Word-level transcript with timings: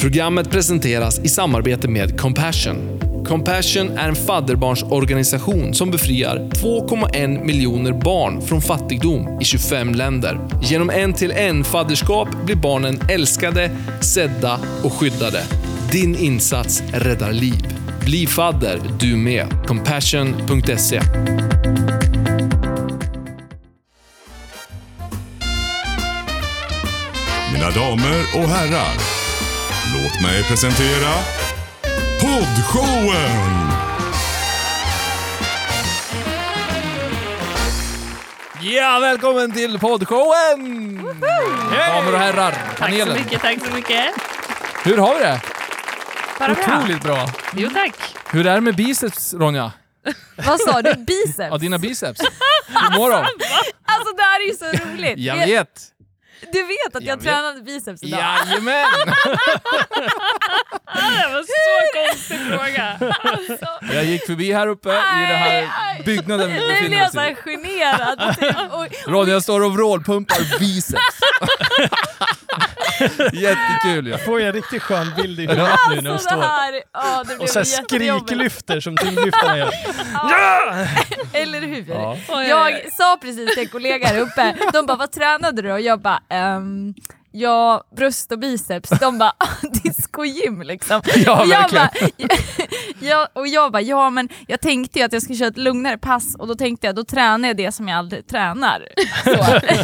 Programmet 0.00 0.50
presenteras 0.50 1.18
i 1.18 1.28
samarbete 1.28 1.88
med 1.88 2.20
Compassion. 2.20 3.00
Compassion 3.26 3.98
är 3.98 4.08
en 4.08 4.14
fadderbarnsorganisation 4.14 5.74
som 5.74 5.90
befriar 5.90 6.36
2,1 6.36 7.44
miljoner 7.44 7.92
barn 7.92 8.42
från 8.42 8.62
fattigdom 8.62 9.38
i 9.40 9.44
25 9.44 9.94
länder. 9.94 10.38
Genom 10.62 10.90
en 10.90 11.12
till 11.12 11.30
en 11.30 11.64
fadderskap 11.64 12.28
blir 12.44 12.56
barnen 12.56 13.00
älskade, 13.08 13.70
sedda 14.00 14.60
och 14.84 14.92
skyddade. 14.92 15.42
Din 15.92 16.16
insats 16.16 16.82
räddar 16.92 17.32
liv. 17.32 17.66
Bli 18.04 18.26
fadder 18.26 18.80
du 19.00 19.16
med. 19.16 19.46
Compassion.se 19.66 21.00
Mina 27.52 27.70
damer 27.70 28.24
och 28.34 28.48
herrar, 28.48 29.23
låt 30.04 30.20
mig 30.22 30.42
presentera 30.44 31.12
Poddshowen! 32.20 33.70
Ja, 38.60 38.98
välkommen 39.00 39.52
till 39.52 39.78
poddshowen! 39.78 40.96
Damer 41.70 42.12
och 42.12 42.18
herrar, 42.18 42.50
Tack 42.52 42.68
så 42.70 42.82
panelen. 42.84 43.16
mycket, 43.22 43.40
tack 43.40 43.58
så 43.66 43.74
mycket. 43.74 44.14
Hur 44.84 44.96
har 44.96 45.14
vi 45.14 45.20
det? 45.20 45.40
Bara 46.38 46.54
bra. 46.54 46.78
Otroligt 46.78 47.02
bra. 47.02 47.26
Jo 47.56 47.70
tack. 47.74 47.94
Hur 48.30 48.46
är 48.46 48.54
det 48.54 48.60
med 48.60 48.76
biceps, 48.76 49.34
Ronja? 49.34 49.72
Vad 50.46 50.60
sa 50.60 50.82
du? 50.82 50.94
Biceps? 50.94 51.48
Ja, 51.50 51.58
dina 51.58 51.78
biceps. 51.78 52.20
Hur 52.68 52.98
mår 52.98 53.10
de? 53.10 53.16
Alltså 53.16 54.14
det 54.16 54.22
här 54.22 54.40
är 54.42 54.46
ju 54.48 54.54
så 54.54 54.88
roligt. 54.88 55.14
Jag 55.18 55.36
Vet- 55.36 55.48
vet. 55.48 55.68
Du 56.52 56.62
vet 56.62 56.96
att 56.96 57.02
jag, 57.02 57.02
Jag 57.02 57.16
vet. 57.16 57.24
tränade 57.24 57.60
biceps 57.60 58.02
idag? 58.02 58.20
Jajamän! 58.20 58.86
Det 60.94 61.28
var 61.32 61.42
så 61.42 62.08
konstig 62.12 62.38
fråga. 62.48 62.98
Jag 63.94 64.04
gick 64.04 64.26
förbi 64.26 64.52
här 64.52 64.66
uppe 64.66 64.88
i 64.88 64.92
den 64.92 65.36
här 65.36 65.68
byggnaden 66.04 66.48
vi 66.48 66.54
Nu 66.54 66.60
blir 66.60 66.68
befinner 66.74 66.96
jag 66.96 67.06
oss 67.06 67.12
så 67.12 67.20
här 67.20 67.30
i. 67.30 67.34
generad. 67.34 68.36
Typ. 68.40 68.56
Och, 68.72 69.12
Ronja 69.12 69.40
står 69.40 69.64
och 69.64 69.72
vrålpumpar 69.72 70.58
biceps. 70.58 71.00
Jättekul 73.32 74.06
ju. 74.06 74.18
Får 74.18 74.40
jag 74.40 74.48
en 74.48 74.54
riktigt 74.54 74.82
skön 74.82 75.12
bild 75.16 75.38
i 75.40 75.42
huvudet 75.42 75.68
nu 75.90 75.94
när 75.96 76.02
du 76.02 76.10
alltså 76.10 76.28
det 76.28 76.34
står 76.34 76.42
här, 76.42 76.82
ja 76.92 77.24
det 77.28 77.36
och 77.36 77.48
så 77.48 77.64
skriklyfter 77.64 78.80
som 78.80 78.96
tyngdlyftarna 78.96 79.58
gör. 79.58 79.70
Eller 81.32 81.60
hur? 81.60 81.84
Ja. 81.88 82.16
Jag 82.44 82.92
sa 82.92 83.18
precis 83.20 83.54
till 83.54 83.62
en 83.62 83.68
kollega 83.68 84.06
här 84.06 84.18
uppe, 84.20 84.54
de 84.72 84.86
bara 84.86 84.96
vad 84.96 85.12
tränade 85.12 85.62
du? 85.62 85.72
Och 85.72 85.80
jag 85.80 86.00
bara 86.00 86.22
ehm, 86.28 86.94
ja, 87.32 87.84
bröst 87.96 88.32
och 88.32 88.38
biceps. 88.38 88.90
De 89.00 89.18
bara 89.18 89.32
discogym 90.22 90.62
liksom. 90.62 91.02
Ja, 91.26 91.42
och, 91.42 91.46
jag 91.46 91.70
bara, 91.70 91.90
ja, 93.00 93.28
och 93.32 93.48
jag 93.48 93.72
bara 93.72 93.82
ja 93.82 94.10
men 94.10 94.28
jag 94.46 94.60
tänkte 94.60 94.98
ju 94.98 95.04
att 95.04 95.12
jag 95.12 95.22
skulle 95.22 95.38
köra 95.38 95.48
ett 95.48 95.58
lugnare 95.58 95.98
pass 95.98 96.34
och 96.38 96.46
då 96.46 96.54
tänkte 96.54 96.86
jag 96.86 96.96
då 96.96 97.04
tränar 97.04 97.48
jag 97.48 97.56
det 97.56 97.72
som 97.72 97.88
jag 97.88 97.98
aldrig 97.98 98.26
tränar. 98.26 98.88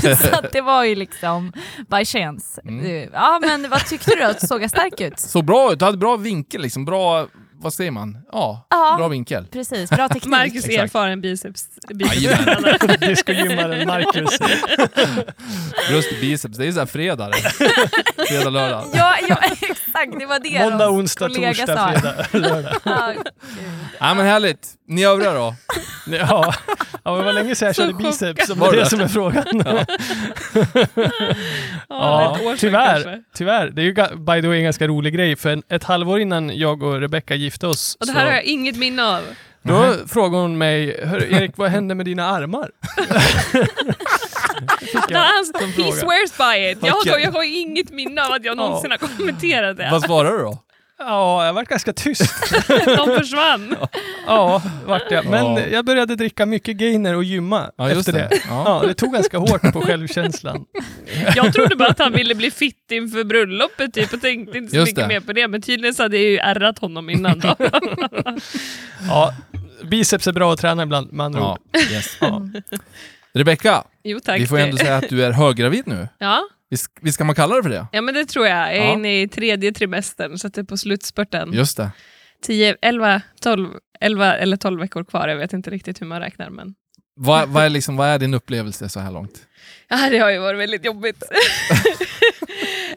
Så, 0.00 0.16
så 0.26 0.34
att 0.34 0.52
det 0.52 0.60
var 0.60 0.84
ju 0.84 0.94
liksom 0.94 1.52
by 1.90 2.04
chance. 2.04 2.60
Mm. 2.64 3.10
Ja 3.12 3.38
men 3.42 3.70
vad 3.70 3.86
tyckte 3.86 4.10
du 4.10 4.20
då? 4.20 4.46
Såg 4.46 4.62
jag 4.62 4.70
stark 4.70 5.00
ut? 5.00 5.18
Så 5.18 5.42
bra 5.42 5.72
ut, 5.72 5.78
du 5.78 5.84
hade 5.84 5.98
bra 5.98 6.16
vinkel 6.16 6.62
liksom. 6.62 6.84
Bra, 6.84 7.26
vad 7.62 7.74
säger 7.74 7.90
man? 7.90 8.18
Ja, 8.32 8.66
Ja. 8.70 8.94
bra 8.98 9.08
vinkel. 9.08 9.46
Precis, 9.46 9.90
bra 9.90 10.08
teknik. 10.12 10.24
Marcus 10.30 10.64
Exakt. 10.64 10.74
erfaren 10.84 11.20
biceps. 11.20 11.64
Jajamän. 11.90 12.62
biceps. 12.62 12.96
Discogymmaren 13.06 13.86
Marcus. 13.86 14.40
Och 15.96 16.20
biceps, 16.20 16.56
det 16.58 16.64
är 16.64 16.66
ju 16.66 16.72
såhär 16.72 16.86
fredag. 16.86 17.30
Fredag, 18.28 18.50
lördag. 18.50 18.84
Ja, 18.94 19.14
ja, 19.28 19.36
exakt, 19.52 20.18
det 20.18 20.26
var 20.26 20.38
det 20.38 20.70
Måndag, 20.70 20.90
onsdag, 20.90 21.28
torsdag, 21.28 21.66
sa. 21.66 21.92
fredag, 21.92 22.26
lördag. 22.48 22.74
Ja, 22.84 23.12
gud. 23.16 23.28
Ja 24.00 24.14
men 24.14 24.26
härligt. 24.26 24.68
Ni 24.90 25.04
övriga 25.04 25.32
då? 25.34 25.54
Ja, 26.18 26.54
ja 27.04 27.16
det 27.16 27.22
var 27.22 27.32
länge 27.32 27.54
sedan 27.54 27.66
jag 27.66 27.76
Så 27.76 27.82
körde 27.82 27.94
biceps, 27.94 28.50
om 28.50 28.58
det 28.58 28.64
Var 28.66 28.72
är 28.74 28.76
det? 28.76 28.86
som 28.86 29.00
är 29.00 29.08
frågan. 29.08 29.44
Ja. 29.64 29.86
Ja, 31.88 32.54
tyvärr. 32.58 32.92
kanske. 32.92 33.22
Tyvärr. 33.34 33.70
Det 33.70 33.82
är 33.82 33.84
ju 33.84 33.92
by 34.16 34.42
the 34.42 34.48
way 34.48 34.58
en 34.58 34.64
ganska 34.64 34.86
rolig 34.88 35.14
grej, 35.14 35.36
för 35.36 35.50
en, 35.50 35.62
ett 35.68 35.84
halvår 35.84 36.20
innan 36.20 36.58
jag 36.58 36.82
och 36.82 37.00
Rebecca 37.00 37.34
gifte 37.34 37.66
oss, 37.66 37.96
Och 38.00 38.06
det 38.06 38.12
här 38.12 38.20
har 38.24 38.30
så, 38.30 38.36
jag 38.36 38.44
inget 38.44 38.76
minne 38.76 39.04
av. 39.04 39.20
då 39.62 39.94
frågade 40.08 40.42
hon 40.42 40.58
mig, 40.58 41.00
"Hör, 41.06 41.32
Erik 41.34 41.50
vad 41.56 41.70
hände 41.70 41.94
med 41.94 42.06
dina 42.06 42.26
armar? 42.26 42.70
Jag 45.08 45.18
han, 45.18 45.44
he 45.54 45.72
fråga. 45.74 45.92
swears 45.92 46.36
by 46.38 46.70
it. 46.70 46.78
Jag, 46.82 46.92
har, 47.12 47.18
jag 47.18 47.32
har 47.32 47.60
inget 47.60 47.90
minne 47.90 48.22
av 48.26 48.32
att 48.32 48.44
jag 48.44 48.56
någonsin 48.56 48.90
har 48.90 48.98
kommenterat 48.98 49.76
det. 49.76 49.88
Vad 49.92 50.02
svarar 50.02 50.32
du 50.32 50.38
då? 50.38 50.58
Ja, 51.02 51.46
jag 51.46 51.52
var 51.52 51.64
ganska 51.64 51.92
tyst. 51.92 52.22
De 52.96 53.16
försvann. 53.18 53.76
Ja, 54.26 54.62
vart 54.86 55.10
jag. 55.10 55.24
Men 55.26 55.44
Ja. 55.46 55.60
jag 55.60 55.84
började 55.84 56.16
dricka 56.16 56.46
mycket 56.46 56.76
gainer 56.76 57.16
och 57.16 57.24
gymma 57.24 57.70
Ja, 57.76 57.88
just 57.88 58.08
efter 58.08 58.12
det. 58.22 58.28
det. 58.30 58.40
Ja. 58.48 58.80
Ja, 58.82 58.88
det 58.88 58.94
tog 58.94 59.12
ganska 59.12 59.38
hårt 59.38 59.72
på 59.72 59.80
självkänslan. 59.80 60.64
Jag 61.36 61.52
trodde 61.54 61.76
bara 61.76 61.88
att 61.88 61.98
han 61.98 62.12
ville 62.12 62.34
bli 62.34 62.50
fit 62.50 62.90
inför 62.90 63.24
bröllopet 63.24 63.94
typ, 63.94 64.12
och 64.12 64.20
tänkte 64.20 64.58
inte 64.58 64.70
så 64.70 64.76
Just 64.76 64.86
mycket 64.92 65.02
det. 65.04 65.08
mer 65.08 65.20
på 65.20 65.32
det. 65.32 65.48
Men 65.48 65.62
tydligen 65.62 65.94
så 65.94 66.02
hade 66.02 66.16
jag 66.16 66.26
ju 66.30 66.38
ärrat 66.38 66.78
honom 66.78 67.10
innan. 67.10 67.40
Då. 67.40 67.54
Ja, 69.08 69.34
biceps 69.84 70.26
är 70.26 70.32
bra 70.32 70.52
att 70.52 70.60
träna 70.60 70.82
ibland 70.82 71.12
med 71.12 71.26
andra 71.26 71.40
Ja, 71.40 71.52
ord. 71.52 71.76
yes. 71.92 72.16
Ja. 72.20 72.42
Rebecka, 73.32 73.84
vi 74.02 74.46
får 74.46 74.58
ändå 74.58 74.76
säga 74.76 74.96
att 74.96 75.08
du 75.08 75.24
är 75.24 75.30
höggravid 75.32 75.86
nu. 75.86 76.08
Ja. 76.18 76.42
Visst, 76.70 76.90
visst 77.00 77.18
kan 77.18 77.26
man 77.26 77.36
kalla 77.36 77.56
det 77.56 77.62
för 77.62 77.70
det? 77.70 77.86
ja, 77.92 78.00
men 78.02 78.14
det 78.14 78.24
tror 78.24 78.46
jag. 78.46 78.58
Jag 78.68 78.76
är 78.76 78.86
Ja. 78.86 78.92
inne 78.92 79.22
i 79.22 79.28
tredje 79.28 79.72
trimestern, 79.72 80.38
så 80.38 80.48
det 80.48 80.60
är 80.60 80.64
på 80.64 80.76
slutspurten. 80.76 81.52
Just 81.52 81.76
det. 81.76 81.90
10, 82.42 82.76
11, 82.82 83.22
12, 83.42 83.68
11 84.00 84.34
eller 84.36 84.56
12 84.56 84.80
veckor 84.80 85.04
kvar. 85.04 85.28
Jag 85.28 85.36
vet 85.36 85.52
inte 85.52 85.70
riktigt 85.70 86.00
hur 86.00 86.06
man 86.06 86.20
räknar. 86.20 86.50
Men... 86.50 86.74
Vad, 87.16 87.48
vad, 87.48 87.64
är 87.64 87.68
liksom, 87.68 87.96
vad 87.96 88.08
är 88.08 88.18
din 88.18 88.34
upplevelse 88.34 88.88
så 88.88 89.00
här 89.00 89.10
långt? 89.12 89.46
Ja, 89.88 90.10
det 90.10 90.18
har 90.18 90.30
ju 90.30 90.38
varit 90.38 90.60
väldigt 90.60 90.84
jobbigt. 90.84 91.22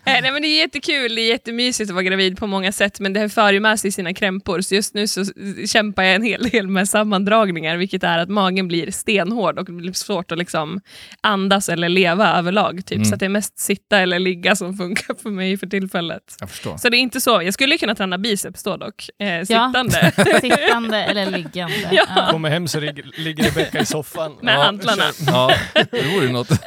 Eh, 0.06 0.22
Nej, 0.22 0.31
men 0.31 0.42
det 0.42 0.48
är 0.48 0.59
jättekul, 0.59 1.16
det 1.16 1.22
är 1.22 1.30
jättemysigt 1.30 1.90
att 1.90 1.94
vara 1.94 2.04
gravid 2.04 2.38
på 2.38 2.48
många 2.48 2.72
sätt, 2.72 3.00
men 3.00 3.14
det 3.14 3.30
för 3.30 3.52
ju 3.52 3.59
med 3.59 3.80
sig 3.80 3.92
sina 3.92 4.14
krämpor. 4.14 4.62
Så 4.62 4.76
just 4.76 4.94
nu 4.94 5.08
så 5.08 5.26
kämpar 5.68 6.04
jag 6.04 6.16
en 6.16 6.24
hel 6.24 6.50
del 6.50 6.68
med 6.68 6.90
sammandragningar, 6.90 7.78
vilket 7.78 8.03
är 8.03 8.18
att 8.18 8.30
magen 8.30 8.68
blir 8.68 8.92
stenhård 8.92 9.59
och 9.59 9.66
det 9.66 9.72
blir 9.72 9.94
svårt 9.94 10.32
att 10.32 10.38
liksom 10.38 10.82
andas 11.22 11.70
eller 11.70 11.90
leva 11.90 12.38
överlag. 12.38 12.86
Typ. 12.86 12.96
Mm. 12.96 13.06
Så 13.06 13.14
att 13.14 13.20
det 13.20 13.26
är 13.26 13.30
mest 13.30 13.59
sitta 13.59 14.00
eller 14.00 14.20
ligga 14.20 14.56
som 14.56 14.78
funkar 14.78 15.16
för 15.24 15.30
mig 15.30 15.58
för 15.58 15.68
tillfället. 15.68 16.36
Jag 16.40 16.50
förstår. 16.50 16.78
Så 16.78 16.90
det 16.90 16.98
är 16.98 17.00
inte 17.00 17.22
så. 17.22 17.42
Jag 17.42 17.53
skulle 17.53 17.78
kunna 17.78 17.96
träna 17.96 18.18
biceps 18.18 18.64
då 18.64 18.78
dock, 18.78 19.09
eh, 19.20 19.42
sittande. 19.42 20.12
Sittande 20.42 21.03
eller 21.03 21.32
liggande. 21.32 21.90
Ja. 21.92 22.06
Ja. 22.16 22.28
Kommer 22.32 22.50
hem 22.50 22.68
så 22.68 22.80
ligger, 22.80 23.44
Rebecca 23.44 23.80
i 23.80 23.86
soffan. 23.86 24.36
Med 24.42 24.56
Ja, 24.56 24.64
hantlarna. 24.64 25.03
Ja, 25.28 25.56
det 25.74 26.14
vore 26.16 26.26
ju 26.26 26.32
något. 26.32 26.50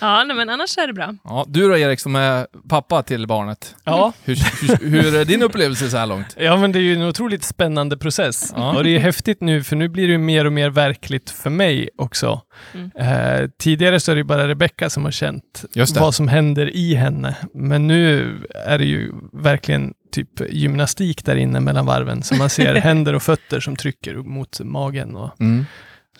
Ja, 0.00 0.24
nej, 0.24 0.36
men 0.36 0.48
annars 0.48 0.78
är 0.78 0.86
det 0.86 0.92
bra. 0.92 1.14
Ja, 1.24 1.44
du 1.48 1.59
då 1.68 1.78
Erik 1.78 2.00
som 2.00 2.16
är 2.16 2.46
pappa 2.68 3.02
till 3.02 3.26
barnet. 3.26 3.76
Ja. 3.84 4.12
Hur, 4.24 4.38
hur, 4.62 4.90
hur 4.90 5.14
är 5.14 5.24
din 5.24 5.42
upplevelse 5.42 5.90
så 5.90 5.96
här 5.96 6.06
långt? 6.06 6.36
Ja, 6.38 6.56
men 6.56 6.72
det 6.72 6.78
är 6.78 6.82
ju 6.82 6.94
en 6.94 7.02
otroligt 7.02 7.44
spännande 7.44 7.96
process. 7.96 8.52
Ja. 8.56 8.76
Och 8.76 8.84
det 8.84 8.90
är 8.90 8.98
häftigt 8.98 9.40
nu, 9.40 9.62
för 9.62 9.76
nu 9.76 9.88
blir 9.88 10.06
det 10.06 10.12
ju 10.12 10.18
mer 10.18 10.44
och 10.44 10.52
mer 10.52 10.70
verkligt 10.70 11.30
för 11.30 11.50
mig 11.50 11.88
också. 11.98 12.40
Mm. 12.74 12.90
Eh, 12.98 13.48
tidigare 13.58 14.00
så 14.00 14.10
är 14.10 14.14
det 14.14 14.20
ju 14.20 14.24
bara 14.24 14.48
Rebecca 14.48 14.90
som 14.90 15.04
har 15.04 15.10
känt 15.12 15.64
vad 15.98 16.14
som 16.14 16.28
händer 16.28 16.76
i 16.76 16.94
henne. 16.94 17.36
Men 17.54 17.86
nu 17.86 18.36
är 18.66 18.78
det 18.78 18.84
ju 18.84 19.12
verkligen 19.32 19.94
typ 20.12 20.28
gymnastik 20.50 21.24
där 21.24 21.36
inne 21.36 21.60
mellan 21.60 21.86
varven. 21.86 22.22
Så 22.22 22.34
man 22.34 22.50
ser 22.50 22.74
händer 22.80 23.14
och 23.14 23.22
fötter 23.22 23.60
som 23.60 23.76
trycker 23.76 24.14
mot 24.14 24.60
magen. 24.60 25.16
Och, 25.16 25.40
Mm. 25.40 25.66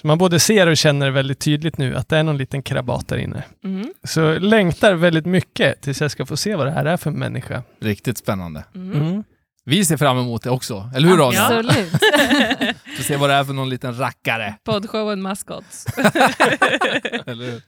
Så 0.01 0.07
man 0.07 0.19
både 0.19 0.41
ser 0.41 0.67
och 0.67 0.77
känner 0.77 1.11
väldigt 1.11 1.39
tydligt 1.39 1.79
nu 1.79 1.97
att 1.97 2.09
det 2.09 2.17
är 2.17 2.23
någon 2.23 2.37
liten 2.37 2.63
krabat 2.63 3.09
där 3.09 3.17
inne. 3.17 3.45
Mm. 3.65 3.93
Så 4.05 4.39
längtar 4.39 4.95
väldigt 4.95 5.27
mycket 5.27 5.83
tills 5.83 6.01
jag 6.01 6.11
ska 6.11 6.27
få 6.27 6.37
se 6.37 6.57
vad 6.57 6.67
det 6.67 6.71
här 6.71 6.85
är 6.85 6.97
för 6.97 7.11
människa. 7.11 7.63
Riktigt 7.81 8.19
spännande. 8.19 8.65
Mm. 8.75 9.01
Mm. 9.01 9.25
Vi 9.65 9.85
ser 9.85 9.97
fram 9.97 10.19
emot 10.19 10.43
det 10.43 10.51
också, 10.51 10.91
eller 10.95 11.09
hur 11.09 11.17
Ronja? 11.17 11.43
Absolut. 11.43 11.91
Får 12.97 13.03
se 13.03 13.17
vad 13.17 13.31
det 13.31 13.35
är 13.35 13.45
för 13.45 13.53
någon 13.53 13.69
liten 13.69 13.99
rackare. 13.99 14.55
Poddshowen 14.65 15.23
Maskots. 15.23 15.87
Eller 17.27 17.45
hur? 17.45 17.63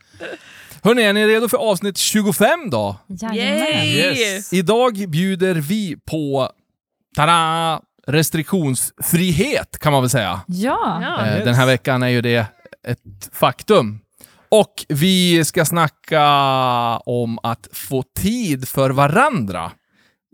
Hörni, 0.83 1.03
är 1.03 1.12
ni 1.12 1.27
redo 1.27 1.49
för 1.49 1.56
avsnitt 1.56 1.99
25 1.99 2.71
då? 2.71 2.97
Jajamän. 3.06 3.87
Yay! 3.87 4.43
Idag 4.53 5.05
bjuder 5.09 5.55
vi 5.55 5.97
på 6.11 6.51
tada, 7.17 7.81
restriktionsfrihet 8.07 9.79
kan 9.79 9.93
man 9.93 10.03
väl 10.03 10.11
säga. 10.11 10.41
Ja. 10.47 10.99
Ja. 11.03 11.27
Eh. 11.27 11.45
Den 11.45 11.55
här 11.55 11.67
veckan 11.67 12.03
är 12.03 12.09
ju 12.09 12.21
det 12.21 12.47
ett 12.89 13.31
faktum. 13.33 14.01
Och 14.49 14.85
vi 14.89 15.45
ska 15.45 15.65
snacka 15.65 16.27
om 16.99 17.39
att 17.43 17.69
få 17.73 18.03
tid 18.21 18.69
för 18.69 18.91
varandra 18.91 19.73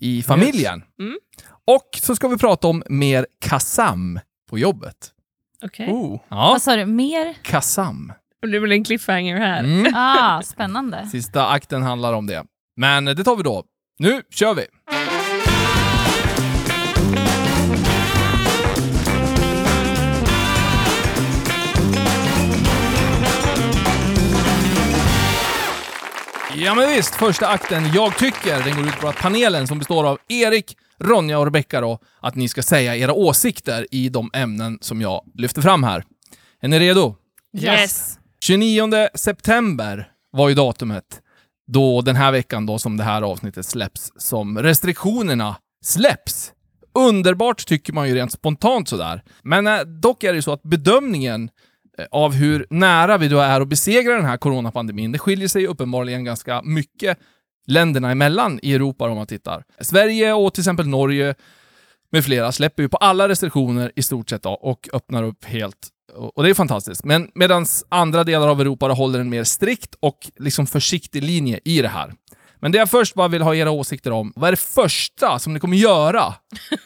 i 0.00 0.23
familjen. 0.23 0.82
Mm. 1.00 1.19
Och 1.67 1.88
så 2.03 2.17
ska 2.17 2.29
vi 2.29 2.37
prata 2.38 2.69
om 2.69 2.82
mer 2.88 3.26
kasam 3.41 4.20
på 4.50 4.59
jobbet. 4.59 4.97
Okej. 5.65 5.88
Oh. 5.91 6.20
Ja, 6.29 6.37
Vad 6.37 6.62
sa 6.62 6.76
du? 6.76 6.87
Mer? 6.87 7.35
kasam. 7.43 8.12
Det 8.43 8.61
blir 8.61 8.73
en 8.73 8.85
cliffhanger 8.85 9.37
här. 9.37 9.65
Mm. 9.65 9.93
Ah, 9.94 10.43
spännande. 10.43 11.06
Sista 11.06 11.49
akten 11.49 11.82
handlar 11.82 12.12
om 12.12 12.26
det. 12.26 12.44
Men 12.76 13.05
det 13.05 13.25
tar 13.25 13.37
vi 13.37 13.43
då. 13.43 13.65
Nu 13.99 14.23
kör 14.31 14.55
vi! 14.55 14.67
Ja 26.60 26.75
men 26.75 26.88
visst, 26.88 27.14
första 27.14 27.46
akten 27.49 27.93
Jag 27.94 28.19
tycker, 28.19 28.64
den 28.64 28.76
går 28.76 28.87
ut 28.87 29.00
på 29.00 29.08
att 29.08 29.16
panelen 29.16 29.66
som 29.66 29.78
består 29.78 30.06
av 30.06 30.19
Erik, 30.28 30.76
Ronja 30.99 31.38
och 31.38 31.44
Rebecka 31.44 31.81
då, 31.81 31.99
att 32.20 32.34
ni 32.34 32.49
ska 32.49 32.62
säga 32.62 32.96
era 32.96 33.12
åsikter 33.12 33.87
i 33.90 34.08
de 34.08 34.31
ämnen 34.34 34.78
som 34.81 35.00
jag 35.00 35.22
lyfter 35.34 35.62
fram 35.62 35.84
här. 35.84 36.05
Är 36.60 36.69
ni 36.69 36.78
redo? 36.78 37.16
Yes. 37.58 38.19
29 38.40 39.08
september 39.14 40.08
var 40.31 40.49
ju 40.49 40.55
datumet 40.55 41.05
då 41.66 42.00
den 42.00 42.16
här 42.16 42.32
veckan 42.32 42.66
då 42.66 42.78
som 42.78 42.96
det 42.96 43.05
här 43.05 43.22
avsnittet 43.22 43.66
släpps, 43.66 44.12
som 44.16 44.58
restriktionerna 44.58 45.56
släpps. 45.84 46.52
Underbart 46.94 47.66
tycker 47.66 47.93
man 47.93 48.08
ju 48.08 48.14
rent 48.14 48.32
spontant 48.32 48.88
sådär. 48.88 49.22
Men 49.43 49.66
eh, 49.66 49.81
dock 49.81 50.25
är 50.25 50.28
det 50.28 50.37
ju 50.37 50.43
så 50.43 50.52
att 50.52 50.62
bedömningen 50.62 51.50
av 52.10 52.34
hur 52.34 52.66
nära 52.70 53.18
vi 53.18 53.28
då 53.28 53.38
är 53.38 53.60
att 53.60 53.68
besegra 53.68 54.14
den 54.14 54.24
här 54.24 54.36
coronapandemin, 54.36 55.12
det 55.12 55.18
skiljer 55.18 55.48
sig 55.48 55.66
uppenbarligen 55.66 56.24
ganska 56.24 56.62
mycket 56.62 57.18
länderna 57.66 58.10
emellan 58.10 58.60
i 58.62 58.74
Europa 58.74 59.08
om 59.08 59.16
man 59.16 59.26
tittar. 59.26 59.64
Sverige 59.80 60.32
och 60.32 60.54
till 60.54 60.60
exempel 60.60 60.88
Norge 60.88 61.34
med 62.12 62.24
flera 62.24 62.52
släpper 62.52 62.82
ju 62.82 62.88
på 62.88 62.96
alla 62.96 63.28
restriktioner 63.28 63.92
i 63.96 64.02
stort 64.02 64.30
sett 64.30 64.42
då, 64.42 64.50
och 64.50 64.88
öppnar 64.92 65.22
upp 65.22 65.44
helt. 65.44 65.88
Och 66.34 66.42
det 66.42 66.50
är 66.50 66.54
fantastiskt. 66.54 67.04
Men 67.04 67.30
medan 67.34 67.66
andra 67.88 68.24
delar 68.24 68.48
av 68.48 68.60
Europa 68.60 68.88
håller 68.88 69.20
en 69.20 69.30
mer 69.30 69.44
strikt 69.44 69.94
och 70.00 70.18
liksom 70.38 70.66
försiktig 70.66 71.22
linje 71.22 71.60
i 71.64 71.82
det 71.82 71.88
här. 71.88 72.12
Men 72.60 72.72
det 72.72 72.78
jag 72.78 72.90
först 72.90 73.14
bara 73.14 73.28
vill 73.28 73.42
ha 73.42 73.54
era 73.54 73.70
åsikter 73.70 74.10
om, 74.10 74.32
vad 74.36 74.48
är 74.48 74.52
det 74.52 74.56
första 74.56 75.38
som 75.38 75.54
ni 75.54 75.60
kommer 75.60 75.76
göra 75.76 76.34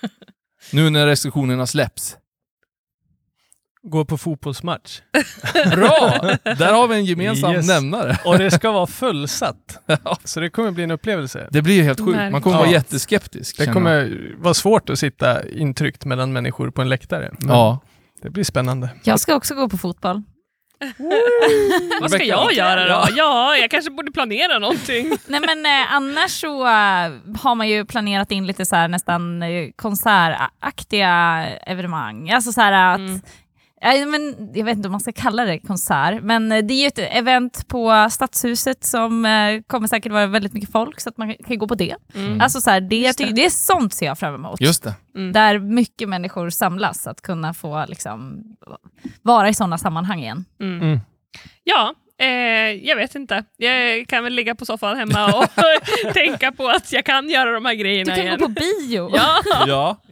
nu 0.72 0.90
när 0.90 1.06
restriktionerna 1.06 1.66
släpps? 1.66 2.16
Gå 3.84 4.04
på 4.04 4.18
fotbollsmatch. 4.18 5.00
Bra! 5.74 6.20
Där 6.44 6.72
har 6.72 6.88
vi 6.88 6.94
en 6.96 7.04
gemensam 7.04 7.52
Yes. 7.52 7.68
nämnare. 7.68 8.18
Och 8.24 8.38
det 8.38 8.50
ska 8.50 8.70
vara 8.72 8.86
fullsatt. 8.86 9.78
Så 10.24 10.40
det 10.40 10.50
kommer 10.50 10.70
bli 10.70 10.84
en 10.84 10.90
upplevelse. 10.90 11.48
Det 11.50 11.62
blir 11.62 11.74
ju 11.74 11.82
helt 11.82 12.00
sjukt. 12.00 12.18
Man 12.32 12.42
kommer 12.42 12.56
Ja. 12.56 12.60
vara 12.62 12.70
jätteskeptisk. 12.70 13.56
Det 13.58 13.64
känner 13.64 13.74
kommer 13.74 14.20
vara 14.38 14.54
svårt 14.54 14.90
att 14.90 14.98
sitta 14.98 15.48
intryckt 15.48 16.04
mellan 16.04 16.32
människor 16.32 16.70
på 16.70 16.82
en 16.82 16.88
läktare. 16.88 17.30
Men 17.38 17.48
Ja. 17.48 17.78
Det 18.22 18.30
blir 18.30 18.44
spännande. 18.44 18.90
Jag 19.04 19.20
ska 19.20 19.34
också 19.34 19.54
gå 19.54 19.68
på 19.68 19.78
fotboll. 19.78 20.22
Vad 22.00 22.10
ska 22.10 22.24
jag 22.24 22.52
göra 22.52 22.84
då? 22.84 22.90
Ja. 22.90 23.08
Ja, 23.16 23.56
jag 23.56 23.70
kanske 23.70 23.90
borde 23.90 24.12
planera 24.12 24.58
någonting. 24.58 25.12
Nej 25.26 25.40
men 25.40 25.66
eh, 25.66 25.92
annars 25.94 26.30
så 26.40 26.62
eh, 26.66 27.12
har 27.42 27.54
man 27.54 27.68
ju 27.68 27.84
planerat 27.84 28.30
in 28.32 28.46
lite 28.46 28.64
så 28.66 28.76
här, 28.76 28.88
nästan 28.88 29.42
eh, 29.42 29.68
konsertaktiga 29.76 31.10
evenemang. 31.66 32.30
Alltså 32.30 32.52
så 32.52 32.60
här 32.60 32.72
att 32.94 32.98
Mm. 32.98 33.20
Ja, 33.84 34.06
men, 34.06 34.50
jag 34.54 34.64
vet 34.64 34.76
inte 34.76 34.88
om 34.88 34.92
man 34.92 35.00
ska 35.00 35.12
kalla 35.12 35.44
det 35.44 35.58
konsert, 35.58 36.22
men 36.22 36.52
eh, 36.52 36.64
det 36.64 36.74
är 36.74 36.80
ju 36.80 36.86
ett 36.86 36.98
event 36.98 37.68
på 37.68 38.08
Stadshuset 38.10 38.84
som 38.84 39.24
eh, 39.24 39.62
kommer 39.66 39.88
säkert 39.88 40.12
vara 40.12 40.26
väldigt 40.26 40.52
mycket 40.52 40.72
folk 40.72 41.00
så 41.00 41.08
att 41.08 41.18
man 41.18 41.34
kan 41.46 41.58
gå 41.58 41.68
på 41.68 41.74
det. 41.74 41.96
Mm. 42.14 42.40
Alltså 42.40 42.60
så 42.60 42.70
här, 42.70 42.80
det, 42.80 43.18
det. 43.18 43.24
det 43.24 43.44
är 43.44 43.50
sånt 43.50 43.94
ser 43.94 44.06
jag 44.06 44.18
fram 44.18 44.34
emot. 44.34 44.60
Just 44.60 44.82
det. 44.82 44.94
Där 45.32 45.58
mycket 45.58 46.08
människor 46.08 46.50
samlas, 46.50 47.06
att 47.06 47.22
kunna 47.22 47.54
få 47.54 47.84
liksom, 47.88 48.44
vara 49.22 49.48
i 49.48 49.54
sådana 49.54 49.78
sammanhang 49.78 50.20
igen. 50.20 50.44
Mm. 50.60 50.82
Mm. 50.82 51.00
Ja, 51.64 51.94
eh, 52.22 52.86
jag 52.88 52.96
vet 52.96 53.14
inte. 53.14 53.44
Jag 53.56 54.08
kan 54.08 54.24
väl 54.24 54.32
ligga 54.32 54.54
på 54.54 54.66
soffan 54.66 54.96
hemma 54.96 55.26
och 55.34 55.44
tänka 56.14 56.52
på 56.52 56.68
att 56.68 56.92
jag 56.92 57.04
kan 57.04 57.30
göra 57.30 57.50
de 57.52 57.64
här 57.64 57.72
Du 57.74 57.78
grejerna 57.82 58.14
kan 58.14 58.24
igen. 58.24 58.38
gå 58.38 58.46
på 58.46 58.52
bio. 58.52 59.10
Ja. 59.16 59.40
Ja. 59.66 60.02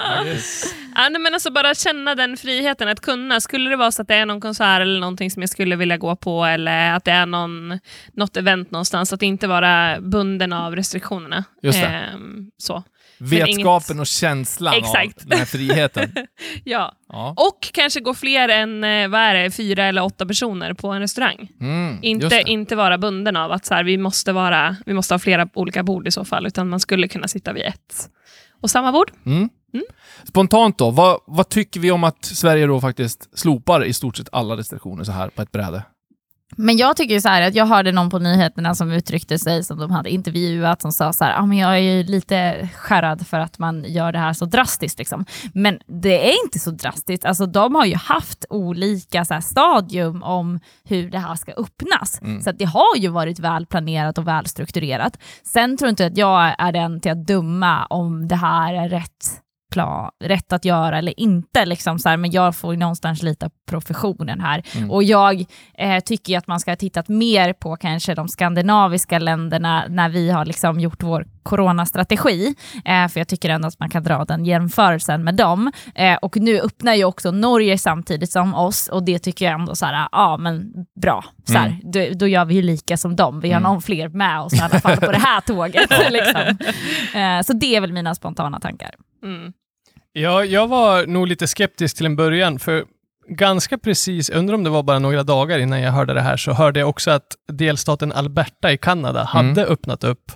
Ja, 0.94 1.08
nej, 1.08 1.20
men 1.20 1.34
alltså 1.34 1.50
bara 1.50 1.74
känna 1.74 2.14
den 2.14 2.36
friheten 2.36 2.88
att 2.88 3.00
kunna. 3.00 3.40
Skulle 3.40 3.70
det 3.70 3.76
vara 3.76 3.92
så 3.92 4.02
att 4.02 4.08
det 4.08 4.14
är 4.14 4.26
någon 4.26 4.40
konsert 4.40 4.80
eller 4.80 5.00
någonting 5.00 5.30
som 5.30 5.42
jag 5.42 5.50
skulle 5.50 5.76
vilja 5.76 5.96
gå 5.96 6.16
på 6.16 6.44
eller 6.44 6.92
att 6.92 7.04
det 7.04 7.10
är 7.10 7.26
någon, 7.26 7.78
något 8.12 8.36
event 8.36 8.70
någonstans, 8.70 9.12
att 9.12 9.22
inte 9.22 9.46
vara 9.46 10.00
bunden 10.00 10.52
av 10.52 10.76
restriktionerna. 10.76 11.44
Just 11.62 11.80
det. 11.80 11.86
Ehm, 11.86 12.50
så. 12.58 12.82
Vetskapen 13.20 14.00
och 14.00 14.06
känslan 14.06 14.74
Exakt. 14.74 15.22
av 15.22 15.28
den 15.28 15.38
här 15.38 15.46
friheten. 15.46 16.12
Ja. 16.64 16.92
Ja. 17.08 17.34
Och 17.36 17.72
kanske 17.72 18.00
gå 18.00 18.14
fler 18.14 18.48
än 18.48 18.84
eh, 18.84 19.08
vad 19.08 19.20
är 19.20 19.34
det, 19.34 19.50
fyra 19.50 19.84
eller 19.84 20.04
åtta 20.04 20.26
personer 20.26 20.74
på 20.74 20.88
en 20.88 21.00
restaurang. 21.00 21.48
Mm, 21.60 21.98
Inte, 22.02 22.42
inte 22.46 22.76
vara 22.76 22.98
bunden 22.98 23.36
av 23.36 23.52
att 23.52 23.66
så 23.66 23.74
här, 23.74 23.84
vi, 23.84 23.98
måste 23.98 24.32
vara, 24.32 24.76
vi 24.86 24.94
måste 24.94 25.14
ha 25.14 25.18
flera 25.18 25.48
olika 25.54 25.82
bord 25.82 26.08
i 26.08 26.10
så 26.10 26.24
fall, 26.24 26.46
utan 26.46 26.68
man 26.68 26.80
skulle 26.80 27.08
kunna 27.08 27.28
sitta 27.28 27.52
vid 27.52 27.62
ett 27.62 28.10
och 28.62 28.70
samma 28.70 28.92
bord. 28.92 29.12
Mm. 29.26 29.48
Spontant 30.24 30.78
då, 30.78 30.90
vad, 30.90 31.20
vad 31.26 31.48
tycker 31.48 31.80
vi 31.80 31.90
om 31.90 32.04
att 32.04 32.24
Sverige 32.24 32.66
då 32.66 32.80
faktiskt 32.80 33.38
slopar 33.38 33.84
i 33.84 33.92
stort 33.92 34.16
sett 34.16 34.28
alla 34.32 34.56
restriktioner 34.56 35.04
så 35.04 35.12
här 35.12 35.28
på 35.28 35.42
ett 35.42 35.52
bräde? 35.52 35.82
Men 36.56 36.76
jag 36.76 36.96
tycker 36.96 37.20
så 37.20 37.28
här 37.28 37.42
att 37.42 37.54
jag 37.54 37.66
hörde 37.66 37.92
någon 37.92 38.10
på 38.10 38.18
nyheterna 38.18 38.74
som 38.74 38.92
uttryckte 38.92 39.38
sig 39.38 39.64
som 39.64 39.78
de 39.78 39.90
hade 39.90 40.10
intervjuat 40.10 40.82
som 40.82 40.92
sa 40.92 41.12
så 41.12 41.24
här, 41.24 41.38
ah, 41.38 41.46
men 41.46 41.58
jag 41.58 41.72
är 41.72 41.78
ju 41.78 42.02
lite 42.02 42.68
skärrad 42.76 43.26
för 43.26 43.38
att 43.38 43.58
man 43.58 43.84
gör 43.88 44.12
det 44.12 44.18
här 44.18 44.32
så 44.32 44.44
drastiskt. 44.44 44.98
Liksom. 44.98 45.24
Men 45.54 45.78
det 45.86 46.30
är 46.30 46.44
inte 46.44 46.58
så 46.58 46.70
drastiskt. 46.70 47.24
Alltså, 47.24 47.46
de 47.46 47.74
har 47.74 47.84
ju 47.84 47.96
haft 47.96 48.44
olika 48.50 49.24
så 49.24 49.34
här, 49.34 49.40
stadium 49.40 50.22
om 50.22 50.60
hur 50.84 51.10
det 51.10 51.18
här 51.18 51.34
ska 51.34 51.52
öppnas. 51.52 52.20
Så 52.44 52.50
att 52.50 52.58
det 52.58 52.64
har 52.64 52.96
ju 52.96 53.08
varit 53.08 53.38
väl 53.38 53.66
planerat 53.66 54.18
och 54.18 54.28
väl 54.28 54.46
strukturerat. 54.46 55.18
Sen 55.42 55.76
tror 55.76 55.90
inte 55.90 56.06
att 56.06 56.16
jag 56.16 56.54
är 56.58 56.72
den 56.72 57.00
till 57.00 57.12
att 57.12 57.26
döma 57.26 57.86
om 57.86 58.28
det 58.28 58.36
här 58.36 58.74
är 58.74 58.88
rätt 58.88 59.40
plan, 59.70 60.10
rätt 60.24 60.52
att 60.52 60.64
göra 60.64 60.98
eller 60.98 61.20
inte. 61.20 61.64
Liksom 61.64 61.98
så 61.98 62.08
här, 62.08 62.16
men 62.16 62.30
jag 62.30 62.56
får 62.56 62.74
ju 62.74 62.80
någonstans 62.80 63.22
lita 63.22 63.48
på 63.48 63.54
professionen 63.68 64.40
här. 64.40 64.62
Och 64.90 65.02
jag 65.02 65.44
eh, 65.78 66.00
tycker 66.00 66.32
ju 66.32 66.38
att 66.38 66.46
man 66.46 66.60
ska 66.60 66.70
ha 66.70 66.76
tittat 66.76 67.08
mer 67.08 67.52
på 67.52 67.76
kanske 67.76 68.14
de 68.14 68.28
skandinaviska 68.28 69.18
länderna 69.18 69.84
när 69.88 70.08
vi 70.08 70.30
har 70.30 70.44
liksom 70.44 70.80
gjort 70.80 71.02
vår 71.02 71.26
coronastrategi. 71.42 72.54
Eh, 72.84 73.08
för 73.08 73.20
jag 73.20 73.28
tycker 73.28 73.50
ändå 73.50 73.68
att 73.68 73.78
man 73.80 73.90
kan 73.90 74.02
dra 74.02 74.24
den 74.24 74.44
jämförelsen 74.44 75.24
med 75.24 75.34
dem. 75.34 75.72
Eh, 75.94 76.14
och 76.16 76.36
nu 76.36 76.60
öppnar 76.60 76.94
ju 76.94 77.04
också 77.04 77.30
Norge 77.30 77.78
samtidigt 77.78 78.32
som 78.32 78.54
oss 78.54 78.88
och 78.88 79.02
det 79.04 79.18
tycker 79.18 79.44
jag 79.44 79.54
ändå 79.60 79.74
så 79.74 79.86
här, 79.86 80.08
ja 80.12 80.36
men 80.36 80.72
bra. 81.02 81.24
Så 81.44 81.52
här, 81.52 81.78
då, 81.82 82.18
då 82.18 82.26
gör 82.26 82.44
vi 82.44 82.54
ju 82.54 82.62
lika 82.62 82.96
som 82.96 83.16
dem. 83.16 83.40
Vi 83.40 83.52
har 83.52 83.60
någon 83.60 83.82
fler 83.82 84.08
med 84.08 84.40
oss 84.40 84.54
i 84.54 84.60
alla 84.60 84.80
fall 84.80 84.96
på 84.96 85.12
det 85.12 85.18
här 85.18 85.40
tåget. 85.46 85.90
liksom. 86.10 86.40
eh, 87.20 87.42
så 87.42 87.52
det 87.52 87.76
är 87.76 87.80
väl 87.80 87.92
mina 87.92 88.14
spontana 88.14 88.60
tankar. 88.60 88.94
Mm. 89.22 89.52
Ja, 90.12 90.44
jag 90.44 90.68
var 90.68 91.06
nog 91.06 91.26
lite 91.28 91.46
skeptisk 91.46 91.96
till 91.96 92.06
en 92.06 92.16
början, 92.16 92.58
för 92.58 92.84
ganska 93.28 93.78
precis, 93.78 94.30
undrar 94.30 94.54
om 94.54 94.64
det 94.64 94.70
var 94.70 94.82
bara 94.82 94.98
några 94.98 95.22
dagar 95.22 95.58
innan 95.58 95.80
jag 95.80 95.92
hörde 95.92 96.14
det 96.14 96.20
här, 96.20 96.36
så 96.36 96.52
hörde 96.52 96.80
jag 96.80 96.88
också 96.88 97.10
att 97.10 97.26
delstaten 97.52 98.12
Alberta 98.12 98.72
i 98.72 98.78
Kanada 98.78 99.24
hade 99.24 99.64
öppnat 99.66 100.04
upp, 100.04 100.32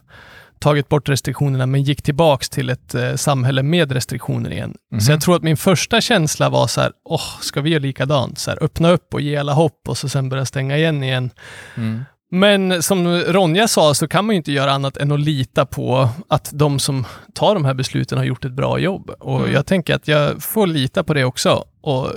tagit 0.59 0.89
bort 0.89 1.09
restriktionerna, 1.09 1.67
men 1.67 1.83
gick 1.83 2.03
tillbaks 2.03 2.49
till 2.49 2.71
ett 2.71 2.95
eh, 2.95 3.15
samhälle 3.15 3.63
med 3.63 3.93
restriktioner 3.93 4.51
igen. 4.53 4.75
Så 5.01 5.13
jag 5.13 5.21
tror 5.21 5.37
att 5.37 5.43
min 5.43 5.57
första 5.57 6.01
känsla 6.01 6.51
var 6.51 6.67
så 6.67 6.81
här, 6.81 6.93
åh, 7.05 7.41
ska 7.41 7.61
vi 7.61 7.71
göra 7.71 7.81
likadant? 7.81 8.39
Så 8.39 8.51
här, 8.51 8.65
öppna 8.65 8.91
upp 8.91 9.15
och 9.15 9.21
ge 9.21 9.37
alla 9.37 9.53
hopp 9.53 9.89
och 9.89 9.99
så 9.99 10.09
sen 10.09 10.29
börja 10.29 10.45
stänga 10.45 10.77
igen 10.77 11.03
igen. 11.03 11.31
Mm. 11.77 12.05
Men 12.31 12.83
som 12.83 13.09
Ronja 13.09 13.69
sa 13.69 13.95
så 13.95 14.09
kan 14.09 14.25
man 14.25 14.35
ju 14.35 14.37
inte 14.37 14.53
göra 14.53 14.73
annat 14.73 14.97
än 14.97 15.13
att 15.13 15.21
lita 15.21 15.67
på 15.67 16.09
att 16.29 16.51
de 16.53 16.79
som 16.79 17.05
tar 17.35 17.55
de 17.55 17.65
här 17.65 17.75
besluten 17.75 18.19
har 18.19 18.25
gjort 18.25 18.45
ett 18.45 18.53
bra 18.53 18.79
jobb. 18.79 19.11
Och 19.11 19.49
jag 19.49 19.67
tänker 19.67 19.95
att 19.95 20.09
jag 20.09 20.43
får 20.43 20.67
lita 20.67 21.05
på 21.05 21.15
det 21.15 21.25
också. 21.25 21.65
Och 21.81 22.13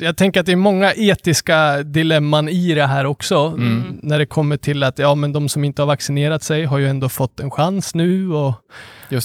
jag 0.00 0.16
tänker 0.16 0.40
att 0.40 0.46
det 0.46 0.52
är 0.52 0.56
många 0.56 0.92
etiska 0.96 1.82
dilemman 1.82 2.48
i 2.48 2.74
det 2.74 2.86
här 2.86 3.04
också. 3.06 3.54
När 4.02 4.18
det 4.18 4.26
kommer 4.26 4.56
till 4.56 4.82
att 4.82 4.98
ja, 4.98 5.14
men 5.14 5.32
de 5.32 5.48
som 5.48 5.64
inte 5.64 5.82
har 5.82 5.86
vaccinerat 5.86 6.42
sig 6.42 6.64
har 6.64 6.78
ju 6.78 6.88
ändå 6.88 7.08
fått 7.08 7.40
en 7.40 7.50
chans 7.50 7.94
nu 7.94 8.32
och, 8.32 8.54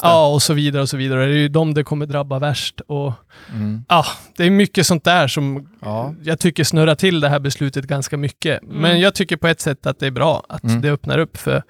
ja, 0.09 0.27
och 0.33 0.41
så 0.41 0.53
vidare 0.53 0.81
och 0.81 0.89
så 0.89 0.97
vidare. 0.97 1.25
Det 1.25 1.31
är 1.31 1.37
ju 1.37 1.47
de 1.47 1.73
det 1.73 1.83
kommer 1.83 2.05
drabba 2.05 2.39
värst. 2.39 2.81
Och, 2.87 3.13
Mm. 3.53 3.83
ja, 3.89 4.05
det 4.37 4.43
är 4.45 4.49
mycket 4.49 4.87
sånt 4.87 5.03
där 5.03 5.27
som 5.27 5.69
Ja. 5.81 6.13
jag 6.23 6.39
tycker 6.39 6.63
snurrar 6.63 6.95
till 6.95 7.19
det 7.19 7.29
här 7.29 7.39
beslutet 7.39 7.85
ganska 7.87 8.17
mycket. 8.17 8.59
Men 8.63 8.99
jag 8.99 9.13
tycker 9.15 9.37
på 9.37 9.47
ett 9.47 9.61
sätt 9.61 9.85
att 9.85 9.99
det 9.99 10.07
är 10.07 10.11
bra 10.11 10.43
att 10.49 10.63
Mm. 10.63 10.81
det 10.81 10.91
öppnar 10.91 11.17
upp 11.17 11.37
för 11.37 11.63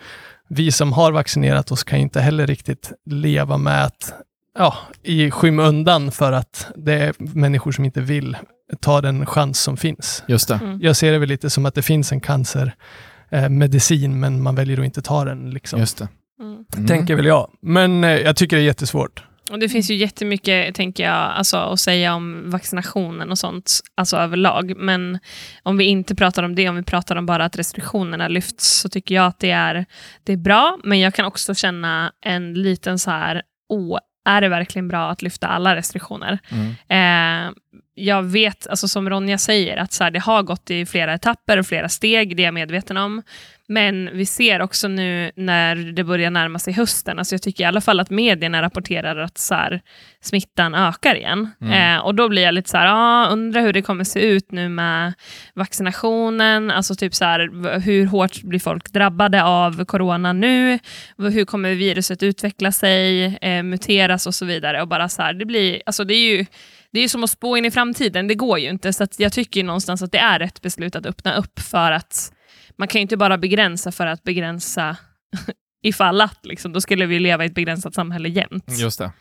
vi 0.49 0.71
som 0.71 0.93
har 0.93 1.11
vaccinerat 1.11 1.71
oss 1.71 1.83
kan 1.83 1.99
ju 1.99 2.03
inte 2.03 2.21
heller 2.21 2.47
riktigt 2.47 2.91
leva 3.05 3.57
med 3.57 3.85
att 3.85 4.13
ja, 4.57 4.73
i 5.03 5.31
skymundan 5.31 6.11
för 6.11 6.31
att 6.31 6.67
det 6.75 6.93
är 6.93 7.13
människor 7.17 7.71
som 7.71 7.85
inte 7.85 8.01
vill 8.01 8.37
ta 8.79 9.01
den 9.01 9.25
chans 9.25 9.59
som 9.59 9.77
finns. 9.77 10.23
Just 10.27 10.47
det. 10.47 10.55
Mm. 10.63 10.79
Jag 10.81 10.95
ser 10.95 11.11
det 11.11 11.19
väl 11.19 11.29
lite 11.29 11.49
som 11.49 11.65
att 11.65 11.75
det 11.75 11.81
finns 11.81 12.11
en 12.11 12.21
cancermedicin, 12.21 14.11
eh, 14.11 14.17
men 14.17 14.41
man 14.41 14.55
väljer 14.55 14.79
att 14.79 14.85
inte 14.85 15.01
ta 15.01 15.25
den. 15.25 15.49
Liksom. 15.49 15.79
Just 15.79 15.97
det. 15.97 16.07
Mm. 16.39 16.65
Mm. 16.75 16.87
Tänker 16.87 17.15
väl 17.15 17.25
jag. 17.25 17.51
Men 17.61 18.03
eh, 18.03 18.09
jag 18.09 18.35
tycker 18.35 18.55
det 18.55 18.61
är 18.61 18.65
jättesvårt. 18.65 19.23
Och 19.51 19.59
det 19.59 19.69
finns 19.69 19.91
ju 19.91 19.95
jättemycket, 19.95 20.75
tänker 20.75 21.03
jag, 21.03 21.13
alltså, 21.13 21.57
att 21.57 21.79
säga 21.79 22.15
om 22.15 22.49
vaccinationen 22.49 23.31
och 23.31 23.37
sånt, 23.37 23.79
alltså 23.95 24.17
överlag. 24.17 24.77
Men 24.77 25.19
om 25.63 25.77
vi 25.77 25.85
inte 25.85 26.15
pratar 26.15 26.43
om 26.43 26.55
det, 26.55 26.69
om 26.69 26.75
vi 26.75 26.83
pratar 26.83 27.15
om 27.15 27.25
bara 27.25 27.45
att 27.45 27.57
restriktionerna 27.57 28.27
lyfts, 28.27 28.79
så 28.79 28.89
tycker 28.89 29.15
jag 29.15 29.25
att 29.25 29.39
det 29.39 29.51
är, 29.51 29.85
det 30.23 30.33
är 30.33 30.37
bra. 30.37 30.77
Men 30.83 30.99
jag 30.99 31.13
kan 31.13 31.25
också 31.25 31.55
känna 31.55 32.11
en 32.25 32.53
liten 32.53 32.99
så 32.99 33.11
här, 33.11 33.41
åh, 33.69 33.99
är 34.25 34.41
det 34.41 34.49
verkligen 34.49 34.87
bra 34.87 35.09
att 35.09 35.21
lyfta 35.21 35.47
alla 35.47 35.75
restriktioner? 35.75 36.39
Mm. 36.49 37.47
Eh, 37.47 37.53
jag 38.01 38.23
vet, 38.23 38.67
alltså 38.67 38.87
som 38.87 39.09
Ronja 39.09 39.37
säger, 39.37 39.77
att 39.77 39.93
så 39.93 40.03
här, 40.03 40.11
det 40.11 40.19
har 40.19 40.43
gått 40.43 40.71
i 40.71 40.85
flera 40.85 41.13
etapper 41.13 41.57
och 41.57 41.65
flera 41.65 41.89
steg, 41.89 42.37
det 42.37 42.43
är 42.43 42.45
jag 42.45 42.53
medveten 42.53 42.97
om. 42.97 43.21
Men 43.67 44.09
vi 44.13 44.25
ser 44.25 44.61
också 44.61 44.87
nu 44.87 45.31
när 45.35 45.75
det 45.75 46.03
börjar 46.03 46.31
närma 46.31 46.59
sig 46.59 46.73
hösten, 46.73 47.19
alltså 47.19 47.35
jag 47.35 47.41
tycker 47.41 47.63
i 47.63 47.67
alla 47.67 47.81
fall 47.81 47.99
att 47.99 48.09
medierna 48.09 48.61
rapporterar 48.61 49.17
att 49.17 49.37
så 49.37 49.55
här, 49.55 49.81
smittan 50.21 50.75
ökar 50.75 51.15
igen. 51.15 51.49
Mm. 51.61 51.97
Eh, 51.97 52.05
och 52.05 52.15
då 52.15 52.29
blir 52.29 52.41
jag 52.41 52.53
lite 52.53 52.69
så 52.69 52.77
här, 52.77 52.87
ah, 52.89 53.27
undrar 53.27 53.61
hur 53.61 53.73
det 53.73 53.81
kommer 53.81 54.03
se 54.03 54.19
ut 54.19 54.51
nu 54.51 54.69
med 54.69 55.13
vaccinationen, 55.53 56.71
alltså 56.71 56.95
typ 56.95 57.15
så 57.15 57.25
här, 57.25 57.79
hur 57.79 58.05
hårt 58.05 58.41
blir 58.41 58.59
folk 58.59 58.93
drabbade 58.93 59.43
av 59.43 59.85
corona 59.85 60.33
nu? 60.33 60.79
Hur 61.17 61.45
kommer 61.45 61.75
viruset 61.75 62.23
utveckla 62.23 62.71
sig, 62.71 63.37
eh, 63.41 63.63
muteras 63.63 64.27
och 64.27 64.35
så 64.35 64.45
vidare. 64.45 64.81
Och 64.81 64.87
bara 64.87 65.09
så 65.09 65.21
här, 65.21 65.33
det, 65.33 65.45
blir, 65.45 65.81
alltså 65.85 66.03
det 66.03 66.13
är 66.13 66.37
ju 66.37 66.45
det 66.93 66.99
är 66.99 67.03
ju 67.03 67.09
som 67.09 67.23
att 67.23 67.29
spå 67.29 67.57
in 67.57 67.65
i 67.65 67.71
framtiden, 67.71 68.27
det 68.27 68.35
går 68.35 68.59
ju 68.59 68.69
inte. 68.69 68.93
Så 68.93 69.03
att 69.03 69.19
jag 69.19 69.33
tycker 69.33 69.63
någonstans 69.63 70.01
att 70.01 70.11
det 70.11 70.17
är 70.17 70.39
rätt 70.39 70.61
beslut 70.61 70.95
att 70.95 71.05
öppna 71.05 71.35
upp 71.35 71.59
för 71.59 71.91
att 71.91 72.33
man 72.77 72.87
kan 72.87 72.99
ju 72.99 73.01
inte 73.01 73.17
bara 73.17 73.37
begränsa 73.37 73.91
för 73.91 74.07
att 74.07 74.23
begränsa 74.23 74.97
ifall 75.83 76.21
att. 76.21 76.45
Liksom. 76.45 76.73
Då 76.73 76.81
skulle 76.81 77.05
vi 77.05 77.19
leva 77.19 77.43
i 77.43 77.47
ett 77.47 77.55
begränsat 77.55 77.93
samhälle 77.93 78.29
jämt. 78.29 78.65
Just 78.79 78.99
det. 78.99 79.11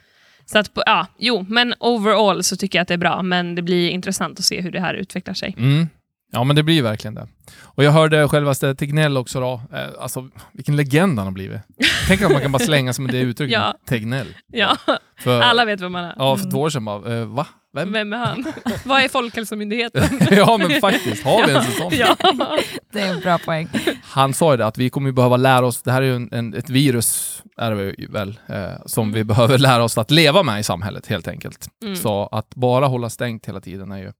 Så 0.46 0.58
att, 0.58 0.70
ja, 0.74 1.06
jo, 1.18 1.46
men 1.48 1.74
overall 1.80 2.42
så 2.42 2.56
tycker 2.56 2.78
jag 2.78 2.82
att 2.82 2.88
det 2.88 2.94
är 2.94 2.98
bra, 2.98 3.22
men 3.22 3.54
det 3.54 3.62
blir 3.62 3.90
intressant 3.90 4.38
att 4.38 4.44
se 4.44 4.60
hur 4.60 4.70
det 4.70 4.80
här 4.80 4.94
utvecklar 4.94 5.34
sig. 5.34 5.54
Mm. 5.58 5.88
Ja, 6.32 6.44
men 6.44 6.56
det 6.56 6.62
blir 6.62 6.82
verkligen 6.82 7.14
det. 7.14 7.28
Och 7.60 7.84
jag 7.84 7.92
hörde 7.92 8.28
självaste 8.28 8.74
Tegnell 8.74 9.16
också 9.16 9.40
då. 9.40 9.62
Eh, 9.72 9.88
alltså, 10.00 10.28
vilken 10.52 10.76
legend 10.76 11.18
han 11.18 11.26
har 11.26 11.32
blivit. 11.32 11.60
Tänk 12.08 12.22
om 12.22 12.32
man 12.32 12.42
kan 12.42 12.52
bara 12.52 12.58
slänga 12.58 12.92
sig 12.92 13.04
med 13.04 13.14
det 13.14 13.20
uttrycket. 13.20 13.58
Ja. 13.60 13.74
Tegnell. 13.88 14.26
Ja, 14.52 14.76
För, 15.18 15.40
alla 15.40 15.64
vet 15.64 15.80
vad 15.80 15.90
man 15.90 16.04
är. 16.04 16.14
Ja, 16.16 16.36
för 16.36 16.50
två 16.50 16.60
år 16.60 16.70
sedan 16.70 16.84
bara, 16.84 17.18
eh, 17.18 17.24
va? 17.24 17.46
Vem? 17.72 17.92
Vem 17.92 18.12
är 18.12 18.16
han? 18.16 18.52
Vad 18.84 19.02
är 19.02 19.08
Folkhälsomyndigheten? 19.08 20.20
ja, 20.30 20.58
men 20.58 20.80
faktiskt. 20.80 21.24
Har 21.24 21.46
vi 21.46 21.52
ens 21.52 21.66
en 21.66 21.72
sån? 21.72 21.92
ja. 21.92 22.16
Det 22.92 23.00
är 23.00 23.14
en 23.14 23.20
bra 23.20 23.38
poäng. 23.38 23.68
Han 24.02 24.34
sa 24.34 24.50
ju 24.50 24.56
det 24.56 24.66
att 24.66 24.78
vi 24.78 24.90
kommer 24.90 25.12
behöva 25.12 25.36
lära 25.36 25.66
oss, 25.66 25.82
det 25.82 25.92
här 25.92 26.02
är 26.02 26.06
ju 26.06 26.16
en, 26.16 26.28
en, 26.32 26.54
ett 26.54 26.70
virus, 26.70 27.42
är 27.56 27.70
det 27.70 27.94
väl, 28.08 28.40
eh, 28.48 28.86
som 28.86 29.12
vi 29.12 29.24
behöver 29.24 29.58
lära 29.58 29.84
oss 29.84 29.98
att 29.98 30.10
leva 30.10 30.42
med 30.42 30.60
i 30.60 30.62
samhället 30.62 31.06
helt 31.06 31.28
enkelt. 31.28 31.68
Mm. 31.84 31.96
Så 31.96 32.28
att 32.32 32.54
bara 32.54 32.86
hålla 32.86 33.10
stängt 33.10 33.46
hela 33.46 33.60
tiden 33.60 33.92
är 33.92 33.98
ju 33.98 34.12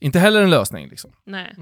inte 0.00 0.18
heller 0.18 0.42
en 0.42 0.50
lösning. 0.50 0.88
Liksom. 0.88 1.12
Nej. 1.26 1.54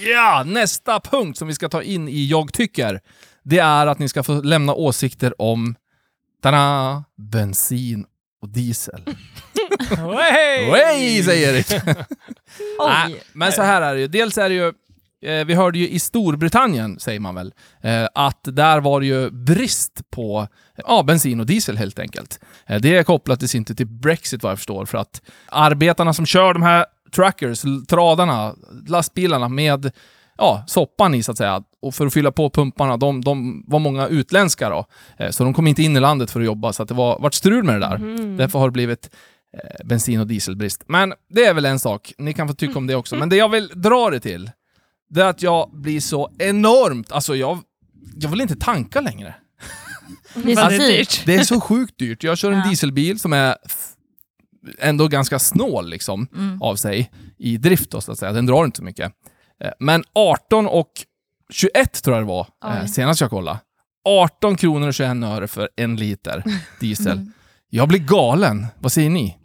Ja, 0.00 0.42
nästa 0.46 1.00
punkt 1.00 1.38
som 1.38 1.48
vi 1.48 1.54
ska 1.54 1.68
ta 1.68 1.82
in 1.82 2.08
i 2.08 2.26
Jag 2.26 2.52
tycker, 2.52 3.00
det 3.48 3.58
är 3.58 3.86
att 3.86 3.98
ni 3.98 4.08
ska 4.08 4.22
få 4.22 4.42
lämna 4.42 4.74
åsikter 4.74 5.42
om 5.42 5.74
tada, 6.42 7.04
bensin 7.16 8.06
och 8.42 8.48
diesel. 8.48 9.02
Hej, 10.18 11.22
säger 11.22 11.54
Erik! 11.54 11.66
Oj. 12.78 12.88
Nej, 12.88 13.22
men 13.32 13.52
så 13.52 13.62
här 13.62 13.82
är 13.82 13.94
det 13.94 14.00
ju. 14.00 14.06
Dels 14.06 14.38
är 14.38 14.48
det 14.48 14.54
ju, 14.54 14.72
eh, 15.30 15.46
vi 15.46 15.54
hörde 15.54 15.78
ju 15.78 15.88
i 15.88 15.98
Storbritannien, 15.98 16.98
säger 16.98 17.20
man 17.20 17.34
väl, 17.34 17.54
eh, 17.80 18.08
att 18.14 18.40
där 18.42 18.80
var 18.80 19.00
det 19.00 19.06
ju 19.06 19.30
brist 19.30 20.00
på 20.10 20.48
ja, 20.76 21.02
bensin 21.02 21.40
och 21.40 21.46
diesel 21.46 21.76
helt 21.76 21.98
enkelt. 21.98 22.40
Eh, 22.66 22.80
det 22.80 23.06
kopplades 23.06 23.54
inte 23.54 23.74
till 23.74 23.86
Brexit 23.86 24.42
vad 24.42 24.50
jag 24.50 24.58
förstår, 24.58 24.86
för 24.86 24.98
att 24.98 25.22
arbetarna 25.48 26.12
som 26.12 26.26
kör 26.26 26.54
de 26.54 26.62
här 26.62 26.86
truckers, 27.14 27.62
tradarna, 27.88 28.54
lastbilarna 28.86 29.48
med 29.48 29.92
ja, 30.38 30.64
soppan 30.66 31.14
i 31.14 31.22
så 31.22 31.32
att 31.32 31.38
säga, 31.38 31.62
och 31.86 31.94
för 31.94 32.06
att 32.06 32.12
fylla 32.14 32.32
på 32.32 32.50
pumparna, 32.50 32.96
de, 32.96 33.24
de 33.24 33.64
var 33.66 33.78
många 33.78 34.06
utländska 34.08 34.68
då. 34.70 34.86
Eh, 35.18 35.30
så 35.30 35.44
de 35.44 35.54
kom 35.54 35.66
inte 35.66 35.82
in 35.82 35.96
i 35.96 36.00
landet 36.00 36.30
för 36.30 36.40
att 36.40 36.46
jobba, 36.46 36.72
så 36.72 36.82
att 36.82 36.88
det 36.88 36.94
var, 36.94 37.18
vart 37.18 37.34
strul 37.34 37.64
med 37.64 37.74
det 37.74 37.80
där. 37.86 37.98
Mhm. 37.98 38.36
Därför 38.36 38.58
har 38.58 38.68
det 38.68 38.72
blivit 38.72 39.10
eh, 39.56 39.86
bensin 39.86 40.20
och 40.20 40.26
dieselbrist. 40.26 40.84
Men 40.86 41.14
det 41.30 41.44
är 41.44 41.54
väl 41.54 41.64
en 41.64 41.78
sak. 41.78 42.12
Ni 42.18 42.32
kan 42.32 42.48
få 42.48 42.54
tycka 42.54 42.78
om 42.78 42.86
det 42.86 42.94
också. 42.96 43.16
Men 43.16 43.28
det 43.28 43.36
jag 43.36 43.48
vill 43.48 43.68
dra 43.74 44.10
det 44.10 44.20
till, 44.20 44.50
det 45.10 45.20
är 45.20 45.26
att 45.26 45.42
jag 45.42 45.70
blir 45.72 46.00
så 46.00 46.30
enormt... 46.38 47.12
Alltså 47.12 47.36
jag, 47.36 47.58
jag 48.16 48.28
vill 48.30 48.40
inte 48.40 48.56
tanka 48.56 49.00
längre. 49.00 49.34
Det 50.44 50.52
är 50.52 50.70
så 50.70 50.82
dyrt. 50.82 51.22
Det 51.26 51.34
är 51.34 51.42
så 51.44 51.60
sjukt 51.60 51.98
dyrt. 51.98 52.24
Jag 52.24 52.38
kör 52.38 52.52
en 52.52 52.58
Ja. 52.58 52.64
dieselbil 52.68 53.18
som 53.20 53.32
är 53.32 53.56
ändå 54.78 55.08
ganska 55.08 55.38
snål 55.38 55.88
liksom, 55.90 56.28
Mm. 56.34 56.62
av 56.62 56.76
sig 56.76 57.10
i 57.38 57.56
drift 57.56 57.90
då, 57.90 58.00
så 58.00 58.12
att 58.12 58.18
säga. 58.18 58.32
Den 58.32 58.46
drar 58.46 58.64
inte 58.64 58.76
så 58.76 58.84
mycket. 58.84 59.12
Eh, 59.64 59.70
Men 59.78 60.04
18 60.14 60.66
och 60.66 60.90
21 61.52 62.02
tror 62.02 62.16
jag 62.16 62.22
det 62.24 62.28
var 62.28 62.46
eh, 62.64 62.86
senast 62.86 63.20
jag 63.20 63.30
kollade. 63.30 63.58
18 64.08 64.56
kronor 64.56 64.88
och 64.88 64.94
21 64.94 65.24
öre 65.24 65.48
för 65.48 65.68
en 65.76 65.96
liter 65.96 66.42
diesel. 66.80 67.12
Mm. 67.12 67.32
Jag 67.70 67.88
blir 67.88 67.98
galen. 67.98 68.66
Vad 68.78 68.92
säger 68.92 69.10
ni? 69.10 69.36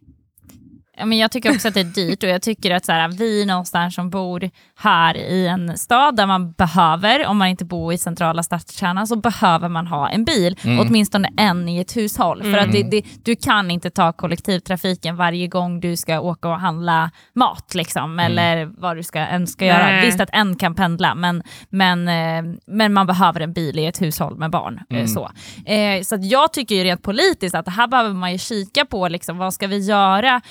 Ja, 0.98 1.06
men 1.06 1.18
jag 1.18 1.32
tycker 1.32 1.52
också 1.52 1.68
att 1.68 1.74
det 1.74 1.80
är 1.80 1.84
dyrt 1.84 2.24
och 2.24 2.30
jag 2.30 2.42
tycker 2.42 2.72
att 2.72 2.86
så 2.86 2.92
här, 2.92 3.08
vi 3.10 3.46
någonstans 3.46 3.96
som 3.96 4.10
bor 4.10 4.50
här 4.78 5.18
i 5.18 5.48
en 5.48 5.78
stad 5.78 6.16
där 6.16 6.26
man 6.26 6.52
behöver, 6.52 7.26
om 7.28 7.38
man 7.38 7.48
inte 7.48 7.66
bor 7.66 7.94
i 7.94 7.98
centrala 7.98 8.44
stadskärnan, 8.44 9.08
så 9.08 9.16
behöver 9.16 9.70
man 9.70 9.88
ha 9.88 10.10
en 10.10 10.26
bil. 10.26 10.58
Mm. 10.64 10.80
Åtminstone 10.80 11.30
en 11.38 11.70
i 11.70 11.80
ett 11.80 11.98
hushåll. 11.98 12.42
För 12.42 12.48
Mm. 12.54 12.66
att 12.66 12.72
det, 12.72 12.84
det, 12.84 13.04
du 13.24 13.36
kan 13.36 13.72
inte 13.72 13.90
ta 13.90 14.12
kollektivtrafiken 14.14 15.16
varje 15.16 15.48
gång 15.48 15.80
du 15.80 15.98
ska 15.98 16.20
åka 16.20 16.48
och 16.50 16.60
handla 16.60 17.12
mat, 17.34 17.76
liksom, 17.76 18.20
eller 18.20 18.66
vad 18.66 18.98
du 18.98 19.04
ska, 19.04 19.20
än 19.20 19.48
ska 19.48 19.66
göra. 19.66 20.02
Visst 20.02 20.20
att 20.20 20.30
en 20.34 20.56
kan 20.56 20.76
pendla, 20.76 21.16
men, 21.16 21.44
men, 21.70 22.08
eh, 22.08 22.54
men 22.68 22.94
man 22.94 23.08
behöver 23.08 23.40
en 23.40 23.54
bil 23.54 23.80
i 23.80 23.86
ett 23.86 24.02
hushåll 24.02 24.38
med 24.38 24.52
barn. 24.52 24.80
eh, 24.90 24.96
Mm. 24.96 25.08
Så, 25.08 25.32
eh, 25.66 26.02
så 26.04 26.16
att 26.16 26.26
jag 26.26 26.54
tycker 26.54 26.76
ju 26.76 26.84
rent 26.84 27.04
politiskt 27.04 27.56
att 27.56 27.66
det 27.66 27.72
här 27.72 27.88
behöver 27.88 28.14
man 28.14 28.32
ju 28.32 28.38
kika 28.38 28.86
på, 28.86 29.08
liksom, 29.08 29.38
vad 29.38 29.54
ska 29.54 29.68
vi 29.68 29.78
göra 29.86 30.42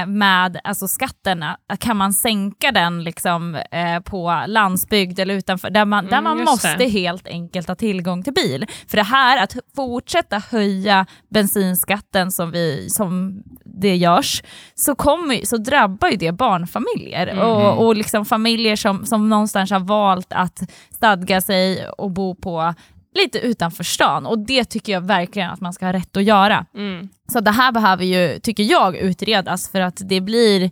eh, 0.00 0.06
med 0.06 0.60
alltså, 0.64 0.88
skatterna? 0.88 1.56
Kan 1.78 1.96
man 1.96 2.12
sänka 2.12 2.72
den 2.72 3.04
liksom, 3.04 3.54
eh, 3.54 4.00
på 4.00 4.44
landsbygd 4.46 5.18
eller 5.18 5.34
utanför, 5.34 5.70
där 5.70 5.84
man, 5.84 6.06
där 6.06 6.18
Mm, 6.18 6.24
man 6.36 6.44
måste 6.44 6.76
det. 6.76 6.88
helt 6.88 7.26
enkelt 7.26 7.68
ha 7.68 7.74
tillgång 7.74 8.22
till 8.22 8.32
bil? 8.32 8.66
För 8.88 8.96
det 8.96 9.02
här 9.02 9.42
att 9.42 9.56
fortsätta 9.76 10.38
höja 10.50 11.06
bensinskatten 11.30 12.32
som, 12.32 12.50
vi, 12.50 12.90
som 12.90 13.42
det 13.64 13.96
görs, 13.96 14.42
så, 14.74 14.94
kommer, 14.94 15.46
så 15.46 15.56
drabbar 15.56 16.08
ju 16.08 16.16
det 16.16 16.32
barnfamiljer 16.32 17.26
Mm. 17.26 17.38
och, 17.46 17.86
och 17.86 17.96
liksom 17.96 18.24
familjer 18.24 18.76
som, 18.76 19.06
som 19.06 19.28
någonstans 19.28 19.70
har 19.70 19.80
valt 19.80 20.32
att 20.32 20.60
stadga 20.90 21.40
sig 21.40 21.88
och 21.88 22.10
bo 22.10 22.34
på 22.34 22.74
lite 23.14 23.38
utanför 23.38 23.84
stan 23.84 24.26
och 24.26 24.38
det 24.38 24.64
tycker 24.64 24.92
jag 24.92 25.00
verkligen 25.00 25.50
att 25.50 25.60
man 25.60 25.72
ska 25.72 25.86
ha 25.86 25.92
rätt 25.92 26.16
att 26.16 26.24
göra. 26.24 26.66
Mm. 26.76 27.08
Så 27.32 27.40
det 27.40 27.50
här 27.50 27.72
behöver 27.72 28.04
ju, 28.04 28.38
tycker 28.38 28.62
jag, 28.62 28.96
utredas 28.96 29.68
för 29.70 29.80
att 29.80 30.00
det 30.08 30.20
blir, 30.20 30.62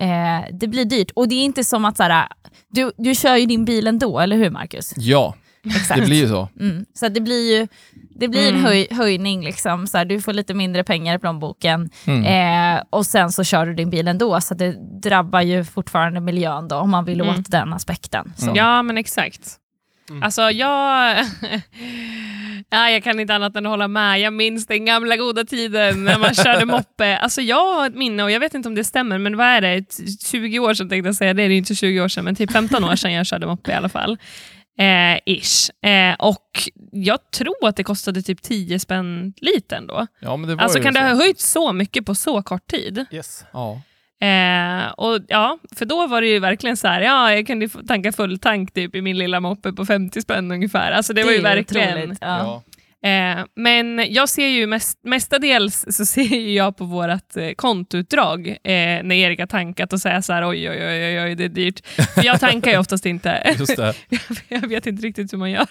eh, 0.00 0.44
det 0.52 0.68
blir 0.68 0.84
dyrt. 0.84 1.10
Och 1.16 1.28
det 1.28 1.34
är 1.34 1.44
inte 1.44 1.64
som 1.64 1.84
att 1.84 1.96
så 1.96 2.02
här, 2.02 2.28
du, 2.68 2.92
du 2.96 3.14
kör 3.14 3.36
ju 3.36 3.46
din 3.46 3.64
bil 3.64 3.86
ändå, 3.86 4.18
eller 4.20 4.36
hur 4.36 4.50
Marcus? 4.50 4.92
Ja, 4.96 5.34
Exakt. 5.66 6.00
det 6.00 6.06
blir 6.06 6.16
ju 6.20 6.28
så. 6.28 6.48
Mm. 6.60 6.84
Så 6.94 7.08
det 7.08 7.20
blir 7.20 7.58
ju 7.58 7.68
det 8.16 8.28
blir 8.28 8.42
en 8.48 8.54
Mm. 8.54 8.64
höj, 8.64 8.88
höjning, 8.90 9.44
liksom. 9.44 9.86
så 9.86 9.98
här, 9.98 10.04
du 10.04 10.20
får 10.20 10.32
lite 10.32 10.54
mindre 10.54 10.84
pengar 10.84 11.14
i 11.16 11.18
plånboken 11.18 11.90
Mm. 12.06 12.24
eh, 12.76 12.82
och 12.90 13.06
sen 13.06 13.32
så 13.32 13.44
kör 13.44 13.66
du 13.66 13.74
din 13.74 13.90
bil 13.90 14.08
ändå, 14.08 14.40
så 14.40 14.54
det 14.54 15.00
drabbar 15.02 15.40
ju 15.40 15.64
fortfarande 15.64 16.20
miljön 16.20 16.68
då, 16.68 16.76
om 16.76 16.90
man 16.90 17.04
vill 17.04 17.20
Mm. 17.20 17.34
åt 17.38 17.50
den 17.50 17.72
aspekten. 17.72 18.32
Så. 18.36 18.52
Ja, 18.54 18.82
men 18.82 18.98
exakt. 18.98 19.56
Mm. 20.10 20.22
Alltså 20.22 20.42
jag... 20.42 21.16
ja, 22.70 22.90
jag 22.90 23.04
kan 23.04 23.20
inte 23.20 23.34
annat 23.34 23.56
än 23.56 23.66
hålla 23.66 23.88
med. 23.88 24.20
Jag 24.20 24.32
minns 24.32 24.66
den 24.66 24.84
gamla 24.84 25.16
goda 25.16 25.44
tiden 25.44 26.04
när 26.04 26.18
man 26.18 26.34
körde 26.34 26.64
moppe. 26.76 27.18
Alltså 27.18 27.40
jag 27.40 27.74
har 27.76 27.86
ett 27.86 27.94
minne, 27.94 28.22
och 28.22 28.30
jag 28.30 28.40
vet 28.40 28.54
inte 28.54 28.68
om 28.68 28.74
det 28.74 28.84
stämmer, 28.84 29.18
men 29.18 29.36
vad 29.36 29.46
är 29.46 29.60
det? 29.60 29.72
Ett 29.72 29.98
20 30.30 30.58
år 30.58 30.74
sedan 30.74 30.88
tänkte 30.88 31.08
jag 31.08 31.16
säga. 31.16 31.34
Det 31.34 31.42
är 31.42 31.48
det 31.48 31.54
inte 31.54 31.74
20 31.74 32.00
år 32.00 32.08
sedan, 32.08 32.24
men 32.24 32.34
typ 32.36 32.52
15 32.52 32.84
år 32.84 32.96
sedan 32.96 33.12
jag 33.12 33.26
körde 33.26 33.46
moppe 33.46 33.70
i 33.70 33.74
alla 33.74 33.88
fall. 33.88 34.18
Eh, 34.78 35.18
ish. 35.34 35.86
Eh, 35.88 36.14
och 36.18 36.68
jag 36.92 37.30
tror 37.30 37.68
att 37.68 37.76
det 37.76 37.84
kostade 37.84 38.22
typ 38.22 38.42
10 38.42 38.78
spänn 38.78 39.32
litern 39.40 39.86
då. 39.86 40.06
Ja, 40.20 40.36
men 40.36 40.48
det 40.48 40.54
var 40.54 40.62
Alltså 40.62 40.80
kan 40.80 40.94
så. 40.94 41.00
det 41.00 41.06
ha 41.06 41.14
höjts 41.14 41.50
så 41.50 41.72
mycket 41.72 42.06
på 42.06 42.14
så 42.14 42.42
kort 42.42 42.66
tid? 42.66 43.04
Yes. 43.12 43.44
Ja. 43.52 43.80
Eh, 44.24 44.92
och 44.92 45.20
ja, 45.28 45.58
för 45.76 45.84
då 45.84 46.06
var 46.06 46.20
det 46.20 46.26
ju 46.26 46.38
verkligen 46.38 46.76
så 46.76 46.88
här, 46.88 47.00
ja, 47.00 47.32
jag 47.32 47.46
kunde 47.46 47.68
få 47.68 47.82
tanka 47.82 48.12
full 48.12 48.38
tank 48.38 48.74
typ 48.74 48.94
i 48.94 49.02
min 49.02 49.18
lilla 49.18 49.40
moppe 49.40 49.72
på 49.72 49.86
50 49.86 50.22
spänn 50.22 50.50
ungefär. 50.52 50.92
Alltså 50.92 51.12
det, 51.12 51.24
var 51.24 51.32
ju 51.32 51.40
verkligen... 51.40 51.98
otroligt, 51.98 52.18
Ja. 52.20 52.62
Eh, 53.04 53.44
men 53.56 54.12
jag 54.12 54.28
ser 54.28 54.46
ju 54.46 54.66
mest, 54.66 54.98
mestadels 55.04 55.84
så 55.88 56.06
ser 56.14 56.22
ju 56.22 56.54
jag 56.54 56.76
på 56.76 56.84
vårt 56.84 57.36
eh, 57.36 57.50
kontoutdrag 57.56 58.48
eh, 58.48 59.02
när 59.02 59.12
Erik 59.12 59.38
har 59.38 59.46
tankat 59.46 59.92
och 59.92 60.00
säger 60.00 60.20
så 60.20 60.32
här, 60.32 60.48
oj, 60.48 60.70
oj, 60.70 60.86
oj, 60.86 61.06
oj, 61.06 61.20
oj, 61.20 61.34
det 61.34 61.44
är 61.44 61.48
dyrt. 61.48 61.86
För 62.14 62.24
jag 62.24 62.40
tankar 62.40 62.70
ju 62.70 62.78
oftast 62.78 63.06
inte. 63.06 63.54
Just 63.58 63.76
det. 63.76 63.94
jag 64.48 64.68
vet 64.68 64.86
inte 64.86 65.02
riktigt 65.02 65.32
hur 65.32 65.38
man 65.38 65.50
gör. 65.50 65.66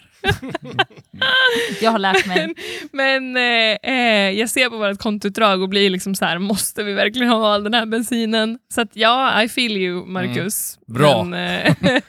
Jag 1.82 1.92
har 1.92 2.00
lärt 2.00 2.25
mig. 2.25 2.54
Men 2.92 3.38
eh, 3.38 3.94
eh, 3.94 4.32
jag 4.40 4.50
ser 4.50 4.70
på 4.70 4.78
vårt 4.78 5.00
kontoutdrag 5.00 5.62
och 5.62 5.70
blir 5.70 5.90
liksom 5.90 6.16
så 6.16 6.25
här, 6.25 6.40
måste 6.40 6.84
vi 6.84 6.94
verkligen 6.94 7.30
ha 7.30 7.54
all 7.54 7.63
den 7.63 7.74
här 7.74 7.86
bensinen? 7.86 8.60
Så 8.74 8.82
att 8.82 8.90
ja, 8.94 9.44
I 9.44 9.50
feel 9.50 9.78
you, 9.78 10.06
Marcus. 10.06 10.78
Mm. 10.88 11.02
Bra. 11.02 11.24
Men, 11.24 11.66
eh, 11.86 12.02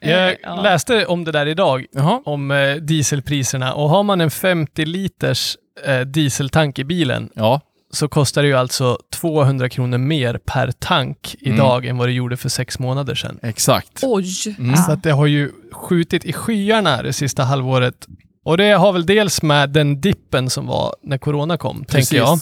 Jag 0.00 0.28
eh, 0.30 0.36
ja. 0.42 0.62
läste 0.62 1.06
om 1.06 1.24
det 1.24 1.32
där 1.32 1.46
idag, 1.46 1.86
Jaha. 1.92 2.22
om 2.24 2.50
eh, 2.50 2.74
dieselpriserna. 2.76 3.74
Och 3.74 3.88
har 3.90 4.02
man 4.02 4.20
en 4.20 4.30
50 4.30 4.84
liters 4.84 5.56
eh, 5.84 6.00
dieseltank 6.00 6.78
i 6.78 6.84
bilen 6.84 7.30
Ja, 7.34 7.60
så 7.92 8.08
kostar 8.08 8.42
det 8.42 8.48
ju 8.48 8.54
alltså 8.54 8.98
200 9.12 9.68
kronor 9.68 9.98
mer 9.98 10.38
per 10.44 10.72
tank 10.72 11.36
Mm. 11.40 11.54
idag 11.54 11.86
än 11.86 11.96
vad 11.98 12.08
det 12.08 12.12
gjorde 12.12 12.36
för 12.36 12.48
sex 12.48 12.78
månader 12.78 13.14
sedan. 13.14 13.38
exakt. 13.42 13.98
Oj! 14.02 14.56
Mm. 14.58 14.76
Så 14.76 14.92
att 14.92 15.02
det 15.02 15.10
har 15.12 15.26
ju 15.26 15.50
skjutit 15.72 16.24
i 16.24 16.32
skyarna 16.32 17.02
det 17.02 17.12
sista 17.12 17.42
halvåret. 17.44 18.06
Och 18.44 18.56
det 18.56 18.70
har 18.70 18.92
väl 18.92 19.06
dels 19.06 19.42
med 19.42 19.70
den 19.70 20.00
dippen 20.00 20.50
som 20.50 20.66
var 20.66 20.94
när 21.02 21.18
corona 21.18 21.56
kom, 21.58 21.84
Precis. 21.84 22.08
tänker 22.08 22.24
jag. 22.26 22.38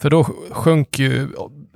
För 0.00 0.10
då 0.10 0.24
sjönk 0.50 0.98
ju 0.98 1.28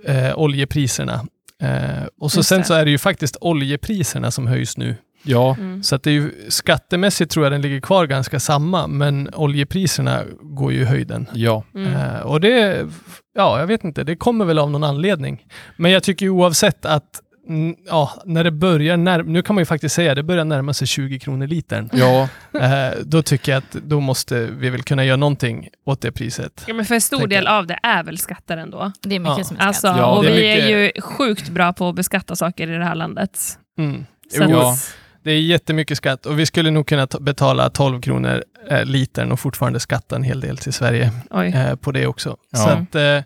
eh, 0.06 0.38
oljepriserna. 0.38 1.26
Eh, 1.62 2.06
och 2.20 2.32
så 2.32 2.38
Just 2.38 2.48
sen 2.48 2.58
det. 2.58 2.64
så 2.64 2.74
är 2.74 2.84
det 2.84 2.90
ju 2.90 2.98
faktiskt 2.98 3.36
oljepriserna 3.40 4.30
som 4.30 4.46
höjs 4.46 4.76
nu. 4.76 4.96
Ja, 5.26 5.56
Mm. 5.58 5.82
Så 5.82 5.94
att 5.94 6.02
det 6.02 6.10
är 6.10 6.12
ju, 6.12 6.30
skattemässigt 6.48 7.30
tror 7.32 7.44
jag 7.44 7.52
den 7.52 7.60
ligger 7.62 7.80
kvar 7.80 8.06
ganska 8.06 8.40
samma, 8.40 8.86
men 8.86 9.30
oljepriserna 9.34 10.22
går 10.42 10.72
ju 10.72 10.80
i 10.80 10.84
höjden. 10.84 11.26
ja. 11.32 11.64
Mm. 11.74 11.92
Eh, 11.94 12.20
och 12.20 12.40
det, 12.40 12.86
ja, 13.34 13.60
jag 13.60 13.66
vet 13.66 13.84
inte, 13.84 14.04
det 14.04 14.16
kommer 14.16 14.44
väl 14.44 14.58
av 14.58 14.70
någon 14.70 14.84
anledning. 14.84 15.46
Men 15.76 15.90
jag 15.90 16.02
tycker 16.02 16.26
ju 16.26 16.30
oavsett 16.30 16.84
att, 16.86 17.20
mm, 17.48 17.76
ja, 17.88 18.12
när 18.24 18.44
det 18.44 18.50
börjar 18.50 18.96
närma, 18.96 19.30
nu 19.30 19.42
kan 19.42 19.54
man 19.54 19.60
ju 19.62 19.66
faktiskt 19.66 19.94
säga 19.94 20.14
det 20.14 20.22
börjar 20.22 20.44
närma 20.44 20.72
sig 20.74 20.86
20 20.86 21.18
kronor 21.18 21.46
litern. 21.46 21.88
ja. 21.92 22.28
Eh, 22.60 22.98
då 23.04 23.22
tycker 23.22 23.52
jag 23.52 23.58
att 23.58 23.72
då 23.72 24.00
måste 24.00 24.40
vi 24.46 24.70
väl 24.70 24.82
kunna 24.82 25.04
göra 25.04 25.16
någonting 25.16 25.68
åt 25.86 26.00
det 26.00 26.12
priset. 26.12 26.64
Ja, 26.68 26.74
men 26.74 26.84
för 26.84 26.94
en 26.94 27.00
stor 27.00 27.26
del 27.26 27.44
jag. 27.44 27.52
av 27.54 27.66
det 27.66 27.78
är 27.82 28.02
väl 28.04 28.18
skatter 28.18 28.56
ändå. 28.56 28.92
Det 29.02 29.14
är 29.14 29.20
mycket 29.20 29.38
Ja. 29.38 29.44
som 29.44 29.56
är 29.56 29.60
skatt. 29.60 29.66
Alltså, 29.68 29.86
Ja, 29.86 30.06
och 30.18 30.24
är 30.24 30.32
vi 30.32 30.46
är 30.46 30.56
mycket- 30.80 30.96
ju 30.96 31.02
sjukt 31.02 31.48
bra 31.48 31.72
på 31.72 31.88
att 31.88 31.94
beskatta 31.94 32.36
saker 32.36 32.70
i 32.70 32.76
det 32.78 32.84
här 32.84 32.94
landet. 32.94 33.38
Mm. 33.78 34.06
Så 34.30 34.42
Jo, 34.42 34.50
Ja. 34.50 34.76
Det 35.24 35.30
är 35.32 35.40
jättemycket 35.40 35.96
skatt 35.98 36.26
och 36.26 36.38
vi 36.38 36.46
skulle 36.46 36.70
nog 36.70 36.86
kunna 36.86 37.06
ta- 37.06 37.20
betala 37.20 37.70
12 37.70 38.00
kronor 38.00 38.44
eh, 38.70 38.84
litern 38.84 39.32
och 39.32 39.40
fortfarande 39.40 39.80
skatta 39.80 40.16
en 40.16 40.22
hel 40.22 40.40
del 40.40 40.58
till 40.58 40.72
Sverige 40.72 41.10
eh, 41.54 41.74
på 41.76 41.92
det 41.92 42.06
också. 42.06 42.36
Ja. 42.50 42.58
Så 42.58 42.68
att, 42.68 42.94
eh, 42.94 43.22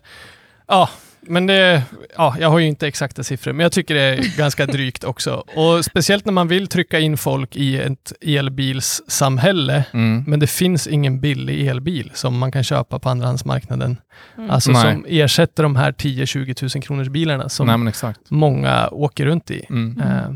ja, 0.67 0.89
men 1.21 1.47
det, 1.47 1.83
ja, 2.17 2.35
jag 2.39 2.49
har 2.49 2.59
ju 2.59 2.67
inte 2.67 2.87
exakta 2.87 3.23
siffror, 3.23 3.53
men 3.53 3.63
jag 3.63 3.71
tycker 3.71 3.95
det 3.95 4.01
är 4.01 4.37
ganska 4.37 4.65
drygt 4.75 5.03
också. 5.03 5.31
Och 5.55 5.85
speciellt 5.85 6.25
när 6.25 6.33
man 6.33 6.47
vill 6.47 6.67
trycka 6.67 6.99
in 6.99 7.17
folk 7.17 7.55
i 7.55 7.77
ett 7.77 8.13
elbilssamhälle, 8.21 9.83
Mm. 9.93 10.23
men 10.27 10.39
det 10.39 10.47
finns 10.47 10.87
ingen 10.87 11.19
billig 11.19 11.67
elbil 11.67 12.11
som 12.13 12.37
man 12.37 12.51
kan 12.51 12.63
köpa 12.63 12.99
på 12.99 13.09
andrahandsmarknaden. 13.09 13.97
Mm. 14.37 14.49
Alltså 14.51 14.71
Nej. 14.71 14.81
som 14.81 15.05
ersätter 15.09 15.63
de 15.63 15.75
här 15.75 15.91
10-20 15.91 16.53
tusen 16.53 16.81
kronors 16.81 17.07
bilarna 17.09 17.49
som 17.49 17.67
Nej, 17.67 18.13
många 18.29 18.87
åker 18.91 19.25
runt 19.25 19.51
i. 19.51 19.65
Mm. 19.69 20.01
Eh, 20.01 20.29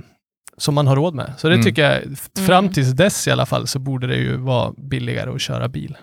som 0.64 0.76
man 0.76 0.88
har 0.88 0.96
råd 0.96 1.16
med. 1.16 1.34
Så 1.38 1.48
det 1.48 1.54
Mm. 1.54 1.66
tycker 1.66 1.90
jag, 1.92 2.02
f- 2.14 2.30
fram 2.46 2.66
Mm. 2.66 2.74
tills 2.74 2.92
dess 2.92 3.28
i 3.28 3.32
alla 3.32 3.46
fall, 3.46 3.68
så 3.68 3.80
borde 3.80 4.08
det 4.08 4.16
ju 4.18 4.38
vara 4.38 4.74
billigare 4.78 5.30
att 5.30 5.42
köra 5.42 5.68
bil. 5.70 5.98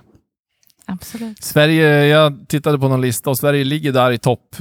Absolut. 0.86 1.44
Sverige, 1.44 2.06
jag 2.06 2.48
tittade 2.48 2.78
på 2.78 2.88
någon 2.88 3.00
lista 3.00 3.30
och 3.30 3.38
Sverige 3.38 3.64
ligger 3.64 3.92
där 3.92 4.10
i 4.12 4.18
topp, 4.18 4.56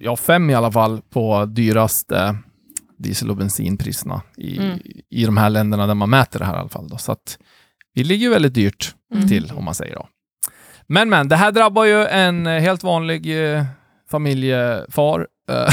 ja 0.00 0.16
fem 0.16 0.50
i 0.50 0.54
alla 0.54 0.72
fall, 0.72 1.00
på 1.10 1.44
dyraste 1.46 2.36
diesel 2.98 3.30
och 3.30 3.36
bensinpriserna 3.36 4.22
i, 4.36 4.58
Mm. 4.58 4.78
i 5.10 5.24
de 5.24 5.36
här 5.36 5.50
länderna 5.50 5.86
där 5.86 5.94
man 5.94 6.10
mäter 6.10 6.38
det 6.38 6.44
här 6.44 6.54
i 6.56 6.58
alla 6.58 6.68
fall. 6.68 6.88
Då. 6.88 6.96
Så 6.96 7.12
att 7.12 7.38
vi 7.94 8.04
ligger 8.04 8.26
ju 8.26 8.32
väldigt 8.32 8.54
dyrt 8.54 8.94
Mm. 9.14 9.28
till, 9.28 9.52
om 9.56 9.64
man 9.64 9.74
säger 9.74 9.94
då. 9.94 10.08
Men, 10.86 11.08
men, 11.08 11.28
det 11.28 11.36
här 11.36 11.52
drabbar 11.52 11.84
ju 11.84 12.04
en 12.06 12.46
helt 12.46 12.82
vanlig 12.82 13.52
eh, 13.54 13.64
familjefar 14.10 15.26
eh, 15.50 15.72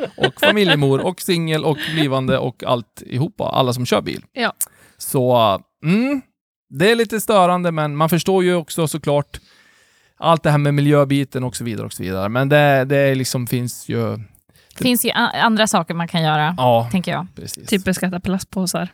familjemor 0.40 1.00
och 1.06 1.20
singel 1.20 1.64
och 1.64 1.78
blivande 1.92 2.38
och 2.38 2.64
allt 2.64 3.02
ihop, 3.06 3.40
alla 3.40 3.72
som 3.72 3.86
kör 3.86 4.00
bil. 4.00 4.24
Ja. 4.32 4.52
Så, 4.98 5.36
mm, 5.84 6.20
det 6.70 6.90
är 6.90 6.94
lite 6.94 7.20
störande, 7.20 7.72
men 7.72 7.96
man 7.96 8.08
förstår 8.08 8.44
ju 8.44 8.54
också 8.54 8.88
såklart 8.88 9.40
allt 10.16 10.42
det 10.42 10.50
här 10.50 10.58
med 10.58 10.74
miljöbiten 10.74 11.44
och 11.44 11.56
så 11.56 11.64
vidare 11.64 11.86
och 11.86 11.92
så 11.92 12.02
vidare. 12.02 12.28
Men 12.28 12.48
det, 12.48 12.84
det 12.84 13.14
liksom 13.14 13.46
finns 13.46 13.88
ju... 13.88 14.16
Det 14.78 14.84
finns 14.84 15.04
ju 15.04 15.10
andra 15.10 15.66
saker 15.66 15.94
man 15.94 16.08
kan 16.08 16.22
göra, 16.22 16.54
Ja, 16.58 16.88
tänker 16.92 17.12
jag. 17.12 17.26
precis. 17.36 17.68
Typ 17.68 17.84
beskatta 17.84 18.20
plastpåsar. 18.20 18.88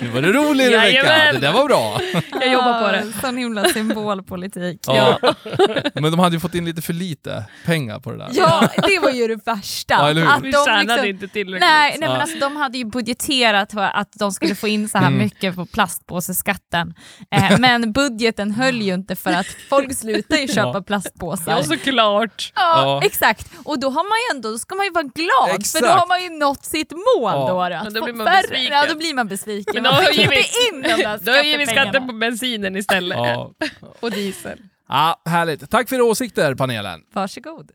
Nu 0.00 0.08
var 0.08 0.22
det 0.22 0.32
roligt 0.32 0.66
Rebecka, 0.72 1.32
det 1.32 1.38
där 1.38 1.52
var 1.52 1.68
bra. 1.68 2.00
Jag 2.40 2.52
jobbar 2.52 2.80
på 2.86 2.92
det. 2.92 3.04
Ah, 3.16 3.20
Sån 3.20 3.36
himla 3.36 3.64
symbolpolitik. 3.64 4.80
Ja. 4.86 5.18
Men 5.94 6.02
de 6.10 6.18
hade 6.18 6.36
ju 6.36 6.40
fått 6.40 6.54
in 6.54 6.64
lite 6.64 6.82
för 6.82 6.92
lite 6.92 7.44
pengar 7.66 7.98
på 8.00 8.10
det 8.12 8.18
där. 8.18 8.28
Ja, 8.32 8.68
det 8.88 8.98
var 8.98 9.10
ju 9.10 9.28
det 9.28 9.46
värsta. 9.46 9.94
Ja, 9.94 10.10
eller 10.10 10.22
hur? 10.22 10.28
att 10.30 10.42
Vi 10.42 10.50
de 10.50 10.64
tjänade 10.64 10.82
liksom, 11.02 11.06
inte 11.08 11.28
tillräckligt. 11.28 11.60
nej, 11.70 11.96
nej, 11.98 12.08
men 12.08 12.20
alltså, 12.20 12.38
de 12.38 12.56
hade 12.56 12.78
ju 12.78 12.84
budgeterat 12.84 13.72
för 13.72 13.80
att 13.82 14.08
de 14.12 14.32
skulle 14.32 14.54
få 14.54 14.68
in 14.68 14.88
så 14.88 14.98
här 14.98 15.06
Mm. 15.06 15.18
mycket 15.18 15.54
på 15.56 15.66
plastpåseskatten. 15.66 16.94
Eh, 17.30 17.52
men 17.58 17.92
budgeten 17.92 18.50
höll 18.52 18.80
ju 18.82 18.94
inte 18.94 19.16
för 19.16 19.30
att 19.32 19.46
folk 19.68 19.96
slutar 19.96 20.36
ju 20.36 20.48
köpa 20.48 20.70
Ja. 20.78 20.82
plastpåsar. 20.82 21.52
Ja, 21.52 21.62
såklart. 21.62 22.52
Ja, 22.56 22.62
Ja. 22.82 23.00
exakt. 23.06 23.50
Och 23.64 23.80
då 23.80 23.90
har 23.90 24.02
man 24.04 24.18
ju 24.18 24.36
ändå, 24.36 24.50
då 24.50 24.58
ska 24.58 24.74
man 24.74 24.86
ju 24.86 24.92
vara 24.92 25.04
glad, 25.04 25.60
Exakt. 25.60 25.84
för 25.86 25.92
då 25.92 25.98
har 26.00 26.06
man 26.06 26.22
ju 26.22 26.30
nått 26.30 26.64
sitt 26.64 26.90
mål. 26.92 27.32
Då, 27.48 27.54
då, 27.54 27.60
att 27.60 27.84
Men 27.84 27.92
då 27.94 27.98
få 28.00 28.04
blir 28.04 28.14
man 28.14 28.26
färre- 28.26 28.42
besviken. 28.42 28.72
Ja, 28.72 28.86
då 28.88 28.94
blir 28.98 29.14
man 29.14 29.28
besviken. 29.28 29.74
Men 29.74 29.82
man 29.82 29.94
då 30.04 30.12
fick 30.12 30.20
inte 30.20 30.34
in 30.36 30.82
de 30.82 30.88
där 30.88 31.18
Då 31.22 31.32
höjer 31.32 31.58
vi 31.58 31.66
skatten 31.66 32.06
på 32.06 32.12
bensinen 32.14 32.76
istället. 32.76 33.18
Ja. 33.18 33.52
Och 34.00 34.10
diesel. 34.10 34.58
ja, 34.88 35.22
härligt. 35.24 35.70
Tack 35.70 35.88
för 35.88 35.96
era 35.96 36.04
åsikter, 36.04 36.54
panelen. 36.54 37.00
Varsågod. 37.12 37.70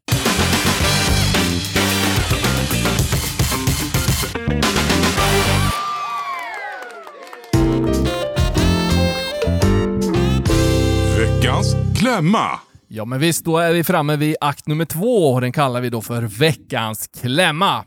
Veckans 11.17 11.75
klämma. 11.97 12.60
Ja, 12.88 13.06
men 13.06 13.19
visst, 13.19 13.45
då 13.45 13.58
är 13.58 13.73
vi 13.73 13.84
framme 13.84 14.15
vid 14.15 14.36
akt 14.41 14.67
nummer 14.67 14.86
två 14.86 15.34
och 15.34 15.41
den 15.41 15.51
kallar 15.51 15.82
vi 15.82 15.89
då 15.89 16.01
för 16.01 16.21
veckans 16.21 17.10
klämma. 17.21 17.84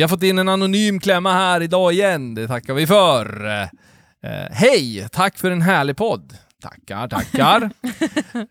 Vi 0.00 0.04
har 0.04 0.08
fått 0.08 0.22
in 0.22 0.38
en 0.38 0.48
anonym 0.48 1.00
klämma 1.00 1.32
här 1.32 1.60
idag 1.60 1.92
igen. 1.92 2.34
Det 2.34 2.46
tackar 2.48 2.74
vi 2.74 2.86
för. 2.86 3.46
Eh, 3.46 3.68
Hej! 4.50 5.08
Tack 5.12 5.38
för 5.38 5.50
en 5.50 5.62
härlig 5.62 5.96
podd. 5.96 6.34
Tackar, 6.62 7.08
tackar. 7.08 7.70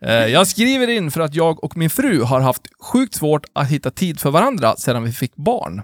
eh, 0.00 0.26
jag 0.26 0.46
skriver 0.46 0.88
in 0.88 1.10
för 1.10 1.20
att 1.20 1.34
jag 1.34 1.64
och 1.64 1.76
min 1.76 1.90
fru 1.90 2.22
har 2.22 2.40
haft 2.40 2.62
sjukt 2.80 3.14
svårt 3.14 3.46
att 3.52 3.68
hitta 3.68 3.90
tid 3.90 4.20
för 4.20 4.30
varandra 4.30 4.76
sedan 4.76 5.02
vi 5.02 5.12
fick 5.12 5.36
barn. 5.36 5.82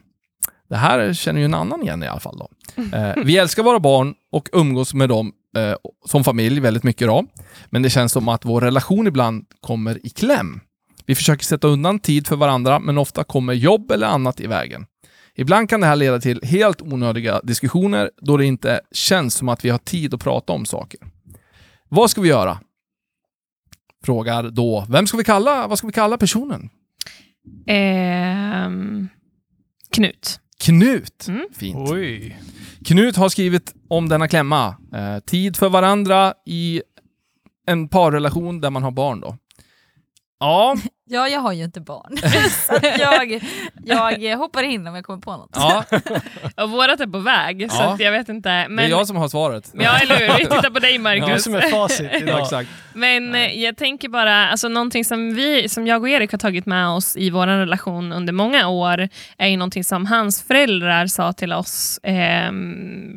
Det 0.68 0.76
här 0.76 1.12
känner 1.12 1.40
ju 1.40 1.44
en 1.44 1.54
annan 1.54 1.82
igen 1.82 2.02
i 2.02 2.06
alla 2.06 2.20
fall. 2.20 2.38
Då. 2.38 2.48
Eh, 2.96 3.14
vi 3.24 3.36
älskar 3.36 3.62
våra 3.62 3.80
barn 3.80 4.14
och 4.32 4.48
umgås 4.52 4.94
med 4.94 5.08
dem 5.08 5.32
eh, 5.56 5.74
som 6.04 6.24
familj 6.24 6.60
väldigt 6.60 6.84
mycket. 6.84 7.08
Då. 7.08 7.24
Men 7.66 7.82
det 7.82 7.90
känns 7.90 8.12
som 8.12 8.28
att 8.28 8.44
vår 8.44 8.60
relation 8.60 9.06
ibland 9.06 9.44
kommer 9.60 10.06
i 10.06 10.08
kläm. 10.08 10.60
Vi 11.06 11.14
försöker 11.14 11.44
sätta 11.44 11.68
undan 11.68 11.98
tid 11.98 12.26
för 12.26 12.36
varandra, 12.36 12.78
men 12.78 12.98
ofta 12.98 13.24
kommer 13.24 13.52
jobb 13.52 13.90
eller 13.90 14.06
annat 14.06 14.40
i 14.40 14.46
vägen. 14.46 14.86
Ibland 15.36 15.68
kan 15.68 15.80
det 15.80 15.86
här 15.86 15.96
leda 15.96 16.20
till 16.20 16.40
helt 16.42 16.82
onödiga 16.82 17.40
diskussioner 17.42 18.10
då 18.20 18.36
det 18.36 18.44
inte 18.44 18.80
känns 18.92 19.34
som 19.34 19.48
att 19.48 19.64
vi 19.64 19.70
har 19.70 19.78
tid 19.78 20.14
att 20.14 20.20
prata 20.20 20.52
om 20.52 20.66
saker. 20.66 21.00
Vad 21.88 22.10
ska 22.10 22.20
vi 22.20 22.28
göra? 22.28 22.58
Frågar 24.04 24.42
då, 24.50 24.86
vem 24.88 25.06
ska 25.06 25.16
vi 25.16 25.24
kalla, 25.24 25.66
vad 25.66 25.78
ska 25.78 25.86
vi 25.86 25.92
kalla 25.92 26.18
personen? 26.18 26.70
Ehm, 27.66 29.08
Knut. 29.90 30.40
Knut. 30.60 31.28
Mm. 31.28 31.48
Fint. 31.52 31.90
Oj. 31.90 32.40
Knut 32.84 33.16
har 33.16 33.28
skrivit 33.28 33.74
om 33.88 34.08
denna 34.08 34.28
klämma. 34.28 34.76
Eh, 34.94 35.18
tid 35.18 35.56
för 35.56 35.68
varandra 35.68 36.34
i 36.46 36.82
en 37.66 37.88
parrelation 37.88 38.60
där 38.60 38.70
man 38.70 38.82
har 38.82 38.90
barn 38.90 39.20
då. 39.20 39.36
Ja, 40.40 40.76
Ja, 41.08 41.28
jag 41.28 41.40
har 41.40 41.52
ju 41.52 41.64
inte 41.64 41.80
barn. 41.80 42.16
så 42.66 42.78
jag, 43.84 44.22
jag 44.22 44.36
hoppar 44.38 44.62
in 44.62 44.86
om 44.86 44.94
jag 44.94 45.04
kommer 45.04 45.20
på 45.20 45.36
något. 45.36 45.50
ja 45.54 45.84
Och 46.64 46.70
vårat 46.70 47.00
är 47.00 47.06
på 47.06 47.18
väg, 47.18 47.72
så 47.72 47.82
Ja. 47.82 47.94
att 47.94 48.00
jag 48.00 48.12
vet 48.12 48.28
inte. 48.28 48.48
det 48.48 48.54
är 48.54 48.68
Men, 48.68 48.90
jag 48.90 49.06
som 49.06 49.16
har 49.16 49.28
svaret. 49.28 49.70
Ja, 49.74 49.98
eller 49.98 50.16
hur? 50.18 50.28
Vi 50.38 50.44
tittar 50.44 50.70
på 50.70 50.78
dig, 50.78 50.98
Marcus. 51.06 51.44
som 51.44 51.54
är 51.54 51.60
facit 51.60 52.08
Ja, 52.12 52.18
idag. 52.18 52.40
exakt. 52.42 52.70
Men 52.94 53.34
eh, 53.34 53.52
jag 53.62 53.76
tänker 53.76 54.08
bara, 54.08 54.48
alltså 54.48 54.68
någonting 54.68 55.04
som 55.04 55.34
vi, 55.34 55.68
som 55.68 55.86
jag 55.86 56.02
och 56.02 56.08
Erik 56.08 56.30
har 56.32 56.38
tagit 56.38 56.66
med 56.66 56.88
oss 56.88 57.16
i 57.16 57.30
vår 57.30 57.46
relation 57.46 58.12
under 58.12 58.32
många 58.32 58.68
år, 58.68 59.08
är 59.38 59.46
ju 59.48 59.56
någonting 59.56 59.84
som 59.84 60.06
hans 60.06 60.42
föräldrar 60.42 61.06
sa 61.06 61.32
till 61.32 61.52
oss 61.52 61.98
eh, 62.02 62.50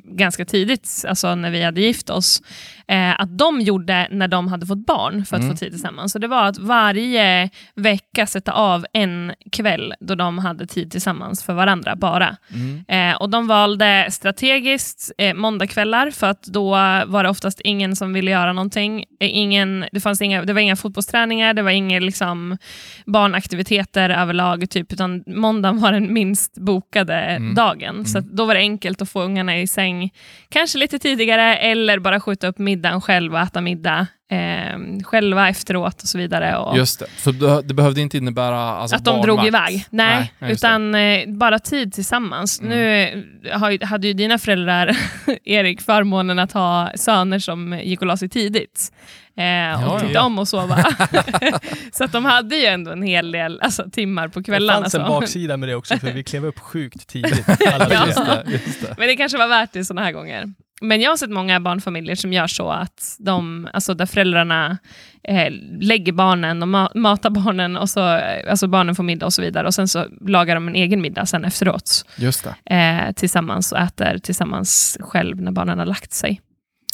ganska 0.03 0.45
tidigt, 0.45 1.05
alltså 1.07 1.35
när 1.35 1.51
vi 1.51 1.63
hade 1.63 1.81
gift 1.81 2.09
oss, 2.09 2.41
eh, 2.87 3.19
att 3.21 3.37
de 3.37 3.61
gjorde 3.61 4.07
när 4.11 4.27
de 4.27 4.47
hade 4.47 4.65
fått 4.65 4.85
barn 4.85 5.25
för 5.25 5.35
att 5.35 5.41
Mm. 5.43 5.55
få 5.55 5.59
tid 5.59 5.71
tillsammans. 5.71 6.11
Så 6.11 6.19
det 6.19 6.27
var 6.27 6.43
att 6.45 6.57
varje 6.57 7.49
vecka 7.79 8.27
sätta 8.27 8.51
av 8.51 8.85
en 8.93 9.33
kväll 9.51 9.93
då 9.99 10.15
de 10.15 10.37
hade 10.37 10.67
tid 10.67 10.91
tillsammans 10.91 11.43
för 11.43 11.53
varandra 11.53 11.95
bara. 11.95 12.37
Mm. 12.53 12.85
Eh, 12.87 13.21
och 13.21 13.29
de 13.29 13.47
valde 13.47 14.07
strategiskt 14.11 15.11
eh, 15.17 15.33
måndagkvällar 15.33 16.11
för 16.11 16.27
att 16.27 16.43
då 16.43 16.69
var 17.05 17.23
det 17.23 17.29
oftast 17.29 17.61
ingen 17.63 17.95
som 17.95 18.13
ville 18.13 18.31
göra 18.31 18.53
någonting. 18.53 18.99
Eh, 19.19 19.37
ingen, 19.37 19.85
det, 19.91 19.99
fanns 19.99 20.21
inga, 20.21 20.43
det 20.43 20.53
var 20.53 20.61
inga 20.61 20.75
fotbollsträningar, 20.75 21.53
det 21.53 21.61
var 21.61 21.71
inga 21.71 21.99
liksom, 21.99 22.57
barnaktiviteter 23.05 24.09
överlag, 24.09 24.69
typ, 24.69 24.93
utan 24.93 25.23
måndagen 25.27 25.79
var 25.81 25.91
den 25.91 26.13
minst 26.13 26.57
bokade 26.57 27.29
Mm. 27.29 27.55
dagen. 27.55 28.05
Så 28.05 28.17
att 28.17 28.25
då 28.25 28.45
var 28.45 28.53
det 28.53 28.59
enkelt 28.59 29.01
att 29.01 29.09
få 29.09 29.21
ungarna 29.21 29.59
i 29.59 29.67
säng, 29.67 30.09
kanske 30.49 30.77
lite 30.77 30.99
tidigare, 30.99 31.55
eller 31.57 31.99
bara 31.99 32.19
skjuta 32.19 32.47
upp 32.47 32.57
middagen 32.57 33.01
själv 33.01 33.33
och 33.33 33.39
äta 33.39 33.61
middag 33.61 34.07
eh, 34.29 35.03
själva 35.03 35.49
efteråt 35.49 36.01
och 36.01 36.07
så 36.07 36.17
vidare. 36.17 36.57
Och 36.57 36.77
Just 36.77 36.99
det. 36.99 37.05
Så 37.17 37.31
det 37.31 37.61
det 37.61 37.73
behövde 37.73 38.01
inte 38.01 38.17
innebära 38.17 38.59
alltså, 38.59 38.95
att 38.95 39.05
de 39.05 39.21
drog 39.21 39.37
barnvakt? 39.37 39.71
iväg. 39.71 39.85
Nej, 39.89 40.33
Nej, 40.39 40.49
det. 40.49 40.53
utan 40.53 40.95
eh, 40.95 41.27
bara 41.27 41.59
tid 41.59 41.93
tillsammans. 41.93 42.59
Mm. 42.61 42.69
Nu 42.69 43.51
har, 43.53 43.85
hade 43.85 44.07
ju 44.07 44.13
dina 44.13 44.37
föräldrar, 44.37 44.97
Erik, 45.43 45.81
förmånen 45.81 46.39
att 46.39 46.51
ha 46.51 46.91
söner 46.95 47.39
som 47.39 47.79
gick 47.83 48.01
och 48.01 48.07
la 48.07 48.17
sig 48.17 48.29
tidigt. 48.29 48.91
Eh, 49.37 49.87
och 49.87 49.93
ja, 49.95 49.99
tyckte 49.99 50.13
ja. 50.15 50.23
om 50.23 50.39
att 50.39 50.49
sova. 50.49 50.83
så 51.93 52.03
att 52.03 52.11
de 52.11 52.25
hade 52.25 52.55
ju 52.55 52.65
ändå 52.65 52.91
en 52.91 53.03
hel 53.03 53.31
del 53.31 53.61
alltså, 53.61 53.89
timmar 53.91 54.27
på 54.27 54.39
Det 54.39 54.43
kvällarna. 54.45 54.81
fanns 54.81 54.95
en 54.95 55.01
så. 55.01 55.07
baksida 55.07 55.57
med 55.57 55.69
det 55.69 55.75
också, 55.75 55.97
för 55.97 56.11
vi 56.11 56.23
klev 56.23 56.45
upp 56.45 56.59
sjukt 56.59 57.07
tidigt. 57.07 57.49
Alla 57.73 57.87
Ja. 57.93 58.05
Just 58.07 58.17
det, 58.25 58.43
just 58.51 58.81
det. 58.81 58.95
Men 58.97 59.07
det 59.07 59.15
kanske 59.15 59.37
var 59.37 59.47
värt 59.47 59.69
det 59.73 59.85
sådana 59.85 60.05
här 60.05 60.11
gånger. 60.11 60.53
Men 60.81 61.01
jag 61.01 61.09
har 61.11 61.17
sett 61.17 61.29
många 61.29 61.59
barnfamiljer 61.59 62.15
som 62.15 62.33
gör 62.33 62.47
så 62.47 62.69
att 62.71 63.15
de, 63.19 63.67
alltså 63.73 63.93
där 63.93 64.05
föräldrarna 64.05 64.77
eh, 65.23 65.47
lägger 65.79 66.11
barnen 66.13 66.61
och 66.63 66.67
ma- 66.69 66.97
matar 66.97 67.29
barnen 67.29 67.77
och 67.77 67.89
så, 67.89 68.15
eh, 68.15 68.49
alltså 68.51 68.67
barnen 68.67 68.95
får 68.95 69.03
middag 69.03 69.25
och 69.25 69.33
så 69.33 69.41
vidare 69.41 69.67
och 69.67 69.73
sen 69.73 69.87
så 69.87 70.05
lagar 70.21 70.55
de 70.55 70.67
en 70.67 70.75
egen 70.75 71.01
middag 71.01 71.25
sen 71.25 71.45
efteråt 71.45 72.05
Just 72.17 72.47
det. 72.65 72.75
eh, 72.75 73.11
tillsammans 73.13 73.71
och 73.71 73.77
äter 73.79 74.17
tillsammans 74.17 74.97
själv 75.01 75.41
när 75.41 75.51
barnen 75.51 75.79
har 75.79 75.85
lagt 75.85 76.13
sig. 76.13 76.41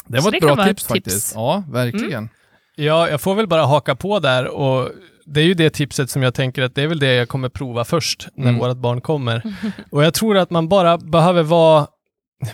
Det 0.07 0.17
Så 0.17 0.23
var 0.23 0.31
det 0.31 0.37
ett 0.37 0.43
kan 0.47 0.55
bra 0.55 0.65
tips 0.65 0.83
ett 0.83 0.87
faktiskt. 0.89 1.15
tips. 1.27 1.31
Ja, 1.35 1.63
verkligen. 1.71 2.29
Ja, 2.75 3.09
jag 3.09 3.21
får 3.21 3.35
väl 3.35 3.47
bara 3.47 3.65
haka 3.65 3.95
på 3.95 4.19
där 4.19 4.47
och 4.47 4.89
det 5.25 5.39
är 5.41 5.45
ju 5.45 5.53
det 5.53 5.69
tipset 5.69 6.09
som 6.09 6.23
jag 6.23 6.33
tänker 6.33 6.63
att 6.63 6.75
det 6.75 6.81
är 6.83 6.87
väl 6.87 6.99
det 6.99 7.13
jag 7.13 7.29
kommer 7.29 7.49
prova 7.49 7.85
först 7.85 8.27
när 8.35 8.49
Mm. 8.49 8.59
vårt 8.59 8.77
barn 8.77 9.01
kommer. 9.01 9.41
Och 9.91 10.03
jag 10.03 10.13
tror 10.13 10.37
att 10.37 10.49
man 10.49 10.67
bara 10.69 10.97
behöver 10.97 11.43
vara, 11.43 11.87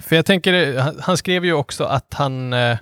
för 0.02 0.16
jag 0.16 0.26
tänker, 0.26 0.80
han- 1.02 1.18
skrev 1.18 1.46
ju 1.46 1.54
också 1.54 1.84
att 1.84 2.14
han 2.14 2.54
eh, 2.54 2.78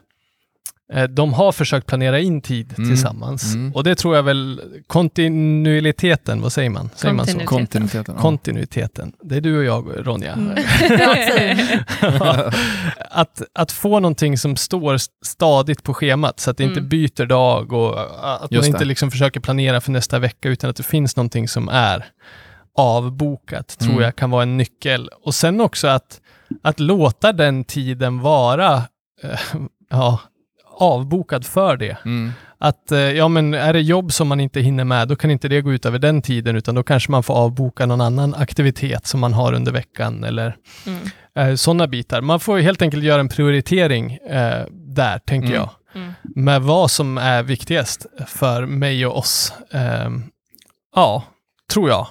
eh, 0.94 1.04
de 1.04 1.34
har 1.34 1.52
försökt 1.52 1.88
planera 1.88 2.20
in 2.20 2.42
tid 2.42 2.74
Mm. 2.78 2.90
tillsammans. 2.90 3.54
Mm. 3.54 3.76
Och 3.76 3.84
det 3.84 3.96
tror 3.96 4.16
jag 4.16 4.24
väl, 4.24 4.62
kontinuiteten, 4.88 6.42
vad 6.42 6.52
säger 6.54 6.70
man? 6.70 6.90
Säger 6.96 7.14
man 7.14 7.26
så? 7.28 7.32
Kontinuitet. 7.40 7.50
Kontinuiteten. 7.50 8.16
Ja. 8.18 8.22
Kontinuiteten. 8.22 9.14
Det 9.24 9.36
är 9.36 9.42
du 9.42 9.58
och 9.58 9.64
jag, 9.64 10.08
Ronja. 10.08 10.36
Team. 10.80 11.80
att, 13.12 13.42
att 13.54 13.72
få 13.72 14.00
någonting 14.00 14.38
som 14.38 14.56
står 14.56 14.94
st- 14.94 15.14
stadigt 15.26 15.84
på 15.84 15.94
schemat 15.94 16.40
så 16.40 16.52
att 16.52 16.58
det 16.58 16.64
inte 16.64 16.80
Mm. 16.80 16.90
byter 16.90 17.26
dag 17.26 17.74
och 17.74 18.02
att 18.02 18.42
man 18.42 18.48
Just 18.52 18.68
inte 18.68 18.80
det. 18.80 18.86
liksom 18.86 19.12
försöker 19.12 19.40
planera 19.40 19.82
för 19.82 19.92
nästa 19.92 20.20
vecka 20.20 20.50
utan 20.50 20.70
att 20.70 20.76
det 20.76 20.84
finns 20.84 21.16
någonting 21.16 21.48
som 21.48 21.70
är 21.70 22.06
avbokat 22.78 23.68
tror 23.80 23.92
Mm. 23.92 24.04
jag 24.04 24.16
kan 24.16 24.30
vara 24.32 24.44
en 24.44 24.58
nyckel. 24.58 25.10
Och 25.24 25.36
sen 25.36 25.62
också 25.62 25.88
att, 25.88 26.22
att 26.62 26.80
låta 26.80 27.34
den 27.34 27.64
tiden 27.64 28.20
vara 28.22 28.76
eh, 29.24 29.40
ja, 29.90 30.20
avbokad 30.78 31.46
för 31.46 31.78
det. 31.78 31.98
Mm. 32.06 32.32
Att 32.58 32.92
eh, 32.92 33.00
ja, 33.00 33.28
men 33.28 33.54
är 33.54 33.74
det 33.74 33.82
jobb 33.82 34.14
som 34.14 34.28
man 34.28 34.40
inte 34.40 34.60
hinner 34.62 34.84
med, 34.84 35.08
då 35.08 35.16
kan 35.16 35.32
inte 35.32 35.48
det 35.48 35.62
gå 35.62 35.74
ut 35.74 35.86
över 35.86 36.00
den 36.00 36.22
tiden, 36.22 36.56
utan 36.56 36.76
då 36.76 36.84
kanske 36.84 37.12
man 37.12 37.24
får 37.24 37.34
avboka 37.34 37.86
någon 37.86 38.02
annan 38.02 38.36
aktivitet 38.36 39.08
som 39.08 39.20
man 39.20 39.34
har 39.34 39.54
under 39.54 39.72
veckan 39.72 40.24
eller 40.24 40.56
Mm. 40.86 41.00
eh, 41.50 41.56
sådana 41.56 41.88
bitar. 41.88 42.22
Man 42.22 42.40
får 42.40 42.58
ju 42.58 42.64
helt 42.64 42.82
enkelt 42.82 43.04
göra 43.04 43.20
en 43.20 43.30
prioritering 43.30 44.14
eh, 44.14 44.66
där, 44.72 45.20
tänker 45.20 45.48
Mm. 45.48 45.60
jag, 45.60 45.70
Mm. 45.96 46.14
med 46.36 46.62
vad 46.62 46.92
som 46.92 47.18
är 47.18 47.44
viktigast 47.44 48.06
för 48.28 48.66
mig 48.66 49.06
och 49.06 49.18
oss. 49.18 49.54
Ehm, 49.72 50.24
ja, 50.96 51.24
tror 51.74 51.90
jag. 51.90 52.08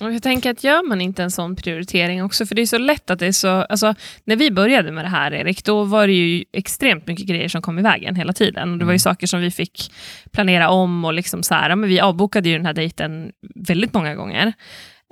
Och 0.00 0.12
jag 0.12 0.22
tänker 0.22 0.50
att 0.50 0.64
gör 0.64 0.88
man 0.88 1.00
inte 1.00 1.22
en 1.22 1.30
sån 1.30 1.56
prioritering 1.56 2.24
också, 2.24 2.46
för 2.46 2.54
det 2.54 2.62
är 2.62 2.66
så 2.66 2.78
lätt 2.78 3.10
att 3.10 3.18
det 3.18 3.26
är 3.26 3.32
så, 3.32 3.48
alltså 3.48 3.94
när 4.24 4.36
vi 4.36 4.50
började 4.50 4.92
med 4.92 5.04
det 5.04 5.08
här 5.08 5.34
Erik, 5.34 5.64
då 5.64 5.84
var 5.84 6.06
det 6.06 6.12
ju 6.12 6.44
extremt 6.52 7.06
mycket 7.06 7.26
grejer 7.26 7.48
som 7.48 7.62
kom 7.62 7.78
i 7.78 7.82
vägen 7.82 8.16
hela 8.16 8.32
tiden. 8.32 8.72
Och 8.72 8.78
det 8.78 8.84
var 8.84 8.92
ju 8.92 8.98
saker 8.98 9.26
som 9.26 9.40
vi 9.40 9.50
fick 9.50 9.92
planera 10.30 10.70
om 10.70 11.04
och 11.04 11.12
liksom 11.12 11.42
så 11.42 11.54
här, 11.54 11.76
men 11.76 11.88
vi 11.88 12.00
avbokade 12.00 12.48
ju 12.48 12.56
den 12.56 12.66
här 12.66 12.72
dejten 12.72 13.32
väldigt 13.54 13.94
många 13.94 14.14
gånger. 14.14 14.52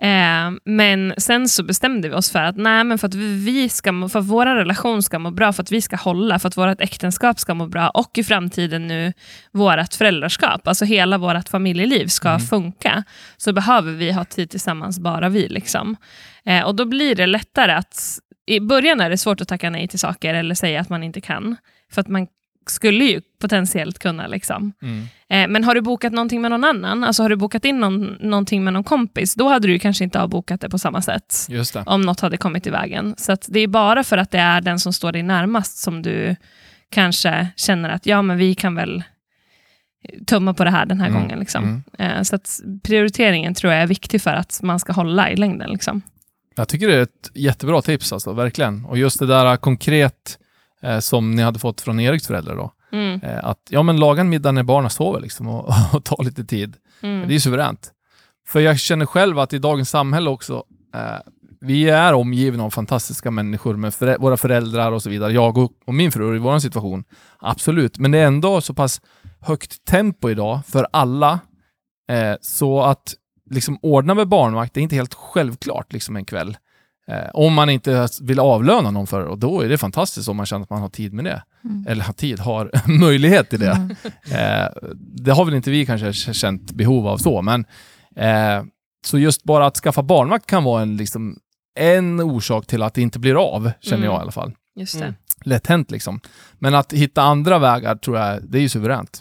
Eh, 0.03 0.51
men 0.65 1.15
sen 1.19 1.49
så 1.49 1.63
bestämde 1.63 2.09
vi 2.09 2.15
oss 2.15 2.31
för 2.31 2.39
att 2.39 2.57
nej, 2.57 2.85
men 2.85 2.99
för 2.99 3.09
att 3.09 3.15
vi 3.15 3.69
ska, 3.69 4.09
för 4.09 4.19
att 4.19 4.27
vår 4.27 4.47
relation 4.47 5.03
ska 5.03 5.19
må 5.19 5.31
bra, 5.31 5.53
för 5.53 5.63
att 5.63 5.73
vi 5.73 5.83
ska 5.83 5.97
hålla, 5.97 6.39
för 6.39 6.49
att 6.49 6.57
vårt 6.57 6.81
äktenskap 6.81 7.39
ska 7.39 7.55
må 7.55 7.67
bra 7.67 7.89
och 7.89 8.19
i 8.19 8.25
framtiden 8.25 8.87
nu 8.87 9.13
vårt 9.53 9.95
föräldraskap, 9.95 10.69
alltså 10.69 10.85
hela 10.85 11.19
vårt 11.19 11.49
familjeliv 11.49 12.07
ska 12.07 12.39
funka, 12.39 13.05
så 13.37 13.53
behöver 13.53 13.93
vi 13.93 14.13
ha 14.13 14.25
tid 14.25 14.51
tillsammans, 14.51 14.99
bara 14.99 15.29
vi. 15.29 15.49
Liksom. 15.49 15.97
Eh, 16.45 16.65
och 16.65 16.75
då 16.75 16.85
blir 16.85 17.15
det 17.15 17.27
lättare 17.27 17.73
att... 17.73 18.19
I 18.47 18.61
början 18.61 19.01
är 19.01 19.11
det 19.11 19.19
svårt 19.19 19.41
att 19.41 19.49
tacka 19.49 19.71
nej 19.71 19.89
till 19.89 19.99
saker 19.99 20.35
eller 20.35 20.55
säga 20.55 20.81
att 20.81 20.89
man 20.89 21.03
inte 21.03 21.21
kan, 21.21 21.57
för 21.93 22.01
att 22.01 22.09
man 22.09 22.27
skulle 22.67 23.05
ju 23.05 23.21
potentiellt 23.41 23.99
kunna. 23.99 24.27
Liksom. 24.27 24.73
Mm. 24.83 25.03
Eh, 25.29 25.49
men 25.53 25.65
har 25.65 25.75
du 25.75 25.81
bokat 25.81 26.13
någonting 26.13 26.41
med 26.41 26.51
någon 26.51 26.65
annan, 26.65 27.05
alltså 27.05 27.23
har 27.23 27.29
du 27.31 27.37
bokat 27.37 27.65
in 27.65 27.81
någon, 27.81 28.05
någonting 28.21 28.65
med 28.65 28.73
någon 28.73 28.85
kompis, 28.85 29.35
då 29.35 29.49
hade 29.49 29.69
du 29.69 29.79
kanske 29.79 30.05
inte 30.05 30.21
avbokat 30.21 30.61
det 30.61 30.69
på 30.71 30.79
samma 30.79 31.03
sätt 31.03 31.47
om 31.87 32.03
något 32.03 32.21
hade 32.21 32.37
kommit 32.37 32.67
i 32.67 32.71
vägen. 32.71 33.15
Så 33.19 33.37
det 33.49 33.61
är 33.61 33.67
bara 33.69 34.05
för 34.05 34.19
att 34.19 34.31
det 34.31 34.39
är 34.39 34.61
den 34.61 34.79
som 34.81 34.93
står 34.93 35.13
dig 35.13 35.23
närmast 35.23 35.79
som 35.79 36.03
du 36.03 36.37
kanske 36.91 37.49
känner 37.57 37.89
att 37.89 38.07
ja, 38.07 38.23
men 38.23 38.37
vi 38.39 38.55
kan 38.55 38.75
väl 38.75 39.03
tumma 40.27 40.55
på 40.55 40.65
det 40.65 40.71
här 40.71 40.87
den 40.87 41.01
här 41.01 41.09
Mm, 41.09 41.23
gången. 41.23 41.39
Liksom. 41.39 41.83
mm. 41.99 42.17
Eh, 42.17 42.23
Så 42.23 42.39
prioriteringen 42.85 43.55
tror 43.55 43.73
jag 43.73 43.83
är 43.83 43.87
viktig 43.87 44.23
för 44.23 44.31
att 44.35 44.61
man 44.63 44.79
ska 44.81 44.93
hålla 44.93 45.31
i 45.31 45.37
längden. 45.37 45.71
Liksom. 45.71 46.03
Jag 46.57 46.69
tycker 46.69 46.89
det 46.89 46.95
är 46.95 47.03
ett 47.03 47.31
jättebra 47.35 47.83
tips, 47.83 48.13
alltså, 48.13 48.33
verkligen. 48.33 48.85
Och 48.85 48.99
just 48.99 49.19
det 49.19 49.27
där 49.27 49.57
konkret 49.57 50.39
som 51.01 51.31
ni 51.35 51.43
hade 51.43 51.59
fått 51.59 51.81
från 51.81 52.01
Eriks 52.01 52.27
föräldrar 52.27 52.57
då. 52.57 52.73
Mm, 52.93 53.21
Eh, 53.23 53.45
att 53.45 53.59
ja, 53.71 53.83
men 53.83 53.97
laga 53.97 54.21
en 54.21 54.29
middag 54.29 54.53
när 54.53 54.63
barnen 54.63 54.91
sover 54.91 55.21
liksom, 55.21 55.49
och, 55.49 55.73
och 55.95 56.05
ta 56.05 56.17
lite 56.23 56.45
tid. 56.45 56.77
mm, 57.03 57.29
Det 57.29 57.35
är 57.35 57.39
suveränt. 57.39 57.93
För 58.49 58.61
jag 58.61 58.79
känner 58.81 59.07
själv 59.07 59.39
att 59.39 59.53
i 59.53 59.59
dagens 59.59 59.91
samhälle 59.91 60.31
också, 60.31 60.65
eh, 60.95 61.01
vi 61.61 61.89
är 61.91 62.13
omgivna 62.15 62.65
av 62.65 62.71
fantastiska 62.71 63.31
människor 63.31 63.77
med 63.77 63.93
förä- 63.93 64.19
våra 64.21 64.37
föräldrar 64.37 64.93
och 64.93 65.03
så 65.03 65.11
vidare. 65.11 65.33
Jag 65.33 65.59
och, 65.59 65.73
och 65.87 65.95
min 65.95 66.13
fru 66.13 66.37
i 66.37 66.39
vår 66.39 66.59
situation. 66.59 67.05
Absolut. 67.39 67.99
Men 67.99 68.11
det 68.11 68.19
är 68.19 68.27
ändå 68.27 68.61
så 68.61 68.75
pass 68.75 69.01
högt 69.41 69.85
tempo 69.85 70.31
idag 70.31 70.61
för 70.67 70.87
alla. 70.93 71.41
Eh, 72.11 72.35
så 72.41 72.83
att 72.83 73.15
liksom 73.51 73.79
ordna 73.83 74.15
med 74.15 74.29
barnvakt 74.29 74.75
det 74.75 74.81
är 74.81 74.83
inte 74.83 74.97
helt 74.97 75.15
självklart 75.15 75.93
liksom 75.93 76.17
en 76.17 76.25
kväll. 76.25 76.57
Eh, 77.11 77.31
om 77.35 77.55
man 77.55 77.71
inte 77.71 78.09
vill 78.23 78.39
avlöna 78.41 78.91
någon 78.91 79.07
för 79.07 79.21
det. 79.21 79.27
Och 79.27 79.39
då 79.39 79.61
är 79.61 79.69
det 79.69 79.79
fantastiskt 79.79 80.29
om 80.29 80.37
man 80.37 80.47
känner 80.47 80.63
att 80.63 80.71
man 80.71 80.81
har 80.81 80.89
tid 80.89 81.13
med 81.13 81.25
det. 81.25 81.43
Mm. 81.65 81.85
Eller 81.89 82.05
har 82.05 82.13
tid, 82.13 82.39
har 82.41 82.71
möjlighet 83.01 83.51
till 83.51 83.61
det. 83.61 83.71
Mm. 84.31 84.65
Eh, 84.65 84.69
det 84.99 85.31
har 85.33 85.45
väl 85.45 85.55
inte 85.55 85.71
vi 85.71 85.87
kanske 85.87 86.13
känt 86.13 86.73
behov 86.73 87.07
av 87.09 87.19
så, 87.19 87.43
men 87.43 87.65
eh, 88.17 88.63
så 89.07 89.19
just 89.19 89.45
bara 89.45 89.67
att 89.67 89.77
skaffa 89.77 90.03
barnvakt 90.03 90.47
kan 90.47 90.65
vara 90.65 90.83
en, 90.83 90.97
liksom, 90.97 91.37
en 91.79 92.21
orsak 92.21 92.67
till 92.67 92.83
att 92.83 92.95
det 92.95 93.03
inte 93.03 93.19
blir 93.19 93.35
av, 93.55 93.71
känner 93.81 93.97
Mm. 93.97 94.11
jag 94.11 94.21
i 94.21 94.23
alla 94.23 94.33
fall. 94.33 94.53
just 94.77 94.99
det. 94.99 95.05
Mm. 95.05 95.15
Lätt 95.45 95.67
hänt 95.67 95.91
liksom. 95.91 96.21
Men 96.59 96.75
att 96.75 96.93
hitta 96.93 97.23
andra 97.23 97.59
vägar 97.59 97.97
tror 97.97 98.19
jag, 98.19 98.43
det 98.51 98.59
är 98.59 98.63
ju 98.63 98.69
suveränt. 98.69 99.21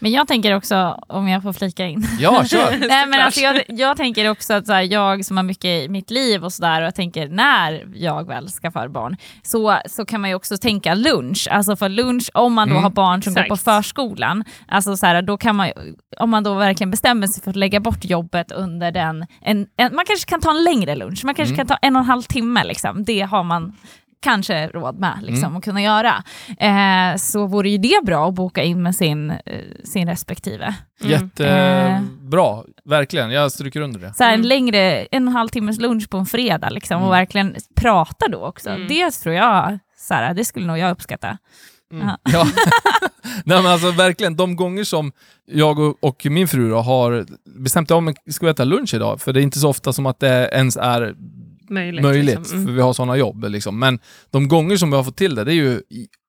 Men 0.00 0.12
jag 0.12 0.28
tänker 0.28 0.56
också, 0.56 1.00
om 1.08 1.28
jag 1.28 1.42
får 1.42 1.52
flika 1.52 1.86
in, 1.86 2.06
Ja, 2.18 2.44
kör! 2.44 2.76
Nej, 2.88 3.06
men 3.06 3.20
alltså 3.20 3.40
jag, 3.40 3.62
jag 3.68 3.96
tänker 3.96 4.30
också 4.30 4.54
att 4.54 4.66
så 4.66 4.72
här, 4.72 4.82
jag 4.82 5.24
som 5.24 5.36
har 5.36 5.44
mycket 5.44 5.64
i 5.84 5.88
mitt 5.88 6.10
liv 6.10 6.44
och 6.44 6.52
sådär, 6.52 6.80
och 6.80 6.86
jag 6.86 6.94
tänker 6.94 7.28
när 7.28 7.86
jag 7.94 8.26
väl 8.28 8.48
skaffar 8.48 8.88
barn, 8.88 9.16
så, 9.42 9.78
så 9.86 10.04
kan 10.04 10.20
man 10.20 10.30
ju 10.30 10.36
också 10.36 10.56
tänka 10.56 10.94
lunch. 10.94 11.48
Alltså 11.50 11.76
för 11.76 11.88
lunch, 11.88 12.30
om 12.34 12.52
man 12.54 12.68
då 12.68 12.72
Mm. 12.74 12.82
har 12.82 12.90
barn 12.90 13.22
som 13.22 13.34
går 13.34 13.40
Exakt. 13.42 13.48
på 13.48 13.56
förskolan, 13.70 14.44
alltså 14.68 14.96
så 14.96 15.06
här, 15.06 15.22
då 15.22 15.36
kan 15.36 15.56
man, 15.56 15.70
om 16.18 16.30
man 16.30 16.42
då 16.44 16.54
verkligen 16.54 16.90
bestämmer 16.90 17.26
sig 17.26 17.42
för 17.42 17.50
att 17.50 17.56
lägga 17.56 17.80
bort 17.80 18.04
jobbet 18.04 18.52
under 18.52 18.90
den, 18.92 19.26
en, 19.42 19.66
en, 19.76 19.94
man 19.94 20.04
kanske 20.04 20.30
kan 20.30 20.40
ta 20.40 20.50
en 20.50 20.64
längre 20.64 20.94
lunch, 20.96 21.24
man 21.24 21.34
kanske 21.34 21.54
Mm. 21.54 21.66
kan 21.66 21.76
ta 21.76 21.86
en 21.86 21.96
och 21.96 22.00
en 22.02 22.06
halv 22.06 22.22
timme, 22.22 22.64
liksom. 22.64 23.04
det 23.04 23.20
har 23.20 23.42
man 23.44 23.72
kanske 24.24 24.66
råd 24.68 24.98
med 24.98 25.18
liksom, 25.22 25.44
Mm. 25.44 25.56
att 25.56 25.64
kunna 25.64 25.82
göra. 25.82 26.24
Eh, 26.58 27.16
så 27.16 27.46
vore 27.46 27.70
ju 27.70 27.78
det 27.78 28.00
bra 28.04 28.28
att 28.28 28.34
boka 28.34 28.62
in 28.62 28.82
med 28.82 28.94
sin, 28.94 29.30
eh, 29.30 29.36
sin 29.84 30.08
respektive. 30.08 30.74
Mm. 31.00 31.12
Jättebra, 31.12 32.62
verkligen. 32.84 33.30
Jag 33.30 33.52
stryker 33.52 33.80
under 33.80 34.00
det. 34.00 34.14
så 34.14 34.24
här, 34.24 34.30
en 34.30 34.34
Mm. 34.34 34.48
längre, 34.48 35.04
en 35.04 35.22
och 35.28 35.30
en 35.30 35.36
halv 35.36 35.48
timmes 35.48 35.80
lunch 35.80 36.10
på 36.10 36.16
en 36.18 36.26
fredag 36.26 36.70
liksom, 36.70 36.96
och 36.96 37.02
Mm. 37.08 37.10
verkligen 37.18 37.56
prata 37.76 38.28
då 38.28 38.38
också. 38.46 38.70
Mm. 38.70 38.88
Det 38.88 39.10
tror 39.10 39.34
jag, 39.34 39.78
så 39.98 40.14
här, 40.14 40.34
det 40.34 40.44
skulle 40.44 40.66
nog 40.66 40.78
jag 40.78 40.90
uppskatta. 40.90 41.38
Ja. 42.02 42.18
Ja. 42.32 42.46
Nej, 43.44 43.62
men 43.62 43.66
alltså 43.72 43.90
verkligen, 43.90 44.36
de 44.36 44.56
gånger 44.56 44.84
som 44.84 45.12
jag 45.46 45.78
och, 45.78 45.96
och 46.04 46.26
min 46.30 46.48
fru 46.48 46.70
då 46.70 46.76
har 46.80 47.26
bestämt 47.58 47.90
om 47.90 48.08
att 48.08 48.34
ska 48.34 48.46
vi 48.46 48.50
äta 48.52 48.64
lunch 48.64 48.94
idag? 48.94 49.20
För 49.20 49.32
det 49.32 49.40
är 49.40 49.42
inte 49.42 49.58
så 49.58 49.68
ofta 49.68 49.92
som 49.92 50.06
att 50.06 50.20
det 50.20 50.48
ens 50.52 50.76
är 50.76 51.14
Möjligt. 51.70 52.02
möjligt, 52.02 52.38
liksom. 52.38 52.56
Mm. 52.58 52.66
för 52.66 52.74
vi 52.74 52.80
har 52.80 52.92
sådana 52.92 53.16
jobb. 53.16 53.44
Liksom. 53.44 53.78
Men 53.78 53.98
de 54.30 54.48
gånger 54.48 54.76
som 54.76 54.90
vi 54.90 54.96
har 54.96 55.04
fått 55.04 55.16
till 55.16 55.34
det, 55.34 55.44
det 55.44 55.52
är 55.52 55.54
ju 55.54 55.80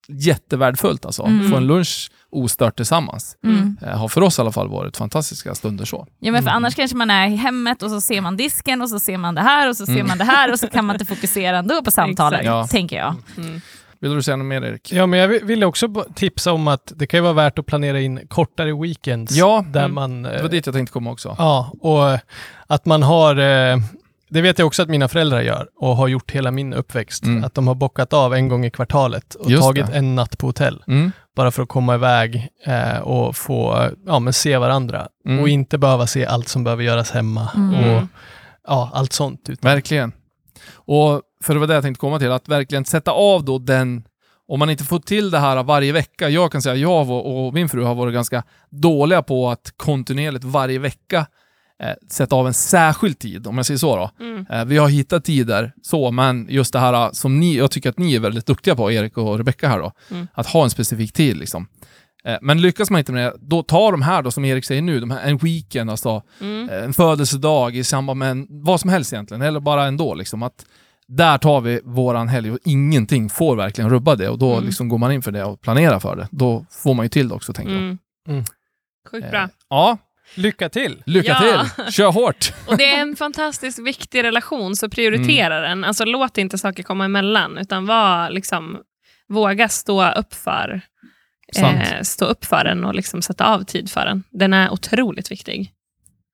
jättevärdefullt 0.08 1.06
alltså. 1.06 1.24
Mm. 1.24 1.52
Få 1.52 1.58
en 1.58 1.68
lunch 1.68 2.12
ostört 2.30 2.76
tillsammans. 2.76 3.38
Mm. 3.44 3.78
Eh, 3.82 3.98
har 3.98 4.08
för 4.08 4.22
oss 4.22 4.38
i 4.40 4.42
alla 4.42 4.52
fall 4.52 4.70
varit 4.70 4.98
fantastiska 4.98 5.56
stunder 5.56 5.86
så. 5.86 6.08
Ja, 6.20 6.32
men 6.32 6.44
för 6.44 6.50
Mm. 6.50 6.56
annars 6.58 6.76
kanske 6.76 6.98
man 6.98 7.10
är 7.10 7.28
i 7.28 7.36
hemmet 7.36 7.84
och 7.84 7.90
så 7.90 8.02
ser 8.02 8.22
man 8.22 8.38
disken 8.38 8.82
och 8.82 8.90
så 8.90 9.00
ser 9.00 9.18
man 9.18 9.36
det 9.36 9.42
här 9.42 9.70
och 9.70 9.78
så 9.78 9.86
ser 9.86 9.94
Mm. 9.94 10.08
man 10.08 10.18
det 10.18 10.24
här 10.24 10.52
och 10.52 10.60
så 10.60 10.68
kan 10.68 10.86
man 10.86 10.96
inte 10.96 11.06
fokusera 11.06 11.58
ändå 11.58 11.82
på 11.84 11.92
samtalet. 11.92 12.42
Ja. 12.46 12.68
tänker 12.68 12.96
jag. 12.98 13.16
Mm. 13.38 13.62
Vill 14.00 14.16
du 14.16 14.22
säga 14.24 14.38
något 14.38 14.46
mer 14.48 14.62
Erik? 14.62 14.94
Ja, 14.94 15.06
men 15.06 15.20
jag 15.20 15.28
vill- 15.28 15.44
ville 15.44 15.66
också 15.66 16.06
tipsa 16.16 16.52
om 16.54 16.68
att 16.68 16.94
det 16.96 17.08
kan 17.08 17.18
ju 17.18 17.22
vara 17.22 17.34
värt 17.34 17.60
att 17.60 17.66
planera 17.66 18.02
in 18.02 18.28
kortare 18.28 18.74
weekends. 18.82 19.36
Ja, 19.36 19.66
där 19.70 19.80
mm. 19.86 19.96
man... 19.96 20.24
Det 20.24 20.36
eh, 20.36 20.42
var 20.42 20.50
dit 20.50 20.66
jag 20.66 20.76
tänkte 20.76 20.94
komma 20.94 21.12
också. 21.12 21.36
Ja, 21.38 21.72
och 21.82 22.10
eh, 22.10 22.20
att 22.68 22.86
man 22.86 23.04
har... 23.04 23.36
Det 24.36 24.42
vet 24.42 24.60
jag 24.60 24.66
också 24.66 24.82
att 24.82 24.90
mina 24.90 25.08
föräldrar 25.08 25.42
gör 25.42 25.70
och 25.76 25.96
har 25.96 26.08
gjort 26.08 26.32
hela 26.32 26.52
min 26.52 26.74
uppväxt. 26.74 27.24
Mm. 27.24 27.44
Att 27.44 27.54
de 27.54 27.68
har 27.68 27.76
bockat 27.76 28.14
av 28.14 28.34
en 28.34 28.48
gång 28.48 28.66
i 28.66 28.72
kvartalet 28.72 29.36
och 29.36 29.52
Just 29.52 29.64
tagit 29.64 29.88
det. 29.88 29.94
en 29.94 30.16
natt 30.16 30.38
på 30.38 30.48
hotell. 30.48 30.84
Mm. 30.88 31.12
Bara 31.36 31.52
för 31.52 31.64
att 31.64 31.70
komma 31.70 31.96
iväg 31.96 32.50
eh, 32.66 32.98
och 32.98 33.36
få 33.36 33.90
ja, 34.06 34.20
men 34.20 34.34
se 34.34 34.58
varandra. 34.58 35.08
Mm. 35.26 35.40
Och 35.40 35.50
inte 35.50 35.78
behöva 35.78 36.08
se 36.08 36.26
allt 36.26 36.48
som 36.48 36.64
behöver 36.64 36.84
göras 36.84 37.12
hemma. 37.12 37.50
Mm. 37.56 37.96
Och 37.96 38.04
ja, 38.68 38.92
allt 38.94 39.14
sånt. 39.14 39.50
Utan, 39.50 39.72
Verkligen. 39.72 40.12
Och 40.74 41.22
för 41.44 41.54
det 41.54 41.60
var 41.60 41.68
det 41.68 41.74
jag 41.74 41.84
tänkte 41.84 42.00
komma 42.00 42.20
till, 42.20 42.32
att 42.32 42.50
verkligen 42.50 42.86
sätta 42.86 43.12
av 43.12 43.46
då 43.46 43.60
den, 43.60 44.04
om 44.48 44.60
man 44.60 44.70
inte 44.70 44.84
får 44.84 45.00
till 45.00 45.32
det 45.32 45.40
här 45.40 45.64
varje 45.64 45.92
vecka, 45.92 46.30
jag 46.30 46.52
kan 46.52 46.62
säga 46.62 46.76
jag 46.76 47.10
och 47.10 47.54
min 47.54 47.70
fru 47.70 47.84
har 47.84 47.96
varit 47.96 48.14
ganska 48.14 48.44
dåliga 48.70 49.22
på 49.22 49.50
att 49.50 49.74
kontinuerligt 49.78 50.44
varje 50.44 50.80
vecka 50.80 51.26
sätta 52.12 52.36
av 52.36 52.48
en 52.48 52.54
särskild 52.54 53.20
tid, 53.20 53.48
om 53.48 53.58
jag 53.58 53.66
säger 53.66 53.78
så 53.78 53.96
då. 53.96 54.12
Mm. 54.26 54.46
Eh, 54.50 54.66
vi 54.66 54.78
har 54.78 54.88
hittat 54.88 55.26
tider, 55.26 55.74
så, 55.82 56.12
men 56.12 56.48
just 56.50 56.74
det 56.74 56.80
här 56.80 56.94
eh, 56.94 57.12
som 57.12 57.40
ni, 57.40 57.58
jag 57.58 57.72
tycker 57.72 57.90
att 57.90 57.98
ni 58.00 58.16
är 58.16 58.20
väldigt 58.20 58.46
duktiga 58.46 58.76
på, 58.76 58.92
Erik 58.92 59.18
och 59.18 59.38
Rebecka 59.38 59.70
här 59.70 59.80
då, 59.80 59.92
Mm. 60.12 60.28
att 60.34 60.48
ha 60.48 60.64
en 60.64 60.70
specifik 60.70 61.14
tid 61.14 61.38
liksom. 61.38 61.68
Eh, 62.26 62.38
men 62.42 62.62
lyckas 62.62 62.90
man 62.90 63.00
inte 63.00 63.12
med 63.12 63.24
det, 63.26 63.34
då 63.42 63.64
ta 63.64 63.92
de 63.92 64.02
här 64.02 64.22
då, 64.22 64.32
som 64.32 64.46
Erik 64.46 64.66
säger 64.66 64.82
nu, 64.82 65.00
de 65.00 65.12
här, 65.12 65.22
en 65.30 65.38
weekend, 65.38 65.90
alltså 65.92 66.22
Mm. 66.42 66.70
en 66.70 66.94
födelsedag 66.94 67.76
i 67.76 67.84
samband 67.84 68.20
med 68.20 68.32
en, 68.32 68.48
vad 68.50 68.80
som 68.80 68.90
helst 68.90 69.14
egentligen, 69.14 69.42
eller 69.42 69.60
bara 69.60 69.86
ändå 69.86 70.14
liksom 70.14 70.44
att 70.44 70.66
där 71.08 71.38
tar 71.38 71.62
vi 71.62 71.82
våran 71.84 72.28
helg 72.28 72.52
och 72.52 72.60
ingenting 72.66 73.30
får 73.30 73.56
verkligen 73.56 73.90
rubba 73.90 74.16
det 74.16 74.30
och 74.30 74.38
då 74.40 74.54
Mm. 74.54 74.66
liksom 74.66 74.90
går 74.90 74.98
man 74.98 75.12
in 75.12 75.22
för 75.22 75.32
det 75.32 75.44
och 75.44 75.62
planerar 75.62 76.00
för 76.00 76.16
det. 76.16 76.28
Då 76.32 76.66
får 76.70 76.94
man 76.94 77.06
ju 77.06 77.10
till 77.10 77.30
det 77.30 77.36
också 77.36 77.54
tänker 77.54 77.74
jag. 77.74 77.82
Mm. 77.82 77.98
Mm. 78.30 78.44
Sjukt 79.12 79.26
Eh, 79.26 79.32
bra. 79.32 79.50
Ja, 79.70 79.98
Lycka 80.36 80.70
till! 80.70 81.04
lycka 81.06 81.38
Ja. 81.42 81.66
till! 81.76 81.94
Kör 81.94 82.12
hårt! 82.12 82.54
Och 82.68 82.78
det 82.78 82.96
är 82.96 83.02
en 83.02 83.16
fantastiskt 83.16 83.80
viktig 83.80 84.24
relation, 84.24 84.76
så 84.76 84.90
prioritera 84.90 85.58
Mm. 85.58 85.70
den. 85.70 85.84
Alltså 85.84 86.06
låt 86.06 86.38
inte 86.38 86.58
saker 86.58 86.84
komma 86.84 87.06
emellan, 87.06 87.58
utan 87.58 87.86
var, 87.86 88.30
liksom, 88.30 88.78
våga 89.30 89.70
stå 89.70 90.12
upp 90.12 90.34
för 90.34 90.82
eh, 91.58 92.02
stå 92.02 92.26
upp 92.26 92.46
för 92.46 92.64
den 92.64 92.86
och 92.86 92.96
liksom 92.96 93.22
sätta 93.22 93.46
av 93.54 93.64
tid 93.64 93.92
för 93.92 94.06
den. 94.06 94.24
Den 94.32 94.54
är 94.54 94.70
otroligt 94.70 95.32
viktig. 95.32 95.72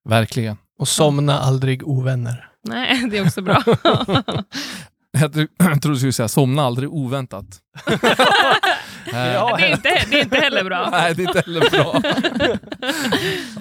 Verkligen. 0.10 0.58
Och 0.80 0.88
somna 0.88 1.40
aldrig 1.40 1.88
ovänner. 1.88 2.48
Nej, 2.64 3.08
det 3.12 3.18
är 3.18 3.26
också 3.26 3.42
bra. 3.42 3.64
Jag 5.14 5.34
trodde 5.82 5.90
du 5.90 5.96
skulle 5.96 6.14
säga 6.14 6.28
somna 6.28 6.62
aldrig 6.64 6.90
oväntat. 6.90 7.46
Eh, 9.06 9.14
det, 9.58 9.66
är 9.66 9.72
inte, 9.72 10.06
det 10.10 10.20
är 10.20 10.24
inte 10.24 10.38
heller 10.38 10.64
bra. 10.64 10.90
Nej, 10.92 11.16
det 11.16 11.24
är 11.24 11.28
inte 11.28 11.44
heller 11.46 11.70
bra. 11.70 12.02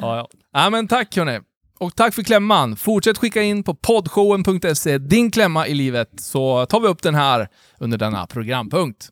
ja, 0.01 0.17
ja. 0.17 0.29
ja, 0.53 0.71
men 0.71 0.89
tack 0.89 1.17
hörni. 1.17 1.41
Och 1.79 1.97
tack 1.97 2.15
för 2.15 2.23
klämman. 2.23 2.77
Fortsätt 2.77 3.19
skicka 3.19 3.43
in 3.43 3.63
på 3.63 3.75
poddshowen.se 3.75 4.99
din 4.99 5.31
klämma 5.31 5.67
i 5.67 5.75
livet 5.75 6.09
så 6.19 6.67
tar 6.67 6.81
vi 6.81 6.89
upp 6.89 7.03
den 7.03 7.15
här 7.15 7.49
under 7.79 7.99
denna 7.99 8.27
programpunkt. 8.27 9.09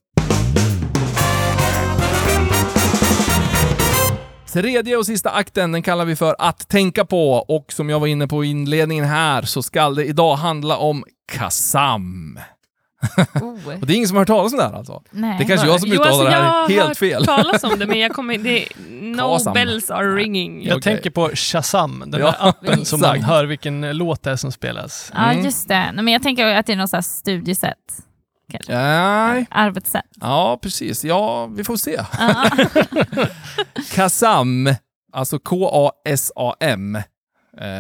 Tredje 4.53 4.97
och 4.97 5.07
sista 5.07 5.31
akten 5.31 5.73
den 5.73 5.83
kallar 5.83 6.05
vi 6.05 6.17
för 6.17 6.37
Att 6.38 6.69
tänka 6.69 7.05
på 7.05 7.33
och 7.33 7.73
som 7.73 7.91
jag 7.91 8.01
var 8.01 8.07
inne 8.07 8.29
på 8.29 8.45
i 8.45 8.49
inledningen 8.51 9.05
här 9.05 9.43
så 9.43 9.62
ska 9.62 9.91
det 9.91 10.05
idag 10.05 10.37
handla 10.37 10.77
om 10.77 11.05
Kazam. 11.33 12.38
Oh. 13.34 13.74
Och 13.80 13.87
det 13.87 13.92
är 13.92 13.96
ingen 13.96 14.08
som 14.08 14.16
har 14.16 14.20
hört 14.20 14.28
talas 14.28 14.52
om 14.52 14.58
det 14.58 14.64
här 14.64 14.72
alltså? 14.72 15.02
Nej. 15.11 15.38
Det 15.38 15.44
kanske 15.44 15.66
är 15.66 15.70
jag 15.70 15.80
som 15.80 15.90
Jo, 15.92 16.02
alltså, 16.02 16.22
uttalar 16.22 16.30
det 16.30 16.37
jag 16.37 16.42
här 16.42 16.62
har 16.62 16.68
helt 16.68 16.88
hört 16.88 16.96
fel. 16.96 17.26
talas 17.26 17.64
om 17.64 17.78
det, 17.78 17.87
men 17.87 17.98
jag 18.00 18.12
kommer... 18.12 18.38
Det, 18.38 18.68
no 18.90 19.32
Kasam. 19.32 19.54
bells 19.54 19.90
are 19.90 20.14
ringing. 20.14 20.64
Jag 20.66 20.76
Okej. 20.78 20.94
tänker 20.94 21.11
på 21.11 21.30
Shazam, 21.34 22.04
den 22.06 22.20
Ja, 22.20 22.26
där 22.26 22.48
appen 22.48 22.84
som 22.84 23.00
man 23.00 23.22
hör 23.22 23.44
vilken 23.44 23.96
låt 23.96 24.22
det 24.22 24.30
är 24.30 24.37
som 24.37 24.52
spelas. 24.52 25.12
Ja, 25.14 25.32
Mm. 25.32 25.44
just 25.44 25.68
det. 25.68 25.90
Men 25.94 26.08
jag 26.08 26.22
tänker 26.22 26.46
att 26.46 26.66
det 26.66 26.72
är 26.72 26.76
något 26.76 26.90
så 26.90 26.96
här 26.96 27.02
studiesätt. 27.02 27.76
kanske. 28.52 28.74
Nej, 28.74 29.46
Arbetssätt. 29.50 30.04
ja 30.20 30.58
precis. 30.62 31.04
Ja, 31.04 31.46
vi 31.46 31.64
får 31.64 31.76
se. 31.76 32.00
Ja. 32.18 32.50
Kasam, 33.94 34.74
alltså 35.12 35.38
K-A-S-A-M, 35.38 36.96
eh, 36.96 37.02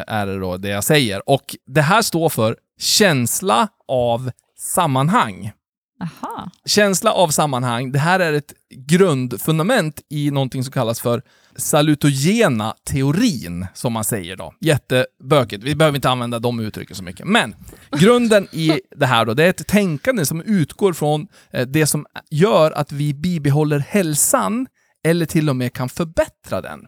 är 0.06 0.26
det 0.26 0.38
då 0.40 0.56
det 0.56 0.68
jag 0.68 0.84
säger. 0.84 1.28
Och 1.30 1.56
det 1.66 1.80
här 1.82 2.02
står 2.02 2.28
för 2.28 2.56
känsla 2.80 3.68
av 3.88 4.30
sammanhang. 4.58 5.52
Aha. 6.00 6.50
Känsla 6.64 7.12
av 7.12 7.28
sammanhang, 7.28 7.92
det 7.92 7.98
här 7.98 8.20
är 8.20 8.32
ett 8.32 8.52
grundfundament 8.70 10.00
i 10.08 10.30
någonting 10.30 10.64
som 10.64 10.72
kallas 10.72 11.00
för 11.00 11.22
salutogena 11.56 12.74
teorin, 12.84 13.66
som 13.74 13.92
man 13.92 14.04
säger 14.04 14.36
då. 14.36 14.54
Jättebökigt, 14.60 15.64
vi 15.64 15.74
behöver 15.74 15.96
inte 15.96 16.10
använda 16.10 16.38
de 16.38 16.60
uttrycken 16.60 16.96
så 16.96 17.02
mycket. 17.02 17.26
Men 17.26 17.54
grunden 17.90 18.48
i 18.52 18.80
det 18.96 19.06
här 19.06 19.24
då, 19.24 19.34
det 19.34 19.44
är 19.44 19.50
ett 19.50 19.66
tänkande 19.66 20.24
som 20.26 20.42
utgår 20.42 20.92
från 20.92 21.28
eh, 21.50 21.66
det 21.66 21.86
som 21.86 22.06
gör 22.30 22.70
att 22.70 22.92
vi 22.92 23.14
bibehåller 23.14 23.78
hälsan 23.78 24.66
eller 25.04 25.26
till 25.26 25.48
och 25.48 25.56
med 25.56 25.72
kan 25.72 25.88
förbättra 25.88 26.60
den. 26.60 26.80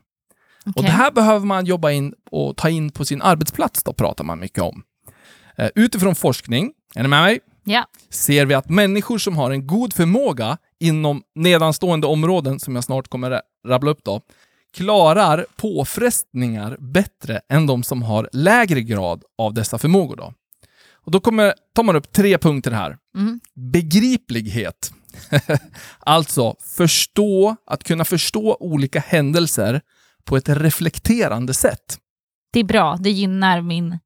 Och 0.64 0.70
Okej. 0.70 0.82
det 0.82 0.90
här 0.90 1.10
behöver 1.10 1.46
man 1.46 1.66
jobba 1.66 1.90
in 1.90 2.14
och 2.30 2.56
ta 2.56 2.68
in 2.68 2.90
på 2.90 3.04
sin 3.04 3.22
arbetsplats 3.22 3.82
då, 3.82 3.92
pratar 3.92 4.24
man 4.24 4.40
mycket 4.40 4.62
om. 4.62 4.82
Eh, 5.56 5.68
Utifrån 5.74 6.14
forskning, 6.14 6.72
är 6.94 7.02
ni 7.02 7.08
med 7.08 7.22
mig? 7.22 7.40
Ja. 7.64 7.84
ser 8.10 8.46
vi 8.46 8.54
att 8.54 8.68
människor 8.68 9.18
som 9.18 9.36
har 9.36 9.50
en 9.50 9.66
god 9.66 9.92
förmåga 9.92 10.58
inom 10.80 11.22
nedanstående 11.34 12.06
områden, 12.06 12.60
som 12.60 12.74
jag 12.74 12.84
snart 12.84 13.08
kommer 13.08 13.30
ra- 13.30 13.40
rabbla 13.66 13.90
upp 13.90 14.04
då, 14.04 14.20
klarar 14.74 15.46
påfrestningar 15.56 16.76
bättre 16.80 17.40
än 17.48 17.66
de 17.66 17.82
som 17.82 18.02
har 18.02 18.28
lägre 18.32 18.80
grad 18.82 19.22
av 19.38 19.54
dessa 19.54 19.78
förmågor. 19.78 20.16
Då. 20.16 20.32
Och 20.94 21.10
då 21.10 21.20
kommer, 21.20 21.54
tar 21.74 21.82
man 21.82 21.96
upp 21.96 22.12
tre 22.12 22.38
punkter 22.38 22.70
här. 22.70 22.96
Mm. 23.16 23.40
Begriplighet. 23.54 24.92
alltså 25.98 26.54
förstå, 26.76 27.56
att 27.66 27.84
kunna 27.84 28.04
förstå 28.04 28.56
olika 28.60 29.00
händelser 29.00 29.80
på 30.24 30.36
ett 30.36 30.48
reflekterande 30.48 31.54
sätt. 31.54 31.98
Det 32.52 32.60
är 32.60 32.64
bra, 32.64 32.96
det 33.00 33.10
gynnar 33.10 33.60
min... 33.60 33.98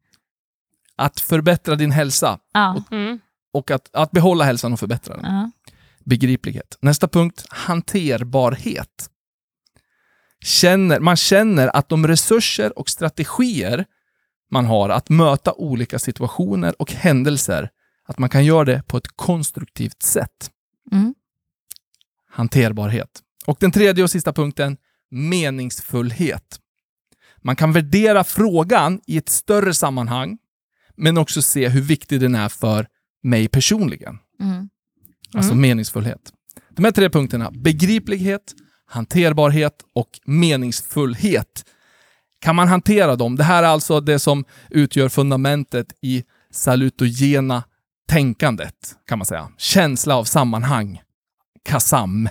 Att 0.97 1.21
förbättra 1.21 1.75
din 1.75 1.90
hälsa 1.90 2.38
Ja. 2.53 2.83
Mm. 2.90 3.21
Och 3.55 3.71
att, 3.71 3.90
att 3.93 4.11
behålla 4.11 4.45
hälsan 4.45 4.73
och 4.73 4.81
förbättra 4.81 5.17
den. 5.17 5.25
Ja. 5.25 5.51
begriplighet. 6.05 6.79
Nästa 6.81 7.09
punkt, 7.09 7.45
hanterbarhet. 7.49 9.11
Känner, 10.45 11.01
man 11.01 11.17
känner 11.17 11.77
att 11.77 11.88
de 11.88 12.07
resurser 12.07 12.79
och 12.79 12.88
strategier 12.88 13.85
man 14.51 14.67
har 14.67 14.88
att 14.88 15.09
möta 15.09 15.53
olika 15.53 15.99
situationer 15.99 16.83
och 16.83 16.93
händelser, 16.93 17.71
att 18.07 18.19
man 18.19 18.29
kan 18.29 18.45
göra 18.45 18.64
det 18.64 18.83
på 18.87 18.97
ett 18.97 19.17
konstruktivt 19.17 20.03
sätt. 20.03 20.51
Mm. 20.93 21.14
Hanterbarhet. 22.31 23.21
Och 23.47 23.57
den 23.61 23.73
tredje 23.73 24.05
och 24.05 24.11
sista 24.11 24.33
punkten, 24.33 24.77
meningsfullhet. 25.11 26.61
Man 27.43 27.57
kan 27.57 27.73
värdera 27.73 28.25
frågan 28.25 29.01
i 29.07 29.17
ett 29.17 29.29
större 29.29 29.75
sammanhang, 29.75 30.38
men 30.97 31.19
också 31.19 31.43
se 31.43 31.69
hur 31.69 31.83
viktig 31.83 32.21
den 32.21 32.35
är 32.35 32.49
för 32.49 32.87
mig 33.24 33.48
personligen. 33.48 34.18
Mm. 34.40 34.68
Alltså 35.34 35.54
meningsfullhet. 35.54 36.20
De 36.70 36.84
här 36.84 36.92
tre 36.92 37.10
punkterna, 37.10 37.50
begriplighet, 37.50 38.54
hanterbarhet 38.87 39.74
och 39.94 40.10
meningsfullhet. 40.24 41.64
Kan 42.38 42.56
man 42.56 42.68
hantera 42.68 43.16
dem? 43.16 43.37
Det 43.37 43.44
här 43.44 43.62
är 43.62 43.66
alltså 43.66 44.00
det 44.00 44.18
som 44.18 44.44
utgör 44.70 45.08
fundamentet 45.08 45.87
i 46.02 46.24
salutogena 46.50 47.62
tänkandet, 48.08 48.74
kan 49.08 49.18
man 49.18 49.26
säga. 49.26 49.48
Känsla 49.58 50.16
av 50.16 50.24
sammanhang. 50.24 51.00
KASAM. 51.64 52.28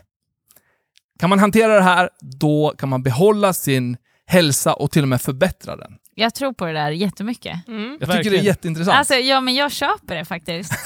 Kan 1.20 1.30
man 1.30 1.40
hantera 1.40 1.76
det 1.76 1.82
här, 1.82 2.10
då 2.40 2.74
kan 2.78 2.90
man 2.90 3.04
behålla 3.04 3.54
sin 3.54 3.98
hälsa 4.26 4.74
och 4.74 4.92
till 4.92 5.02
och 5.02 5.08
med 5.10 5.22
förbättra 5.22 5.76
den. 5.76 5.94
Jag 6.16 6.34
tror 6.36 6.54
på 6.54 6.66
det 6.66 6.74
där 6.74 6.92
jättemycket. 6.92 7.68
Mm. 7.68 7.98
Jag 8.02 8.12
tycker 8.12 8.30
det 8.30 8.38
är 8.38 8.44
jätteintressant. 8.44 8.98
Alltså, 8.98 9.14
ja, 9.16 9.42
men 9.42 9.56
jag 9.56 9.72
köper 9.72 10.16
det 10.16 10.26
faktiskt. 10.26 10.74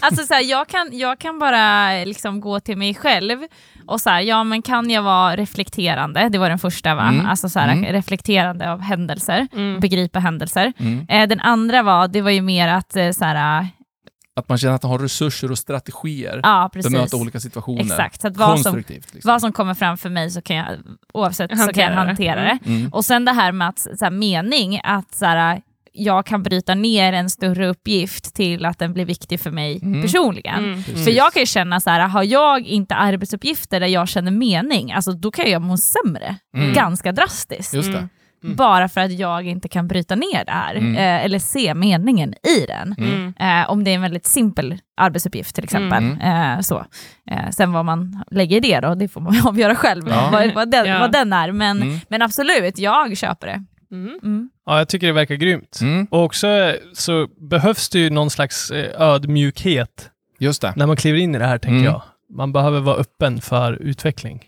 alltså, 0.00 0.26
så 0.26 0.34
här, 0.34 0.42
jag, 0.42 0.68
kan, 0.68 0.88
jag 0.92 1.18
kan 1.18 1.38
bara 1.38 1.90
liksom 2.04 2.40
gå 2.40 2.60
till 2.60 2.76
mig 2.78 2.94
själv 2.94 3.38
och 3.86 4.00
så 4.00 4.10
här, 4.10 4.20
ja 4.20 4.44
men 4.44 4.62
kan 4.62 4.90
jag 4.90 5.02
vara 5.02 5.36
reflekterande? 5.36 6.28
Det 6.28 6.38
var 6.38 6.48
den 6.48 6.58
första 6.58 6.94
va? 6.94 7.08
Mm. 7.08 7.26
Alltså 7.26 7.48
så 7.48 7.58
här, 7.58 7.72
Mm. 7.72 7.92
reflekterande 7.92 8.72
av 8.72 8.80
händelser, 8.80 9.48
Mm. 9.52 9.80
begripa 9.80 10.18
händelser. 10.18 10.72
Mm. 10.78 11.06
Eh, 11.08 11.28
den 11.28 11.40
andra 11.40 11.82
var, 11.82 12.08
det 12.08 12.20
var 12.20 12.30
ju 12.30 12.42
mer 12.42 12.68
att 12.68 12.96
eh, 12.96 13.10
så 13.10 13.24
här, 13.24 13.66
Att 14.38 14.48
man 14.48 14.58
känner 14.58 14.74
att 14.74 14.82
man 14.82 14.92
har 14.92 14.98
resurser 14.98 15.50
och 15.50 15.58
strategier 15.58 16.40
ja 16.42 16.70
för 16.72 16.78
att 16.80 16.90
möta 16.90 17.16
olika 17.16 17.40
situationer. 17.40 17.80
Exakt, 17.80 18.20
så 18.20 18.28
att 18.28 18.36
vad 18.36 18.60
som. 18.60 18.76
Liksom. 18.76 19.20
vad 19.24 19.40
som 19.40 19.52
kommer 19.52 19.74
framför 19.74 20.10
mig 20.10 20.30
så 20.30 20.42
kan 20.42 20.56
jag, 20.56 20.66
oavsett, 21.12 21.50
så 21.50 21.56
kan 21.56 21.58
Hantera 21.58 21.84
jag 21.84 21.92
det. 21.92 22.06
hantera 22.08 22.40
det. 22.42 22.58
Mm. 22.66 22.92
Och 22.92 23.04
sen 23.04 23.24
det 23.24 23.32
här 23.32 23.52
med 23.52 23.68
att, 23.68 23.78
så 23.78 24.04
här, 24.04 24.10
mening, 24.10 24.80
att 24.84 25.14
så 25.14 25.24
här, 25.24 25.62
jag 25.92 26.26
kan 26.26 26.42
bryta 26.42 26.74
ner 26.74 27.12
en 27.12 27.30
större 27.30 27.68
uppgift 27.68 28.34
till 28.34 28.64
att 28.64 28.78
den 28.78 28.92
blir 28.92 29.04
viktig 29.04 29.40
för 29.40 29.50
mig 29.50 29.78
Mm. 29.82 30.02
personligen. 30.02 30.64
Mm. 30.64 30.82
För 30.82 31.10
jag 31.10 31.32
kan 31.32 31.42
ju 31.42 31.46
känna 31.46 31.80
så 31.80 31.90
här, 31.90 32.08
har 32.08 32.22
jag 32.22 32.60
inte 32.66 32.94
arbetsuppgifter 32.94 33.80
där 33.80 33.86
jag 33.86 34.08
känner 34.08 34.30
mening, 34.30 34.92
alltså 34.92 35.12
då 35.12 35.30
kan 35.30 35.50
jag 35.50 35.62
må 35.62 35.76
sämre. 35.76 36.36
Mm. 36.56 36.72
Ganska 36.74 37.12
drastiskt. 37.12 37.74
Mm. 38.42 38.50
Mm. 38.52 38.56
Bara 38.56 38.88
för 38.88 39.00
att 39.00 39.12
jag 39.18 39.46
inte 39.46 39.68
kan 39.68 39.88
bryta 39.88 40.14
ner 40.14 40.44
det 40.44 40.52
här, 40.52 40.74
Mm. 40.74 40.94
eh, 40.96 41.24
eller 41.24 41.38
se 41.38 41.74
meningen 41.74 42.34
i 42.34 42.66
den. 42.66 42.94
Mm. 42.98 43.34
Eh, 43.40 43.70
om 43.70 43.84
det 43.84 43.90
är 43.90 43.94
en 43.94 44.02
väldigt 44.02 44.26
simpel 44.26 44.78
arbetsuppgift 44.96 45.54
till 45.54 45.64
exempel. 45.64 46.04
Mm. 46.04 46.54
Eh, 46.56 46.60
så. 46.60 46.84
Eh, 47.30 47.50
sen 47.50 47.72
vad 47.72 47.84
man 47.84 48.24
lägger 48.30 48.56
i 48.56 48.60
det 48.60 48.80
då, 48.80 48.94
det 48.94 49.08
får 49.08 49.20
man 49.20 49.34
avgöra 49.46 49.74
själv, 49.74 50.08
Ja. 50.08 50.28
vad, 50.32 50.54
vad, 50.54 50.70
den, 50.70 50.86
Ja. 50.86 50.98
vad 50.98 51.12
den 51.12 51.32
är. 51.32 51.52
Men, 51.52 51.82
Mm. 51.82 51.98
men 52.08 52.22
absolut, 52.22 52.78
jag 52.78 53.16
köper 53.16 53.46
det. 53.46 53.64
Mm. 53.90 54.18
Mm. 54.22 54.50
Ja, 54.66 54.78
jag 54.78 54.88
tycker 54.88 55.06
det 55.06 55.12
verkar 55.12 55.34
grymt. 55.34 55.78
Mm. 55.82 56.06
Och 56.10 56.24
också 56.24 56.46
eh, 56.48 56.74
så 56.94 57.26
behövs 57.50 57.88
det 57.88 57.98
ju 57.98 58.10
någon 58.10 58.30
slags 58.30 58.70
eh, 58.70 59.00
ödmjukhet 59.02 60.10
Just 60.38 60.62
det. 60.62 60.72
när 60.76 60.86
man 60.86 60.96
kliver 60.96 61.18
in 61.18 61.34
i 61.34 61.38
det 61.38 61.46
här, 61.46 61.58
tänker 61.58 61.74
Mm. 61.78 61.84
jag. 61.84 62.02
Man 62.30 62.52
behöver 62.52 62.80
vara 62.80 62.96
öppen 62.96 63.40
för 63.40 63.72
utveckling. 63.72 64.44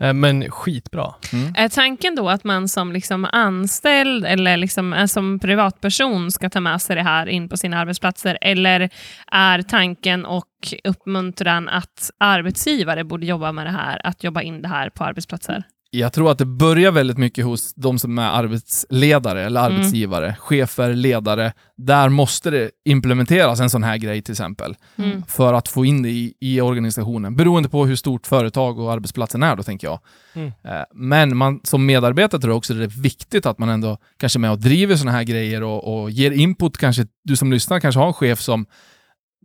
Eh, 0.00 0.12
Men 0.12 0.50
skitbra. 0.50 1.14
Mm. 1.32 1.54
Är 1.56 1.68
tanken 1.68 2.14
då 2.14 2.28
att 2.28 2.44
man 2.44 2.68
som 2.68 2.92
liksom 2.92 3.26
anställd 3.32 4.26
eller 4.26 4.56
liksom 4.56 4.92
eh, 4.92 5.06
som 5.06 5.38
privatperson 5.38 6.30
ska 6.30 6.50
ta 6.50 6.60
med 6.60 6.82
sig 6.82 6.96
det 6.96 7.02
här 7.02 7.26
in 7.26 7.48
på 7.48 7.56
sina 7.56 7.78
arbetsplatser? 7.78 8.38
Eller 8.40 8.90
är 9.32 9.62
tanken 9.62 10.24
och 10.24 10.48
uppmuntran 10.84 11.68
att 11.68 12.10
arbetsgivare 12.20 13.04
borde 13.04 13.26
jobba 13.26 13.52
med 13.52 13.66
det 13.66 13.70
här, 13.70 14.06
att 14.06 14.24
jobba 14.24 14.42
in 14.42 14.62
det 14.62 14.68
här 14.68 14.90
på 14.90 15.04
arbetsplatser? 15.04 15.64
Jag 15.94 16.12
tror 16.12 16.30
att 16.30 16.38
det 16.38 16.44
börjar 16.46 16.92
väldigt 16.92 17.18
mycket 17.18 17.44
hos 17.44 17.74
de 17.74 17.98
som 17.98 18.18
är 18.18 18.30
arbetsledare 18.30 19.44
eller 19.44 19.60
Mm. 19.66 19.72
arbetsgivare, 19.72 20.36
chefer, 20.38 20.94
ledare. 20.94 21.52
Där 21.76 22.08
måste 22.08 22.50
det 22.50 22.70
implementeras 22.84 23.60
en 23.60 23.70
sån 23.70 23.82
här 23.82 23.96
grej 23.96 24.22
till 24.22 24.32
exempel. 24.32 24.76
Mm. 24.96 25.22
för 25.28 25.54
att 25.54 25.68
få 25.68 25.84
in 25.84 26.02
det 26.02 26.08
i, 26.10 26.34
i 26.40 26.60
organisationen. 26.60 27.36
Beroende 27.36 27.68
på 27.68 27.86
hur 27.86 27.96
stort 27.96 28.26
företag 28.26 28.78
och 28.78 28.92
arbetsplatsen 28.92 29.42
är 29.42 29.56
då, 29.56 29.62
tänker 29.62 29.86
jag. 29.86 30.00
Mm. 30.34 30.52
Eh, 30.64 30.82
Men 30.94 31.36
man, 31.36 31.60
som 31.64 31.86
medarbetare 31.86 32.40
tror 32.40 32.50
jag 32.50 32.58
också 32.58 32.74
det 32.74 32.84
är 32.84 33.02
viktigt 33.02 33.46
att 33.46 33.58
man 33.58 33.68
ändå 33.68 33.98
kanske 34.16 34.36
är 34.36 34.40
med 34.40 34.50
och 34.50 34.58
driver 34.60 34.96
sådana 34.96 35.16
här 35.16 35.24
grejer 35.24 35.62
och, 35.62 36.02
och 36.02 36.10
ger 36.10 36.30
input. 36.30 36.78
Kanske 36.78 37.06
du 37.24 37.36
som 37.36 37.52
lyssnar 37.52 37.80
kanske 37.80 37.98
har 37.98 38.06
en 38.06 38.12
chef 38.12 38.40
som 38.40 38.66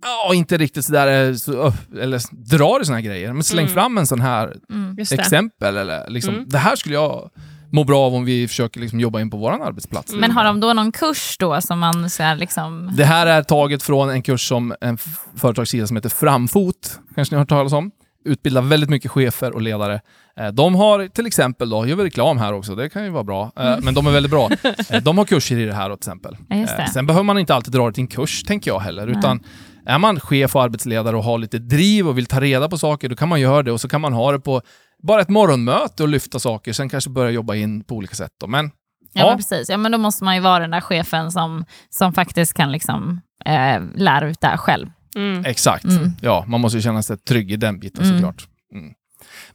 ja, 0.02 0.34
inte 0.34 0.58
riktigt 0.58 0.86
sådär, 0.86 1.08
är 1.08 1.34
så, 1.34 1.68
öh, 1.68 1.74
eller 2.02 2.22
drar 2.32 2.82
i 2.82 2.86
sådana 2.86 2.98
här 3.02 3.06
grejer. 3.08 3.34
Men 3.34 3.44
släng 3.44 3.66
Mm. 3.66 3.74
fram 3.74 3.98
en 3.98 4.08
sån 4.08 4.22
här 4.22 4.56
Mm. 4.70 4.98
Exempel. 5.12 5.78
Eller 5.78 6.10
liksom, 6.10 6.34
Mm. 6.34 6.50
Det 6.50 6.58
här 6.58 6.76
skulle 6.76 6.96
jag 6.96 7.30
må 7.72 7.84
bra 7.84 8.00
av 8.06 8.16
om 8.16 8.26
vi 8.26 8.48
försöker 8.48 8.80
liksom 8.80 9.00
jobba 9.00 9.22
in 9.22 9.30
på 9.30 9.38
vår 9.38 9.52
arbetsplats. 9.52 10.10
Mm. 10.12 10.22
Men 10.22 10.32
har 10.32 10.44
de 10.44 10.60
då 10.60 10.74
någon 10.74 10.92
kurs 10.92 11.36
då 11.40 11.62
som 11.62 11.80
man 11.80 12.10
så 12.10 12.24
här 12.24 12.36
liksom... 12.36 12.92
Det 12.94 13.06
här 13.06 13.28
är 13.28 13.44
taget 13.44 13.84
från 13.84 14.10
en 14.10 14.22
kurs 14.22 14.48
som 14.48 14.74
en 14.82 14.98
företagssida 15.36 15.88
som 15.88 15.96
heter 15.98 16.10
Framfot, 16.10 17.00
kanske 17.16 17.36
ni 17.36 17.38
har 17.38 17.42
hört 17.42 17.50
talas 17.50 17.74
om. 17.74 17.92
Utbildar 18.26 18.62
väldigt 18.62 18.90
mycket 18.90 19.12
chefer 19.12 19.52
och 19.56 19.62
ledare. 19.62 20.02
Eh, 20.40 20.48
De 20.48 20.76
har 20.76 21.08
till 21.08 21.26
exempel, 21.26 21.70
då, 21.70 21.86
gör 21.88 21.96
vi 21.96 22.04
reklam 22.04 22.38
här 22.38 22.54
också, 22.54 22.76
det 22.76 22.90
kan 22.90 23.04
ju 23.04 23.10
vara 23.10 23.24
bra, 23.24 23.52
Eh, 23.60 23.78
men 23.82 23.94
de 23.94 24.08
är 24.08 24.12
väldigt 24.12 24.32
bra. 24.32 24.50
Eh, 24.90 25.04
De 25.04 25.18
har 25.18 25.26
kurser 25.26 25.58
i 25.58 25.66
det 25.66 25.74
här 25.74 25.86
till 25.90 25.94
exempel. 25.94 26.38
Ja. 26.50 26.56
Eh, 26.56 26.86
Sen 26.94 27.08
behöver 27.08 27.24
man 27.24 27.40
inte 27.40 27.56
alltid 27.56 27.74
dra 27.74 27.88
det 27.88 27.94
till 27.94 28.02
en 28.02 28.08
kurs, 28.08 28.44
tänker 28.44 28.72
jag 28.72 28.80
heller, 28.80 29.06
Nej. 29.06 29.16
utan 29.18 29.44
är 29.88 29.98
man 30.00 30.20
chef 30.20 30.56
och 30.56 30.64
arbetsledare 30.64 31.18
och 31.18 31.24
har 31.24 31.38
lite 31.38 31.60
driv 31.60 32.08
och 32.08 32.18
vill 32.18 32.26
ta 32.26 32.42
reda 32.42 32.70
på 32.70 32.78
saker, 32.78 33.10
då 33.10 33.16
kan 33.16 33.30
man 33.30 33.42
göra 33.42 33.64
det 33.64 33.72
och 33.72 33.82
så 33.82 33.88
kan 33.90 34.02
man 34.02 34.14
ha 34.14 34.32
det 34.32 34.40
på 34.40 34.62
bara 35.04 35.22
ett 35.22 35.30
morgonmöte 35.30 36.04
och 36.04 36.10
lyfta 36.10 36.40
saker, 36.40 36.74
sen 36.74 36.90
kanske 36.90 37.10
börja 37.10 37.32
jobba 37.32 37.56
in 37.56 37.84
på 37.84 37.96
olika 37.96 38.16
sätt. 38.16 38.32
Då. 38.40 38.48
Men 38.48 38.72
Ja, 39.14 39.22
Ja. 39.24 39.28
Men 39.30 39.38
precis. 39.38 39.70
Ja, 39.70 39.78
men 39.78 39.92
då 39.92 39.98
måste 39.98 40.24
man 40.24 40.36
ju 40.36 40.42
vara 40.42 40.60
den 40.60 40.72
där 40.72 40.82
chefen 40.82 41.32
som, 41.32 41.66
som 41.90 42.14
faktiskt 42.14 42.54
kan 42.54 42.72
liksom, 42.72 43.22
eh, 43.46 43.82
lära 43.96 44.30
ut 44.30 44.42
det 44.42 44.48
här 44.48 44.58
själv. 44.58 44.88
Mm. 45.16 45.46
Exakt. 45.46 45.86
Mm. 45.86 46.12
Ja, 46.22 46.46
man 46.48 46.62
måste 46.62 46.78
ju 46.78 46.82
känna 46.82 47.04
sig 47.04 47.18
trygg 47.18 47.52
i 47.52 47.56
den 47.56 47.80
biten 47.80 48.04
Mm. 48.04 48.16
såklart. 48.18 48.48
Mm. 48.74 48.94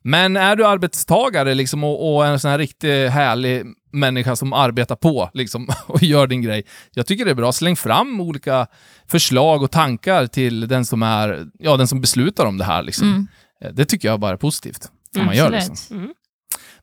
Men 0.03 0.37
är 0.37 0.57
du 0.57 0.67
arbetstagare 0.67 1.55
liksom, 1.55 1.85
och, 1.85 2.15
och 2.15 2.27
en 2.27 2.41
sån 2.41 2.51
här 2.51 2.59
riktigt 2.59 3.11
härlig 3.11 3.65
människa 3.93 4.37
som 4.37 4.53
arbetar 4.53 4.97
på 4.97 5.31
liksom, 5.35 5.69
och 5.87 6.03
gör 6.03 6.27
din 6.27 6.43
grej. 6.43 6.65
Jag 6.91 7.07
tycker 7.07 7.25
det 7.25 7.31
är 7.31 7.35
bra. 7.35 7.53
Släng 7.53 7.77
fram 7.77 8.21
olika 8.21 8.67
förslag 9.07 9.63
och 9.63 9.71
tankar 9.71 10.27
till 10.27 10.69
den 10.69 10.85
som, 10.85 11.03
är, 11.03 11.47
ja, 11.59 11.77
den 11.77 11.89
som 11.89 12.01
beslutar 12.01 12.47
om 12.47 12.59
det 12.59 12.65
här. 12.65 12.83
Liksom. 12.83 13.09
Mm. 13.09 13.29
Eh, 13.65 13.71
Det 13.73 13.85
tycker 13.85 14.09
jag 14.09 14.21
bara 14.21 14.33
är 14.33 14.37
positivt. 14.37 14.89
Mm, 15.15 15.27
man 15.27 15.37
gör 15.37 15.51
liksom. 15.51 15.97
Mm. 15.97 16.15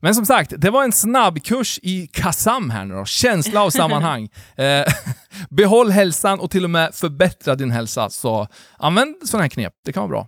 Men 0.02 0.16
som 0.16 0.26
sagt, 0.26 0.54
det 0.58 0.70
var 0.70 0.84
en 0.84 0.92
snabbkurs 0.92 1.80
i 1.84 2.08
KASAM 2.08 2.70
här 2.70 2.86
nu 2.86 2.94
då. 2.96 3.06
Känsla 3.06 3.64
och 3.64 3.74
sammanhang. 3.74 4.30
Eh, 4.58 4.86
behåll 5.50 5.90
hälsan 5.92 6.40
och 6.40 6.52
till 6.52 6.64
och 6.64 6.70
med 6.70 6.96
förbättra 6.96 7.56
din 7.56 7.72
hälsa. 7.72 8.10
Så 8.10 8.48
använd 8.78 9.16
sådana 9.26 9.44
här 9.44 9.50
knep. 9.50 9.74
Det 9.86 9.94
kan 9.94 10.02
vara 10.02 10.10
bra. 10.10 10.28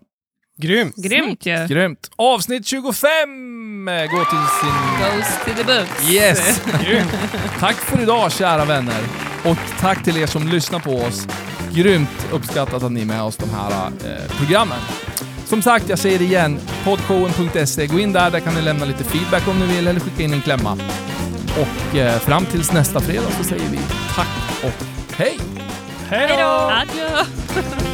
Grymt! 0.57 0.95
Grymt 0.95 1.45
ju. 1.45 1.67
Grymt. 1.67 2.09
Avsnitt 2.15 2.65
25 2.65 3.87
eh, 3.87 3.93
går 3.93 4.25
till 4.25 4.47
sin... 4.61 4.75
Goes 4.99 5.45
to 5.45 5.51
the 5.57 5.63
books. 5.63 6.11
Yes! 6.11 6.61
tack 7.59 7.75
för 7.75 8.01
idag 8.01 8.31
kära 8.31 8.65
vänner. 8.65 9.01
Och 9.45 9.57
tack 9.79 10.03
till 10.03 10.17
er 10.17 10.25
som 10.27 10.47
lyssnar 10.47 10.79
på 10.79 10.91
oss. 10.91 11.27
Grymt 11.73 12.27
uppskattat 12.31 12.83
att 12.83 12.91
ni 12.91 13.01
är 13.01 13.05
med 13.05 13.21
oss 13.21 13.37
de 13.37 13.49
här 13.49 13.87
eh, 13.87 14.37
programmen. 14.37 14.79
Som 15.45 15.61
sagt, 15.61 15.89
jag 15.89 15.99
säger 15.99 16.19
det 16.19 16.25
igen, 16.25 16.59
podshowen.se. 16.83 17.87
Gå 17.87 17.99
in 17.99 18.13
där, 18.13 18.31
där 18.31 18.39
kan 18.39 18.53
ni 18.53 18.61
lämna 18.61 18.85
lite 18.85 19.03
feedback 19.03 19.47
om 19.47 19.59
ni 19.59 19.75
vill 19.75 19.87
eller 19.87 19.99
skicka 19.99 20.23
in 20.23 20.33
en 20.33 20.41
klämma. 20.41 20.77
Och 21.61 21.97
eh, 21.97 22.19
fram 22.19 22.45
tills 22.45 22.71
nästa 22.71 22.99
fredag 22.99 23.31
så 23.37 23.43
säger 23.43 23.69
vi 23.71 23.79
tack 24.15 24.63
och 24.63 24.85
hej! 25.15 25.39
Hej 26.09 26.27
då! 26.37 26.43
Adjö. 26.43 27.25